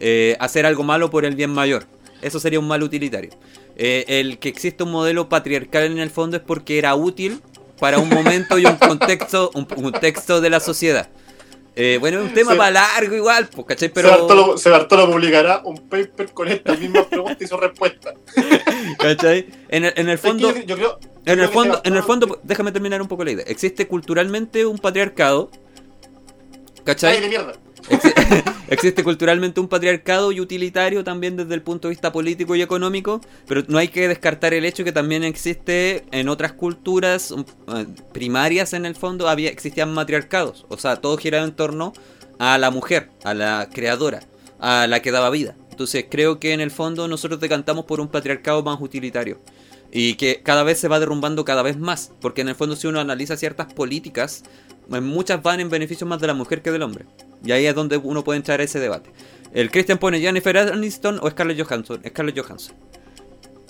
[0.01, 1.85] eh, hacer algo malo por el bien mayor.
[2.23, 3.31] Eso sería un mal utilitario.
[3.77, 7.41] Eh, el que existe un modelo patriarcal en el fondo es porque era útil
[7.79, 11.09] para un momento y un contexto, un, un contexto de la sociedad.
[11.77, 12.59] Eh, bueno, es un tema Sí.
[12.59, 13.89] para largo igual, pues, ¿cachai?
[13.91, 14.27] Pero...
[14.27, 18.15] Pero, Sebartolo publicará un paper con estas mismas preguntas y sus respuestas.
[18.99, 19.47] ¿cachai?
[19.69, 20.99] En el, en el Es que fondo, yo, yo creo,
[21.33, 23.45] en el fondo, en el fondo, déjame terminar un poco la idea.
[23.47, 25.51] Existe culturalmente un patriarcado,
[26.85, 27.17] ¿cachai?
[27.17, 27.37] Ay,
[28.69, 33.21] Existe culturalmente un patriarcado y utilitario también desde el punto de vista político y económico,
[33.47, 38.73] pero no hay que descartar el hecho que también existe en otras culturas eh, primarias
[38.73, 41.93] en el fondo había existían matriarcados, o sea, todo giraba en torno
[42.39, 44.21] a la mujer, a la creadora,
[44.61, 45.57] a la que daba vida.
[45.71, 49.39] Entonces creo que en el fondo nosotros decantamos por un patriarcado más utilitario
[49.93, 52.87] y que cada vez se va derrumbando cada vez más, porque en el fondo si
[52.87, 54.45] uno analiza ciertas políticas,
[54.93, 57.07] eh, muchas van en beneficio más de la mujer que del hombre.
[57.45, 59.11] Y ahí es donde uno puede entrar a ese debate.
[59.53, 62.03] El Christian pone Jennifer Aniston o Scarlett Johansson.
[62.07, 62.77] Scarlett Johansson.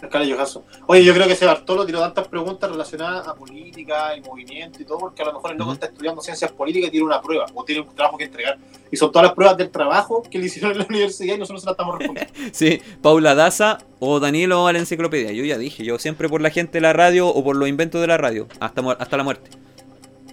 [0.07, 0.63] Scarlett Johansson.
[0.87, 4.99] Oye, yo creo que Sebartolo tiró tantas preguntas relacionadas a política y movimiento y todo,
[4.99, 7.65] porque a lo mejor el loco está estudiando ciencias políticas y tiene una prueba, o
[7.65, 8.59] tiene un trabajo que entregar.
[8.91, 11.63] Y son todas las pruebas del trabajo que le hicieron en la universidad y nosotros
[11.63, 12.33] se las estamos respondiendo.
[12.53, 15.33] Sí, Paula Daza o Danilo a la enciclopedia.
[15.33, 18.01] Yo ya dije, yo siempre por la gente de la radio o por los inventos
[18.01, 19.51] de la radio, hasta, hasta la muerte.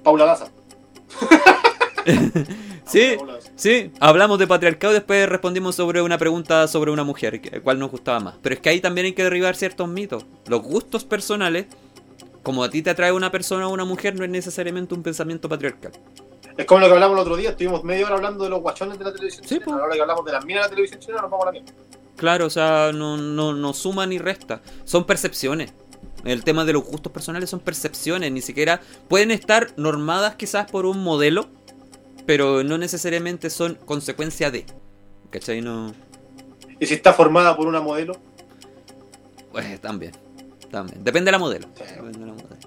[0.03, 0.47] Paula Daza.
[2.87, 3.17] Sí,
[3.55, 7.79] sí, hablamos de patriarcado y después respondimos sobre una pregunta sobre una mujer, que- cuál
[7.79, 8.35] nos gustaba más.
[8.41, 10.25] Pero es que ahí también hay que derribar ciertos mitos.
[10.47, 11.65] Los gustos personales,
[12.43, 15.49] como a ti te atrae una persona o una mujer, no es necesariamente un pensamiento
[15.49, 15.93] patriarcal.
[16.57, 18.97] Es como lo que hablamos el otro día, estuvimos media hora hablando de los guachones
[18.99, 19.65] de la televisión Sí, chilena.
[19.65, 19.73] po.
[19.73, 21.47] A la hora que hablamos de las minas de la televisión chilena, nos vamos a
[21.47, 21.73] la mierda.
[22.15, 24.61] Claro, o sea, no, no, no suma ni resta.
[24.85, 25.73] Son percepciones.
[26.23, 28.79] El tema de los gustos personales son percepciones, ni siquiera
[29.09, 31.47] pueden estar normadas quizás por un modelo,
[32.25, 34.65] pero no necesariamente son consecuencia de.
[35.29, 35.61] ¿Cachai?
[35.61, 35.93] No.
[36.79, 38.13] Y si está formada por una modelo,
[39.51, 40.11] Pues también.
[40.71, 41.03] También.
[41.03, 41.67] Depende de la modelo.
[41.75, 41.83] Sí.
[41.95, 42.57] Depende de la modelo.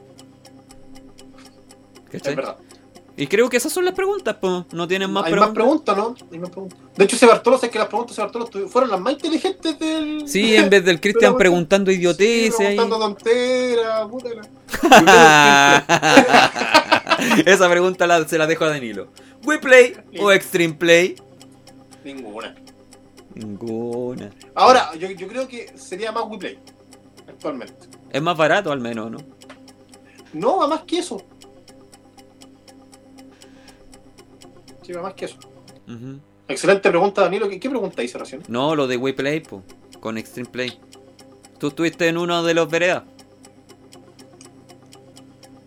[2.11, 2.57] es verdad.
[3.17, 4.65] Y creo que esas son las preguntas, pues.
[4.73, 5.49] No tienen más Hay preguntas.
[5.51, 6.15] más preguntas, ¿no?
[6.33, 6.79] Hay más preguntas.
[6.97, 9.79] De hecho, ese Bartolo, sé que las preguntas de Bartolo estu- fueron las más inteligentes
[9.79, 10.29] del.
[10.29, 14.29] Sí, en vez del Cristian preguntando idioteces Sí, preguntando tonteras, puta
[17.47, 19.09] Esa pregunta la- se la dejo a Danilo.
[19.45, 21.17] ¿We play o Extreme Play?
[22.05, 22.55] Ninguna.
[23.35, 24.31] Ninguna.
[24.55, 26.59] Ahora, yo, yo creo que sería más WePlay.
[27.29, 27.87] Actualmente.
[28.11, 29.19] Es más barato al menos, ¿no?
[30.33, 31.23] No, va más que eso.
[34.83, 35.37] Sí, va más que eso.
[36.49, 37.49] Excelente pregunta, Danilo.
[37.49, 38.43] ¿Qué, qué pregunta hice recién?
[38.49, 39.63] No, lo de We Play, po,
[40.01, 40.79] con Extreme Play.
[41.59, 43.03] ¿Tú estuviste en uno de los veredas?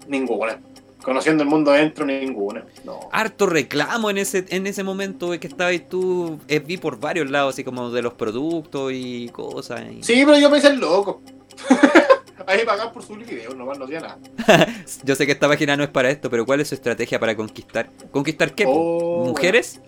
[0.07, 0.59] Ninguna.
[1.03, 2.65] Conociendo el mundo adentro, ninguna.
[2.83, 2.99] No.
[3.11, 6.39] Harto reclamo en ese, en ese momento que estabas tú.
[6.47, 9.81] eh, vi por varios lados, así como de los productos y cosas.
[9.91, 11.21] y- Sí, pero yo me hice el loco.
[12.47, 14.17] Ahí pagar por subir videos, nomás no hacía nada.
[15.03, 17.35] Yo sé que esta página no es para esto, pero ¿cuál es su estrategia para
[17.35, 17.89] conquistar?
[18.09, 18.65] ¿Conquistar qué?
[18.67, 19.79] Oh, ¿Mujeres?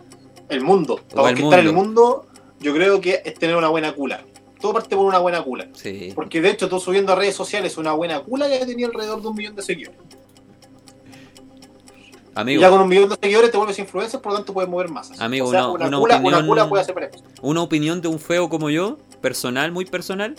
[0.49, 0.99] El mundo.
[1.14, 2.26] Para el conquistar el mundo.
[2.27, 2.27] mundo,
[2.60, 4.23] yo creo que es tener una buena cula.
[4.61, 5.68] Todo parte por una buena cula.
[5.73, 6.11] Sí.
[6.15, 9.27] Porque de hecho, tú subiendo a redes sociales una buena cula ya tenía alrededor de
[9.27, 9.99] un millón de seguidores.
[12.35, 14.69] Y Amigo, ya con un millón de seguidores te vuelves influencer, por lo tanto puedes
[14.69, 15.19] mover masas.
[15.22, 17.27] Amigo, o sea, una- cula, opinión- una cula puede hacer varias cosas.
[17.41, 20.35] una opinión de un feo como yo, personal, muy personal,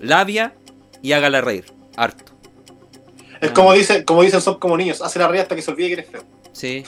[0.00, 0.54] labia
[1.02, 1.64] y hágala reír.
[1.96, 2.24] Harto.
[3.40, 3.54] Es Ah.
[3.54, 5.92] como dicen, como dicen, son como niños, hace la ría hasta que se olvide que
[5.94, 6.24] eres feo.
[6.52, 6.84] Sí.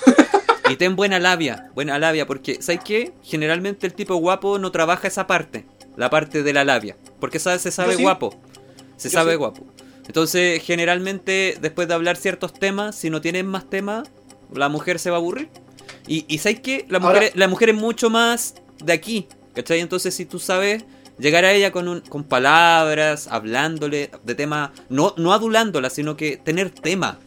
[0.70, 3.12] Y ten buena labia, buena labia, porque ¿sabes qué?
[3.22, 5.64] Generalmente el tipo guapo no trabaja esa parte,
[5.96, 8.02] la parte de la labia, porque se sabe sí.
[8.02, 8.34] guapo,
[8.96, 9.36] se Yo sabe sí.
[9.38, 9.64] guapo.
[10.06, 14.10] Entonces, generalmente, después de hablar ciertos temas, si no tienen más temas,
[14.54, 15.48] la mujer se va a aburrir.
[16.06, 16.84] Y, y ¿sabes qué?
[16.88, 19.80] La mujer, Ahora- la mujer es mucho más de aquí, ¿cachai?
[19.80, 20.84] Entonces, si tú sabes
[21.18, 26.36] llegar a ella con, un, con palabras, hablándole de temas, no, no adulándola, sino que
[26.36, 27.18] tener tema.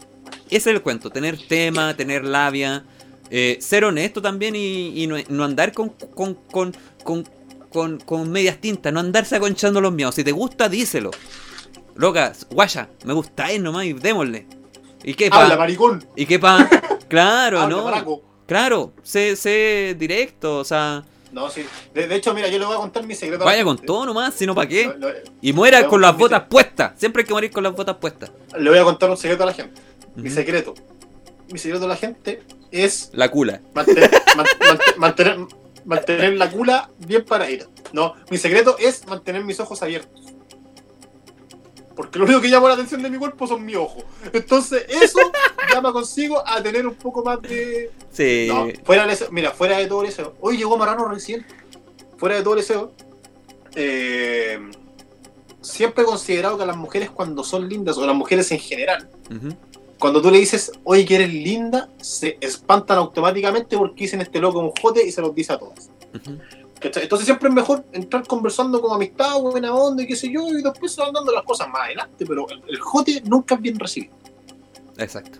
[0.48, 2.84] Ese es el cuento, tener tema, tener labia,
[3.30, 7.24] eh, ser honesto también y, y no, no andar con, con, con, con,
[7.72, 10.16] con, con medias tintas, no andarse aconchando los miedos.
[10.16, 11.12] Si te gusta, díselo.
[11.96, 14.46] Loca, guaya, me gustáis nomás y démosle.
[15.04, 15.44] ¿Y qué pa?
[15.44, 16.06] Habla, maricón.
[16.16, 16.68] ¿Y qué pa?
[17.08, 18.22] Claro, Habla, ¿no?
[18.48, 21.66] Claro, sé, sé directo, o sea, No, sí.
[21.94, 23.44] De, de hecho, mira, yo le voy a contar mi secreto.
[23.44, 24.86] vaya con todo nomás, si no, ¿para qué?
[24.86, 26.94] Lo- lo- Y muera con las botas puestas.
[26.98, 28.32] Siempre hay que morir con las botas puestas.
[28.58, 29.82] Le voy a contar un secreto a la gente.
[30.16, 30.74] Mi secreto.
[31.52, 32.42] Mi secreto a la gente
[32.72, 33.60] es La cula.
[33.74, 35.38] mantener, man- mant- mantener,
[35.86, 37.68] mantener la cula bien para ir.
[37.94, 40.22] No, mi secreto es mantener mis ojos abiertos.
[41.96, 44.04] Porque lo único que llama la atención de mi cuerpo son mis ojos.
[44.34, 45.20] Entonces, eso
[45.74, 47.90] llama consigo a tener un poco más de.
[48.12, 48.48] Sí.
[48.50, 50.36] No, fuera de mira, fuera de todo el deseo.
[50.42, 51.46] Hoy llegó Marano recién.
[52.18, 52.92] Fuera de todo el deseo.
[53.76, 54.60] eh,
[55.62, 59.10] siempre he considerado que las mujeres cuando son lindas, o las mujeres en general,
[59.98, 64.60] cuando tú le dices, oye, que eres linda, se espantan automáticamente porque dicen este loco
[64.60, 65.90] un jote y se los dice a todas.
[66.14, 66.38] Ujú.
[66.86, 67.04] ¿Cachai?
[67.04, 70.62] Entonces siempre es mejor entrar conversando con amistad, buena onda y qué sé yo, y
[70.62, 73.80] después se van dando las cosas más adelante, pero el, el jote nunca es bien
[73.80, 74.14] recibido,
[74.98, 75.40] Exacto.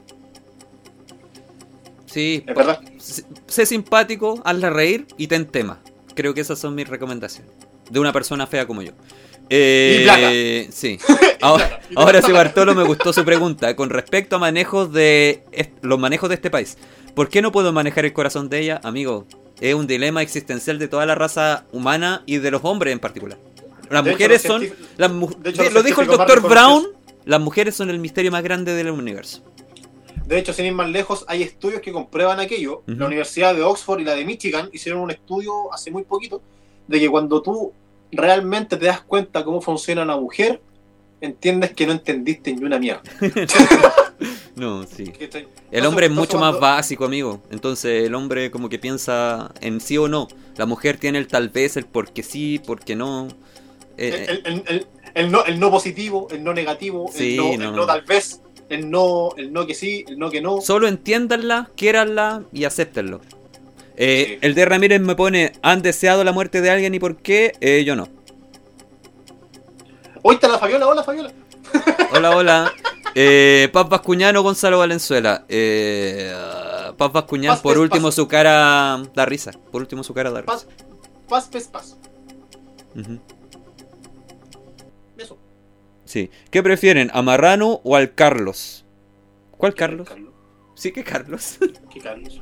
[2.08, 2.80] Sí, es verdad.
[2.98, 5.82] sé sé simpático, hazla reír y ten tema.
[6.16, 7.52] Creo que esas son mis recomendaciones.
[7.90, 8.94] De una persona fea como yo.
[9.50, 10.72] Eh, Y.
[10.72, 10.98] Sí.
[11.42, 13.76] Ahora, ahora sí, Bartolo, me gustó su pregunta.
[13.76, 15.44] Con respecto a manejos de
[15.82, 16.78] los manejos de este país.
[17.14, 18.82] ¿Por qué no puedo manejar el corazón de ella?
[18.84, 19.28] Amigo,
[19.62, 23.38] es un dilema existencial de toda la raza humana y de los hombres en particular.
[23.90, 24.62] Las De mujeres son...
[24.62, 26.86] científ- las mu- de hecho, los lo dijo el doctor Brown.
[27.26, 29.42] Las mujeres son el misterio más grande del universo.
[30.28, 32.84] De hecho, sin ir más lejos, hay estudios que comprueban aquello.
[32.88, 36.42] La Universidad de Oxford y la de Michigan hicieron un estudio hace muy poquito
[36.88, 37.74] de que cuando tú
[38.12, 40.62] realmente te das cuenta cómo funciona una mujer,
[41.22, 43.04] entiendes que no entendiste ni una mierda.
[44.56, 45.12] No, sí.
[45.72, 47.44] El hombre es mucho más básico, amigo.
[47.52, 50.30] Entonces el hombre como que piensa en sí o no.
[50.56, 53.28] La mujer tiene el tal vez, el porque sí, porque no.
[53.98, 57.58] Eh, el, el- el- el no, el no positivo, el no negativo, Sí, el, no,
[57.58, 57.70] no.
[57.72, 60.62] el no tal vez, el no, el no que sí, el no que no.
[60.62, 63.20] solo entiéndanla, quiéranla y acéptenlo.
[63.98, 64.38] Eh, Sí.
[64.42, 67.54] El de Ramírez me pone, ¿han deseado la muerte de alguien y por qué?
[67.62, 68.08] Eh, yo no.
[70.28, 71.32] Hoy está la Fabiola, hola Fabiola.
[72.12, 72.74] Hola, hola.
[73.14, 75.46] Eh, Paz Vascuñano, Gonzalo Valenzuela.
[75.48, 76.34] Eh,
[76.98, 79.52] Paz Vascuñán, por último su cara da risa.
[79.72, 80.66] Por último su cara da risa.
[81.30, 81.98] Paz, paz, paz.
[85.16, 85.38] Eso.
[86.06, 86.32] Sí.
[86.50, 88.84] ¿Qué prefieren, a Marrano o al Carlos?
[89.52, 90.08] ¿Cuál Carlos?
[90.74, 91.60] Sí, que Carlos.
[91.94, 92.42] ¿Qué Carlos?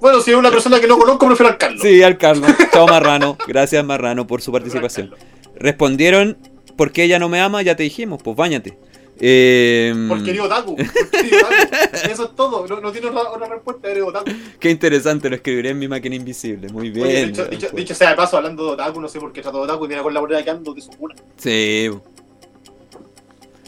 [0.00, 1.82] Bueno, si es una persona que no conozco, prefiero al Carlos.
[1.82, 2.50] Sí, al Carlos.
[2.72, 3.36] Chao Marrano.
[3.46, 5.14] Gracias Marrano por su participación.
[5.60, 6.38] Respondieron,
[6.80, 7.60] ¿por qué ella no me ama?
[7.60, 8.78] Ya te dijimos, pues bañate.
[9.20, 10.72] Eh, Porque eres otaku.
[10.80, 12.10] Otaku.
[12.10, 12.66] Eso es todo.
[12.66, 13.90] No, no tiene otra, otra respuesta.
[13.90, 14.30] Eres otaku.
[14.58, 16.70] Qué interesante, lo escribiré en mi máquina invisible.
[16.70, 17.06] Muy bien.
[17.06, 17.76] Oye, dicho, weón, dicho- pues.
[17.82, 19.88] dicho sea de paso, hablando de otaku, no sé por qué trato de otaku y
[19.88, 21.14] viene con la moneda que ando de su cuna.
[21.36, 21.90] Sí.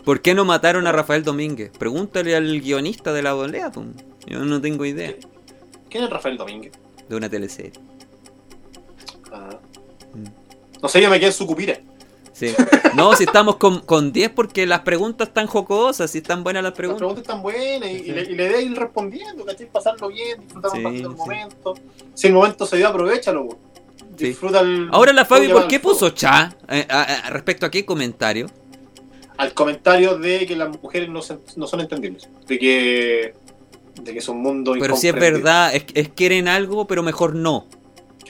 [0.06, 1.70] ¿Por qué no mataron a Rafael Domínguez?
[1.78, 3.84] Pregúntale al guionista de la volea, po.
[4.26, 5.14] Yo no tengo idea.
[5.90, 6.72] ¿Quién es Rafael Domínguez?
[7.10, 7.72] De una teleserie.
[9.30, 9.58] Ah.
[10.14, 10.80] Mm.
[10.80, 11.78] No sé, yo me quedé en su cupira.
[12.32, 12.54] Sí.
[12.96, 16.70] No, si estamos con, con 10 porque las preguntas están jocosas, si están buenas las
[16.72, 16.98] Las preguntas.
[16.98, 18.04] preguntas están buenas y, Sí.
[18.06, 19.70] y le, y le de ir respondiendo, ¿cachai?
[19.70, 21.74] Pasarlo bien, disfrutar Sí, un el momento.
[22.14, 23.58] Si el momento se dio, aprovechalo, güey.
[24.16, 24.88] Disfruta el.
[24.92, 26.54] Ahora la Fabi, ¿por qué puso cha?
[26.68, 28.46] Eh, a- a- respecto a qué comentario.
[29.38, 32.28] Al comentario de que las mujeres no, se- no son entendibles.
[32.46, 33.34] De que.
[34.02, 37.34] De que es un mundo Pero si es verdad, es, es quieren algo, pero mejor
[37.34, 37.66] no.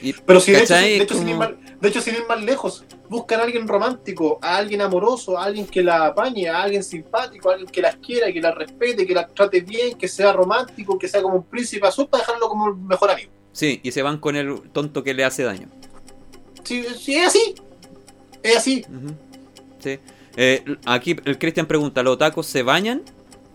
[0.01, 1.51] Y- Pero si de hecho, de, sin ir más,
[1.81, 5.66] de hecho, sin ir más lejos, buscan a alguien romántico, a alguien amoroso, a alguien
[5.66, 9.14] que la apañe, a alguien simpático, a alguien que las quiera, que las respete, que
[9.14, 12.68] las trate bien, que sea romántico, que sea como un príncipe azul para dejarlo como
[12.68, 13.30] el mejor amigo.
[13.52, 15.68] Sí, y se van con el tonto que le hace daño.
[16.64, 17.55] Si, si es así,
[18.43, 18.84] es así.
[19.78, 19.98] Sí.
[20.36, 23.02] Eh, aquí el Cristian pregunta, ¿los otakus se bañan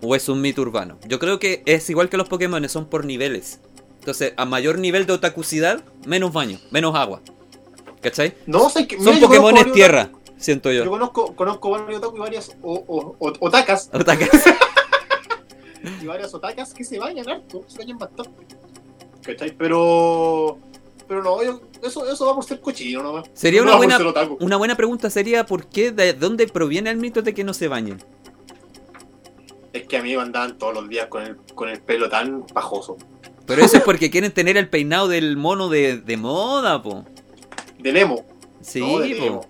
[0.01, 0.99] o es un mito urbano?
[1.07, 3.59] Yo creo que es igual que los Pokémon, son por niveles.
[3.99, 7.21] Entonces, a mayor nivel de otakucidad, menos baño, menos agua.
[8.09, 8.33] ¿Cachai?
[8.45, 8.97] No sé que.
[9.01, 10.89] Son varios tierra, otaku- siento Yo yo.
[10.91, 14.29] conozco, conozco varios otaku y varias o- o- o- otakas Otakas.
[16.01, 18.45] y varias otakas que se bañan harto, se bañan bastante.
[19.23, 19.51] ¿Cachai?
[19.57, 20.57] Pero.
[21.07, 23.29] Pero no, yo, eso, eso va por ser cochino nomás.
[23.33, 23.97] Sería No una buena,
[24.41, 25.91] una buena pregunta sería ¿por qué?
[25.93, 28.03] ¿De dónde proviene el mito de que no se bañen?
[29.71, 32.45] Es que a mí me andaban todos los días con el, con el pelo tan
[32.47, 32.97] pajoso.
[33.45, 37.05] Pero eso es porque quieren tener el peinado del mono de, de moda, po.
[37.79, 38.25] Del emo.
[38.61, 39.25] Sí, no, del po.
[39.25, 39.45] emo.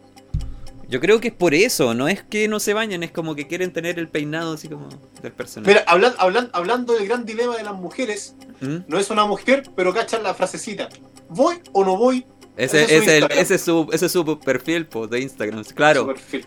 [0.90, 3.46] Yo creo que es por eso, no es que no se bañen, es como que
[3.48, 4.88] quieren tener el peinado así como
[5.22, 5.70] del personaje.
[5.70, 8.78] Mira, hablan, hablan- hablando del gran dilema de las mujeres, ¿Mm?
[8.88, 10.88] no es una mujer, pero cachan la frasecita.
[11.28, 12.26] ¿Voy o no voy?
[12.56, 13.40] Ese, Ese es su ese, el- Instagram.
[13.40, 15.64] ese es su, ese es su perfil po, de Instagram.
[15.66, 16.46] Su Claro, perfil.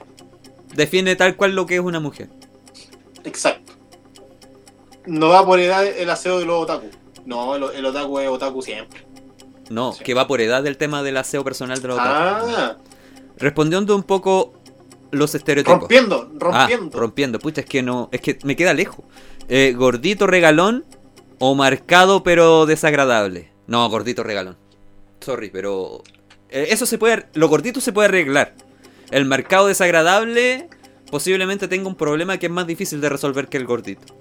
[0.75, 2.31] define tal cual lo que es una mujer.
[3.25, 3.75] Exacto.
[5.07, 6.87] No va por edad el aseo de los otaku.
[7.27, 9.05] No, el, el otaku es otaku siempre.
[9.71, 10.05] No, Sí.
[10.05, 11.97] que va por edad del tema del aseo personal de los.
[11.99, 12.77] Ah,
[13.39, 14.53] Respondiendo un poco
[15.13, 15.79] los estereotipos.
[15.81, 16.99] rompiendo, Ah, rompiendo.
[16.99, 17.39] rompiendo.
[17.39, 19.05] Pucha, es que no, es que me queda lejos.
[19.49, 20.85] Eh, gordito regalón
[21.39, 23.51] o marcado pero desagradable.
[23.67, 24.57] No, gordito regalón.
[25.21, 26.03] Sorry, pero
[26.51, 28.55] eh, eso se puede, lo gordito se puede arreglar.
[29.11, 30.69] El marcado desagradable
[31.11, 34.15] posiblemente tenga un problema que es más difícil de resolver que el gordito.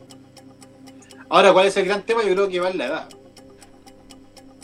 [1.30, 2.24] Ahora, ¿cuál es el gran tema?
[2.24, 3.10] Yo creo que va en la edad.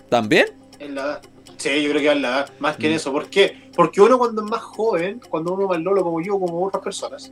[0.09, 0.47] ¿También?
[0.79, 1.21] En la edad.
[1.57, 2.49] Sí, yo creo que en la edad.
[2.59, 2.95] Más que en Mm.
[2.95, 3.11] eso.
[3.11, 3.69] ¿Por qué?
[3.75, 6.83] Porque uno cuando es más joven, cuando uno es más lolo como yo, como otras
[6.83, 7.31] personas,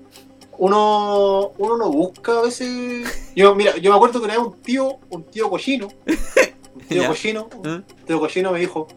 [0.58, 3.32] uno, uno no busca a veces.
[3.36, 7.08] Yo, mira, yo me acuerdo que una vez un tío, un tío cochino, un tío
[7.08, 8.88] cochino, un tío cochino me dijo,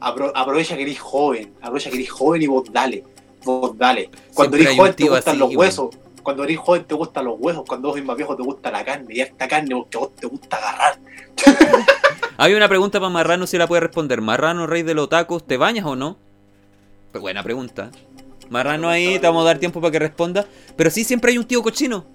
[0.00, 3.04] "Apro- aprovecha que eres joven, aprovecha que eres joven y vos dale,
[3.44, 4.10] vos dale.
[4.34, 5.88] Cuando Siempre eres joven te gustan así, los huesos.
[6.22, 8.84] Cuando eres joven te gustan los huesos, cuando vos eres más viejo te gusta la
[8.84, 10.98] carne, y esta carne porque vos te gusta agarrar.
[12.36, 14.20] Hay una pregunta para Marrano si la puede responder.
[14.20, 16.16] Marrano, rey de los tacos, ¿te bañas o no?
[17.10, 17.90] Pues buena pregunta.
[18.50, 20.46] Marrano ahí, te vamos a dar tiempo para que responda.
[20.76, 22.06] Pero sí, siempre hay un tío cochino.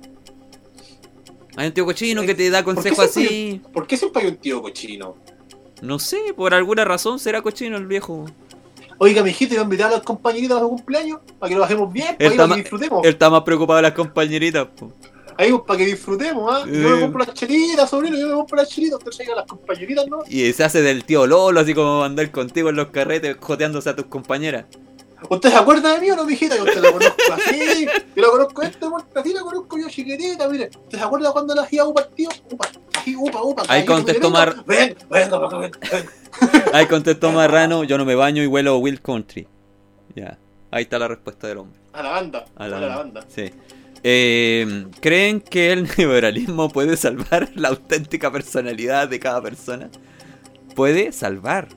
[1.56, 3.62] Hay un tío cochino que te da ¿Por qué consejos así.
[3.74, 5.16] ¿Por qué siempre hay un tío cochino?
[5.82, 8.26] No sé, por alguna razón será cochino el viejo.
[9.00, 12.16] Oiga, mijito, yo invitar a las compañeritas a su cumpleaños para que lo hacemos bien,
[12.18, 13.04] para, que disfrutemos.
[13.04, 14.68] Él está más preocupado de las compañeritas.
[14.68, 14.92] po.
[15.38, 16.66] Ahí, pues, para que disfrutemos, ¿ah?
[16.66, 20.08] Yo me compro las chelitas, sobrino, yo me compro las chelitas, usted traiga las compañeritas,
[20.08, 20.20] ¿no?
[20.28, 23.96] Y se hace del tío Lolo, así como andar contigo en los carretes, joteándose a
[23.96, 24.66] tus compañeras.
[25.30, 26.56] ¿Usted se acuerda de mí o no, mijita?
[26.58, 27.86] Yo te la conozco así,
[28.16, 30.70] yo la conozco esta muerta, así la conozco yo chiquitita, mire.
[30.84, 32.30] ¿Usted se acuerda cuando la hacía upa, tío?
[32.52, 33.64] Upa, así, upa, upa.
[33.68, 35.80] Ahí contestó venga, Mar- Ven, venga, venga, venga.
[36.72, 39.48] Ahí contestó Marrano, yo no me baño y huelo a Will Country.
[40.16, 40.38] Ya,
[40.70, 41.80] ahí está la respuesta del hombre.
[41.94, 43.26] A la banda, A la, a la banda.
[43.28, 43.52] Sí.
[44.04, 49.90] Eh, ¿Creen que el neoliberalismo puede salvar la auténtica personalidad de cada persona?
[50.76, 51.68] Puede salvar.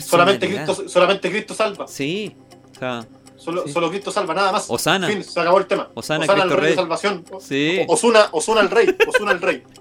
[0.00, 0.46] Solamente.
[0.48, 1.86] Cristo, solamente Cristo salva.
[1.88, 2.36] Sí.
[2.76, 3.06] O sea,
[3.36, 3.72] Solo, Sí.
[3.72, 4.66] solo Cristo salva, nada más.
[4.68, 5.06] Osana.
[5.06, 5.88] Fin, se acabó el tema.
[5.94, 6.70] Osana, el Cristo rey, Rey.
[6.70, 7.24] de salvación.
[7.40, 7.80] Sí.
[7.86, 8.96] Osuna, Osuna el rey.
[9.06, 9.62] Osuna el rey.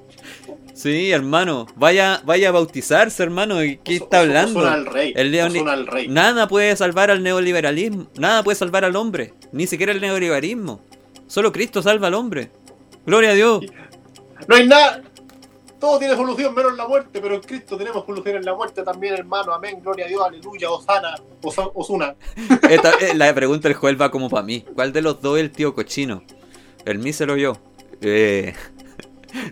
[0.77, 1.65] Sí, hermano.
[1.75, 3.63] Vaya, vaya a bautizarse, hermano.
[3.63, 4.71] ¿y ¿Qué está hablando?
[4.71, 5.11] El rey.
[5.15, 6.07] El rey.
[6.07, 8.05] Nada puede salvar al neoliberalismo.
[8.19, 9.33] Nada puede salvar al hombre.
[9.51, 10.79] Ni siquiera el neoliberalismo.
[11.25, 12.51] Solo Cristo salva al hombre.
[13.07, 13.65] Gloria a Dios.
[14.47, 15.01] No hay nada.
[15.79, 19.13] Todo tiene solución menos la muerte, pero en Cristo tenemos solución en la muerte también,
[19.15, 19.53] hermano.
[19.53, 22.15] Amén, gloria a Dios, aleluya, Osana, Osa- Osuna.
[22.69, 24.63] Esta- eh, la pregunta del Joel va como para mí.
[24.75, 26.23] ¿Cuál de los dos es el tío cochino?
[26.85, 27.57] El míselo yo.
[28.01, 28.53] Eh,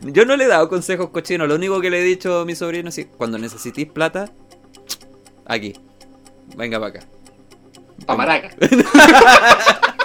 [0.03, 1.47] yo no le he dado consejos cochinos.
[1.47, 4.31] Lo único que le he dicho a mi sobrino es: cuando necesitís plata,
[5.45, 5.73] aquí.
[6.56, 7.07] Venga para acá.
[8.06, 8.49] Pamaraca.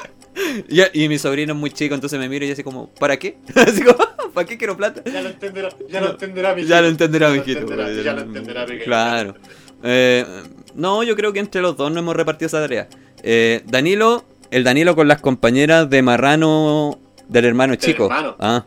[0.68, 3.36] Y, y mi sobrino es muy chico, entonces me mira y así como, ¿para qué?
[3.54, 3.98] Así como,
[4.34, 5.02] ¿para qué quiero plata?
[5.04, 7.04] Ya lo entenderá, ya lo entenderá, mi Ya lo hijito.
[7.04, 7.60] entenderá, Ya lo mijito.
[7.60, 8.84] entenderá, Ya lo entenderá, pequeño.
[8.84, 9.34] Claro.
[9.82, 10.24] Eh,
[10.74, 12.88] no, yo creo que entre los dos no hemos repartido esa tarea.
[13.22, 16.98] Eh, Danilo, el Danilo con las compañeras de Marrano
[17.28, 18.04] del hermano chico.
[18.04, 18.36] hermano.
[18.40, 18.64] Ah.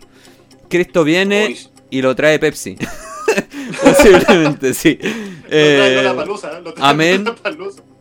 [0.74, 1.60] Cristo viene Uy.
[1.91, 2.76] y lo trae Pepsi.
[3.84, 4.98] Posiblemente, sí.
[5.04, 7.26] Lo Eh, traigo a la palusa, lo traigo amén.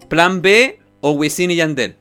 [0.09, 1.97] plan B o Wisin y Yandel.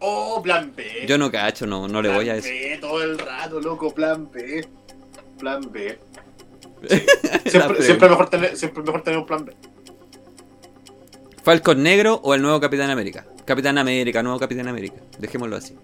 [0.00, 0.84] Oh, plan B.
[1.06, 2.48] Yo no cacho, no, no le voy a eso.
[2.48, 4.66] B, todo el rato, loco, plan B.
[5.38, 5.96] Plan B.
[7.46, 9.52] Siempre, siempre, mejor tener, siempre mejor tener un plan B.
[11.44, 13.24] ¿Falcon Negro o el nuevo Capitán América?
[13.44, 14.96] Capitán América, nuevo Capitán América.
[15.18, 15.76] Dejémoslo así.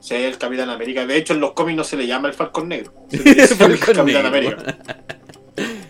[0.00, 1.06] Sí, el Capitán América.
[1.06, 2.92] De hecho, en los cómics no se le llama el Falcon Negro.
[3.10, 4.28] Se le dice el Capitán Negro.
[4.28, 4.78] América.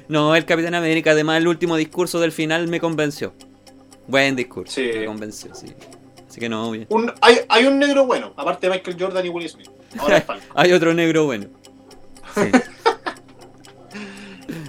[0.08, 3.32] No, el Capitán América, además el último discurso del final me convenció.
[4.08, 4.90] Buen discurso, Sí.
[4.92, 5.66] me convenció, sí.
[6.28, 6.86] Así que no, bien.
[6.90, 9.70] Un, hay, hay un negro bueno, aparte de Michael Jordan y Will Smith.
[9.98, 10.48] Ahora es Falcon.
[10.56, 11.46] Hay otro negro bueno.
[12.34, 12.40] Sí.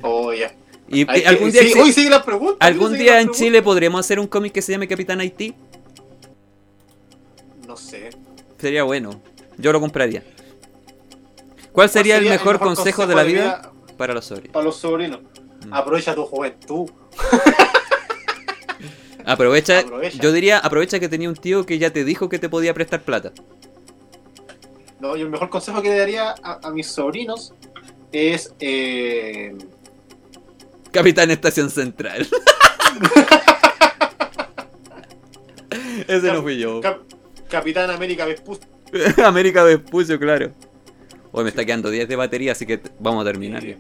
[0.04, 0.54] Oh, ya.
[0.88, 2.64] Y, Hay algún día, sí, hoy sigue la pregunta.
[2.64, 3.38] algún día en pregunta.
[3.40, 5.56] Chile podremos hacer un cómic que se llame Capitán Haití.
[7.68, 8.12] No sé.
[8.60, 9.20] Sería bueno.
[9.62, 10.24] Yo lo compraría.
[11.72, 14.54] ¿Cuál sería, el, mejor consejo, de la vida para los sobrinos?
[14.54, 15.20] para los sobrinos?
[15.68, 15.74] Mm.
[15.74, 16.90] Aprovecha tu juventud.
[19.26, 20.18] Aprovecha, Aprovecha.
[20.20, 23.04] yo diría, aprovecha que tenía un tío que ya te dijo que te podía prestar
[23.04, 23.32] plata.
[25.00, 27.54] No, y el mejor consejo que le daría a, a mis sobrinos
[28.12, 29.56] es eh,
[30.92, 32.28] Capitán Estación Central.
[36.08, 36.82] Ese no fui yo.
[36.82, 37.04] Cap-
[37.50, 38.68] Capitán América Vespucio.
[39.26, 40.52] América Vespucio, claro.
[41.32, 43.64] Hoy me está quedando 10 de batería, así que vamos a terminar.
[43.66, 43.78] Eh,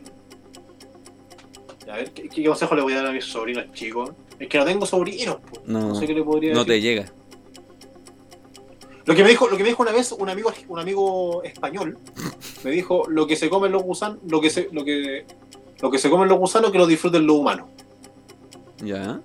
[1.91, 4.11] A ver, ¿qué, qué consejo le voy a dar a mis sobrinos chicos?
[4.39, 5.61] Es que no tengo sobrinos, po.
[5.65, 6.73] No, no sé qué le podría no decir.
[6.73, 7.11] te llega.
[9.05, 11.97] Lo que me dijo, lo que me dijo una vez un amigo, un amigo español,
[12.63, 15.25] me dijo lo que se comen los gusanos, lo que se, lo que,
[15.81, 17.67] lo que se comen los gusanos que lo disfruten los humanos.
[18.77, 19.19] Ya.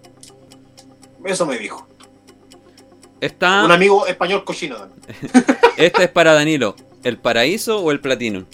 [1.24, 1.86] Eso me dijo.
[3.27, 5.03] Está, Un amigo español cochino también.
[5.77, 6.77] esta es para Danilo.
[7.03, 8.44] ¿El paraíso o el platino?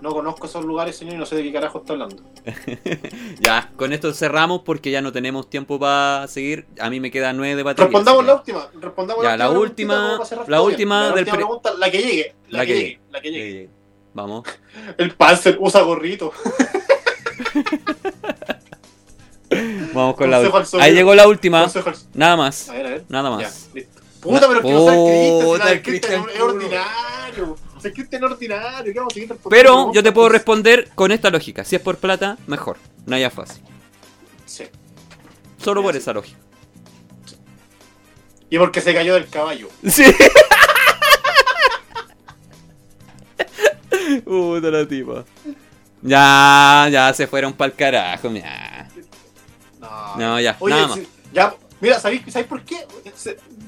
[0.00, 2.16] No conozco esos lugares, señor, y no sé de qué carajo está hablando.
[3.40, 6.66] Ya, con esto cerramos porque ya no tenemos tiempo para seguir.
[6.78, 7.86] A mí me quedan 9 de batería.
[7.86, 8.68] Respondamos la última.
[8.80, 12.34] Respondamos Ya, la última- la última del pregunta, la que llegue.
[12.48, 13.00] La, La que, que llegue.
[13.10, 13.62] La que llegue.
[13.62, 13.68] Eh,
[14.12, 14.44] Vamos.
[14.98, 16.32] El Panzer usa gorrito.
[19.94, 20.82] Vamos con la Consejo última.
[20.84, 21.70] Ahí llegó la última.
[22.14, 22.68] Nada más.
[22.68, 23.04] A ver, a ver.
[23.08, 23.68] Nada Ya, más.
[23.74, 24.00] listo.
[24.20, 27.56] Puta, pero es que no sabes Cristian, el el es ordinario.
[27.82, 31.28] El Cristian es ordinario, ¿qué vamos a seguir Pero yo te puedo responder con esta
[31.30, 31.64] lógica.
[31.64, 32.78] Si es por plata, mejor.
[33.04, 33.62] No haya fácil.
[34.46, 34.64] Sí.
[35.62, 35.98] Solo por Sí.
[35.98, 36.38] esa lógica.
[38.48, 39.68] Y porque se cayó del caballo.
[39.86, 40.04] Sí.
[44.24, 45.24] Puta la tipa.
[46.02, 48.30] Ya, ya se fueron pa'l carajo.
[48.32, 48.83] ya.
[50.16, 50.98] No, No, ya, Oye, nada más.
[50.98, 52.76] sí, ya, mira, ¿sabéis, ¿sabéis por qué?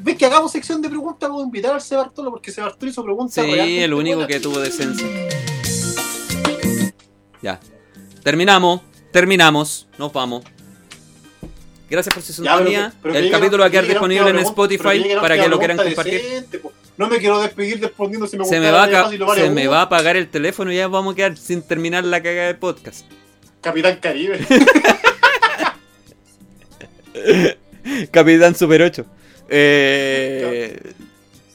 [0.00, 1.28] ¿Ves que hagamos sección de preguntas?
[1.28, 3.34] Vamos a invitar al Sebartolo porque Sebartolo hizo preguntas.
[3.44, 4.32] Sí, el único buenas.
[4.34, 5.06] que tuvo decencia.
[7.42, 7.60] Ya.
[8.22, 8.80] Terminamos.
[9.12, 9.88] Terminamos.
[9.98, 10.44] Nos vamos.
[11.88, 12.92] Gracias por su sintonía.
[13.04, 16.44] el capítulo va a quedar disponible en Spotify para que lo quieran compartir.
[16.96, 18.88] no me quiero despedir respondiendo si me Se me, va
[19.34, 22.20] se me va a apagar el teléfono y ya vamos a quedar sin terminar la
[22.22, 23.06] cagada del podcast.
[23.60, 24.44] Capitán Caribe.
[28.10, 29.06] Capitán Super 8.
[29.48, 30.80] Eh,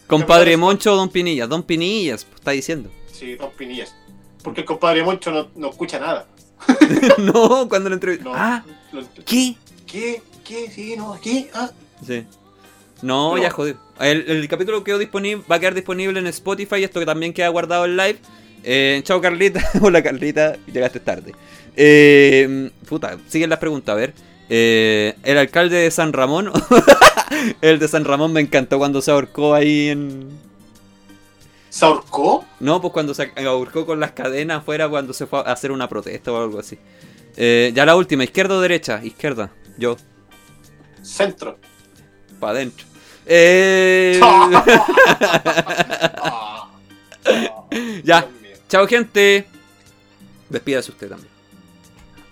[0.08, 1.48] compadre Moncho o Don Pinillas.
[1.50, 2.90] Don Pinillas, pues, está diciendo.
[3.12, 3.94] sí, dos pinillas.
[4.44, 6.26] Porque el compadre Moncho no, no escucha nada.
[7.20, 8.24] no, cuando lo entrevisté.
[8.26, 9.56] No, Ah, lo- ¿qué?
[9.86, 10.22] ¿Qué?
[10.44, 10.70] ¿Qué?
[10.72, 11.50] Sí, no, ¿qué?
[11.54, 11.70] Ah.
[12.06, 12.26] Sí.
[13.02, 13.78] No, Pero- ya jodido.
[14.00, 17.50] El, el capítulo quedó disponible, va a quedar disponible en Spotify, esto que también queda
[17.50, 18.18] guardado en live.
[18.64, 21.34] Eh, chao Carlita, hola Carlita, llegaste tarde.
[21.76, 24.14] Eh, puta, siguen las preguntas, a ver.
[24.54, 26.52] Eh, el alcalde de San Ramón.
[27.62, 30.28] el de San Ramón me encantó cuando se ahorcó ahí en.
[31.70, 32.44] ¿Se ahorcó?
[32.60, 35.88] No, pues cuando se ahorcó con las cadenas afuera cuando se fue a hacer una
[35.88, 36.78] protesta o algo así.
[37.38, 39.52] Eh, ya la última, izquierda o derecha, izquierda.
[39.78, 39.96] Yo,
[41.02, 41.58] Centro.
[42.42, 42.86] para adentro.
[43.26, 44.20] Eh,
[46.24, 46.70] Ah.
[48.04, 48.28] ya,
[48.68, 49.48] chao gente.
[50.50, 51.31] Despídase usted también.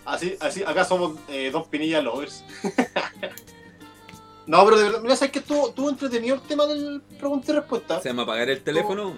[0.10, 2.44] Así, así, acá somos eh, dos pinillas lovers.
[4.48, 7.56] no, pero de verdad, mira, sabes que estuvo, estuvo entretenido el tema del pregunta y
[7.56, 8.02] respuesta.
[8.02, 9.16] ¿Se llama apagar el teléfono?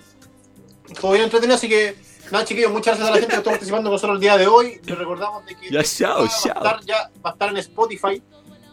[0.90, 1.96] Estuvo bien entretenido, así que
[2.30, 4.48] nada, chiquillos, muchas gracias a la gente que estuvo participando con nosotros el día de
[4.48, 4.82] hoy.
[4.84, 6.64] Les recordamos de que Ya, chao, programa chao.
[6.64, 8.22] Va, a estar ya, va a estar en Spotify.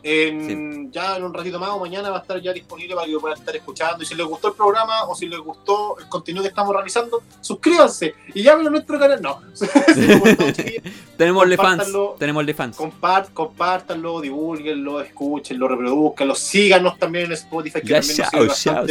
[0.02, 3.12] En, Ya en un ratito más o mañana va a estar ya disponible para que
[3.12, 4.02] lo puedan estar escuchando.
[4.02, 7.22] Y si les gustó el programa o si les gustó el contenido que estamos realizando,
[7.40, 9.20] suscríbanse y llámenlo a nuestro canal.
[9.20, 9.40] No.
[11.16, 11.88] Tenemos de fans.
[12.18, 12.76] Tenemos de fans.
[12.76, 18.86] Compart, compártanlo, divulguenlo, escúchenlo, reproduzcanlo, síganos también en Spotify, que Ya, también nos chao.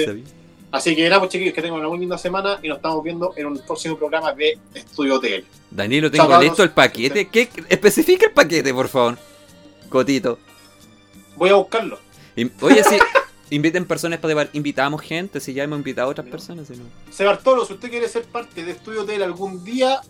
[0.70, 3.34] Así que nada, pues chiquillos, que tengan una muy linda semana y nos estamos viendo
[3.38, 5.46] en un próximo programa de Estudio TL.
[5.72, 7.28] Danilo, tengo Chao, listo el paquete.
[7.30, 7.50] ¿Qué?
[7.70, 9.18] Especifica el paquete, por favor.
[9.90, 10.40] Cotito.
[11.38, 12.00] Voy a buscarlo.
[12.62, 12.98] Oye, sí.
[13.50, 16.68] Inviten personas para debar- Invitamos gente, si ya hemos invitado a otras personas.
[16.68, 16.84] si no.
[17.12, 20.02] Se Bartolo, si usted quiere ser parte de Estudio TL algún día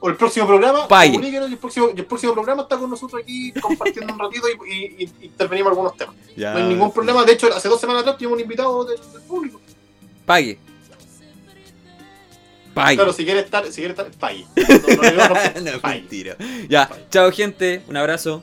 [0.00, 3.52] o el próximo programa, comuníquenos y el próximo, el próximo programa está con nosotros aquí
[3.60, 6.14] compartiendo un ratito y, y- y intervenimos algunos temas.
[6.36, 6.94] Ya, no hay ningún sí.
[6.94, 7.24] problema.
[7.24, 9.60] De hecho, hace dos semanas atrás tuvimos un invitado del, del público.
[10.26, 10.58] Pague.
[12.74, 12.96] Pague.
[12.96, 14.46] Claro, si quiere estar, si quiere estar, pague.
[14.56, 16.00] No, no, no, no, pague.
[16.00, 16.36] mentira.
[16.68, 18.42] Ya, chao gente, un abrazo.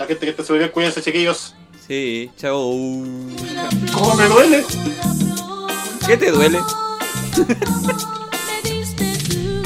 [0.00, 1.54] La gente que súper bien, cuídense, chiquillos.
[1.86, 2.72] Sí, chao.
[3.92, 4.64] ¿Cómo me duele?
[6.06, 6.58] ¿Qué te duele?
[7.36, 9.62] Me diste tú,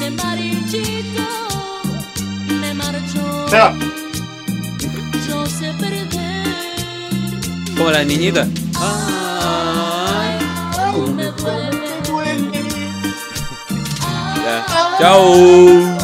[0.00, 1.22] se marchito,
[2.60, 3.48] me marchó.
[3.48, 3.74] Se va.
[5.28, 7.76] Yo sé perder.
[7.76, 8.48] Como la niñita.
[8.74, 10.38] Ay.
[10.76, 12.50] Ay, me duele.
[14.44, 14.66] Ya.
[14.98, 15.99] Chao.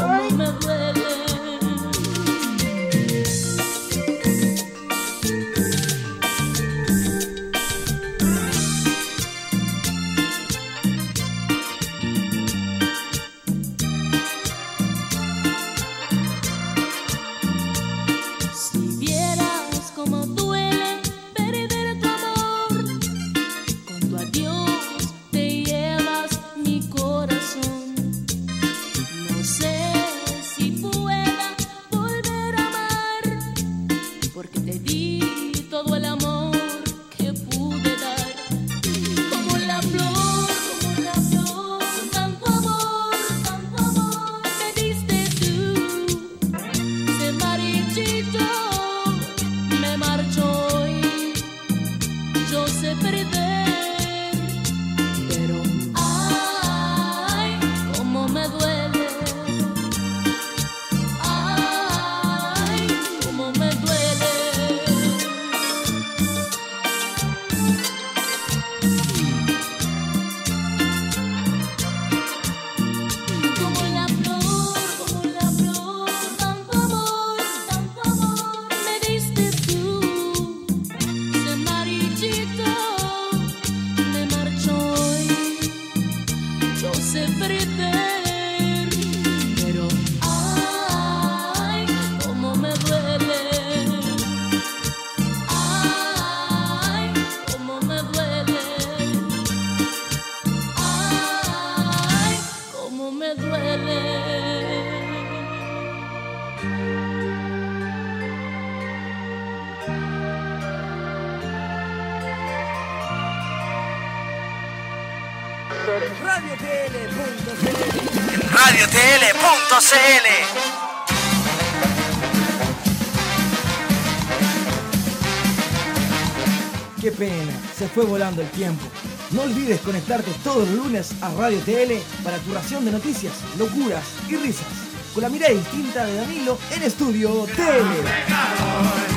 [128.43, 128.85] El tiempo.
[129.31, 134.05] No olvides conectarte todos los lunes a Radio TL para tu ración de noticias, locuras
[134.29, 134.67] y risas.
[135.15, 139.16] Con la mirada distinta de Danilo en Estudio TL.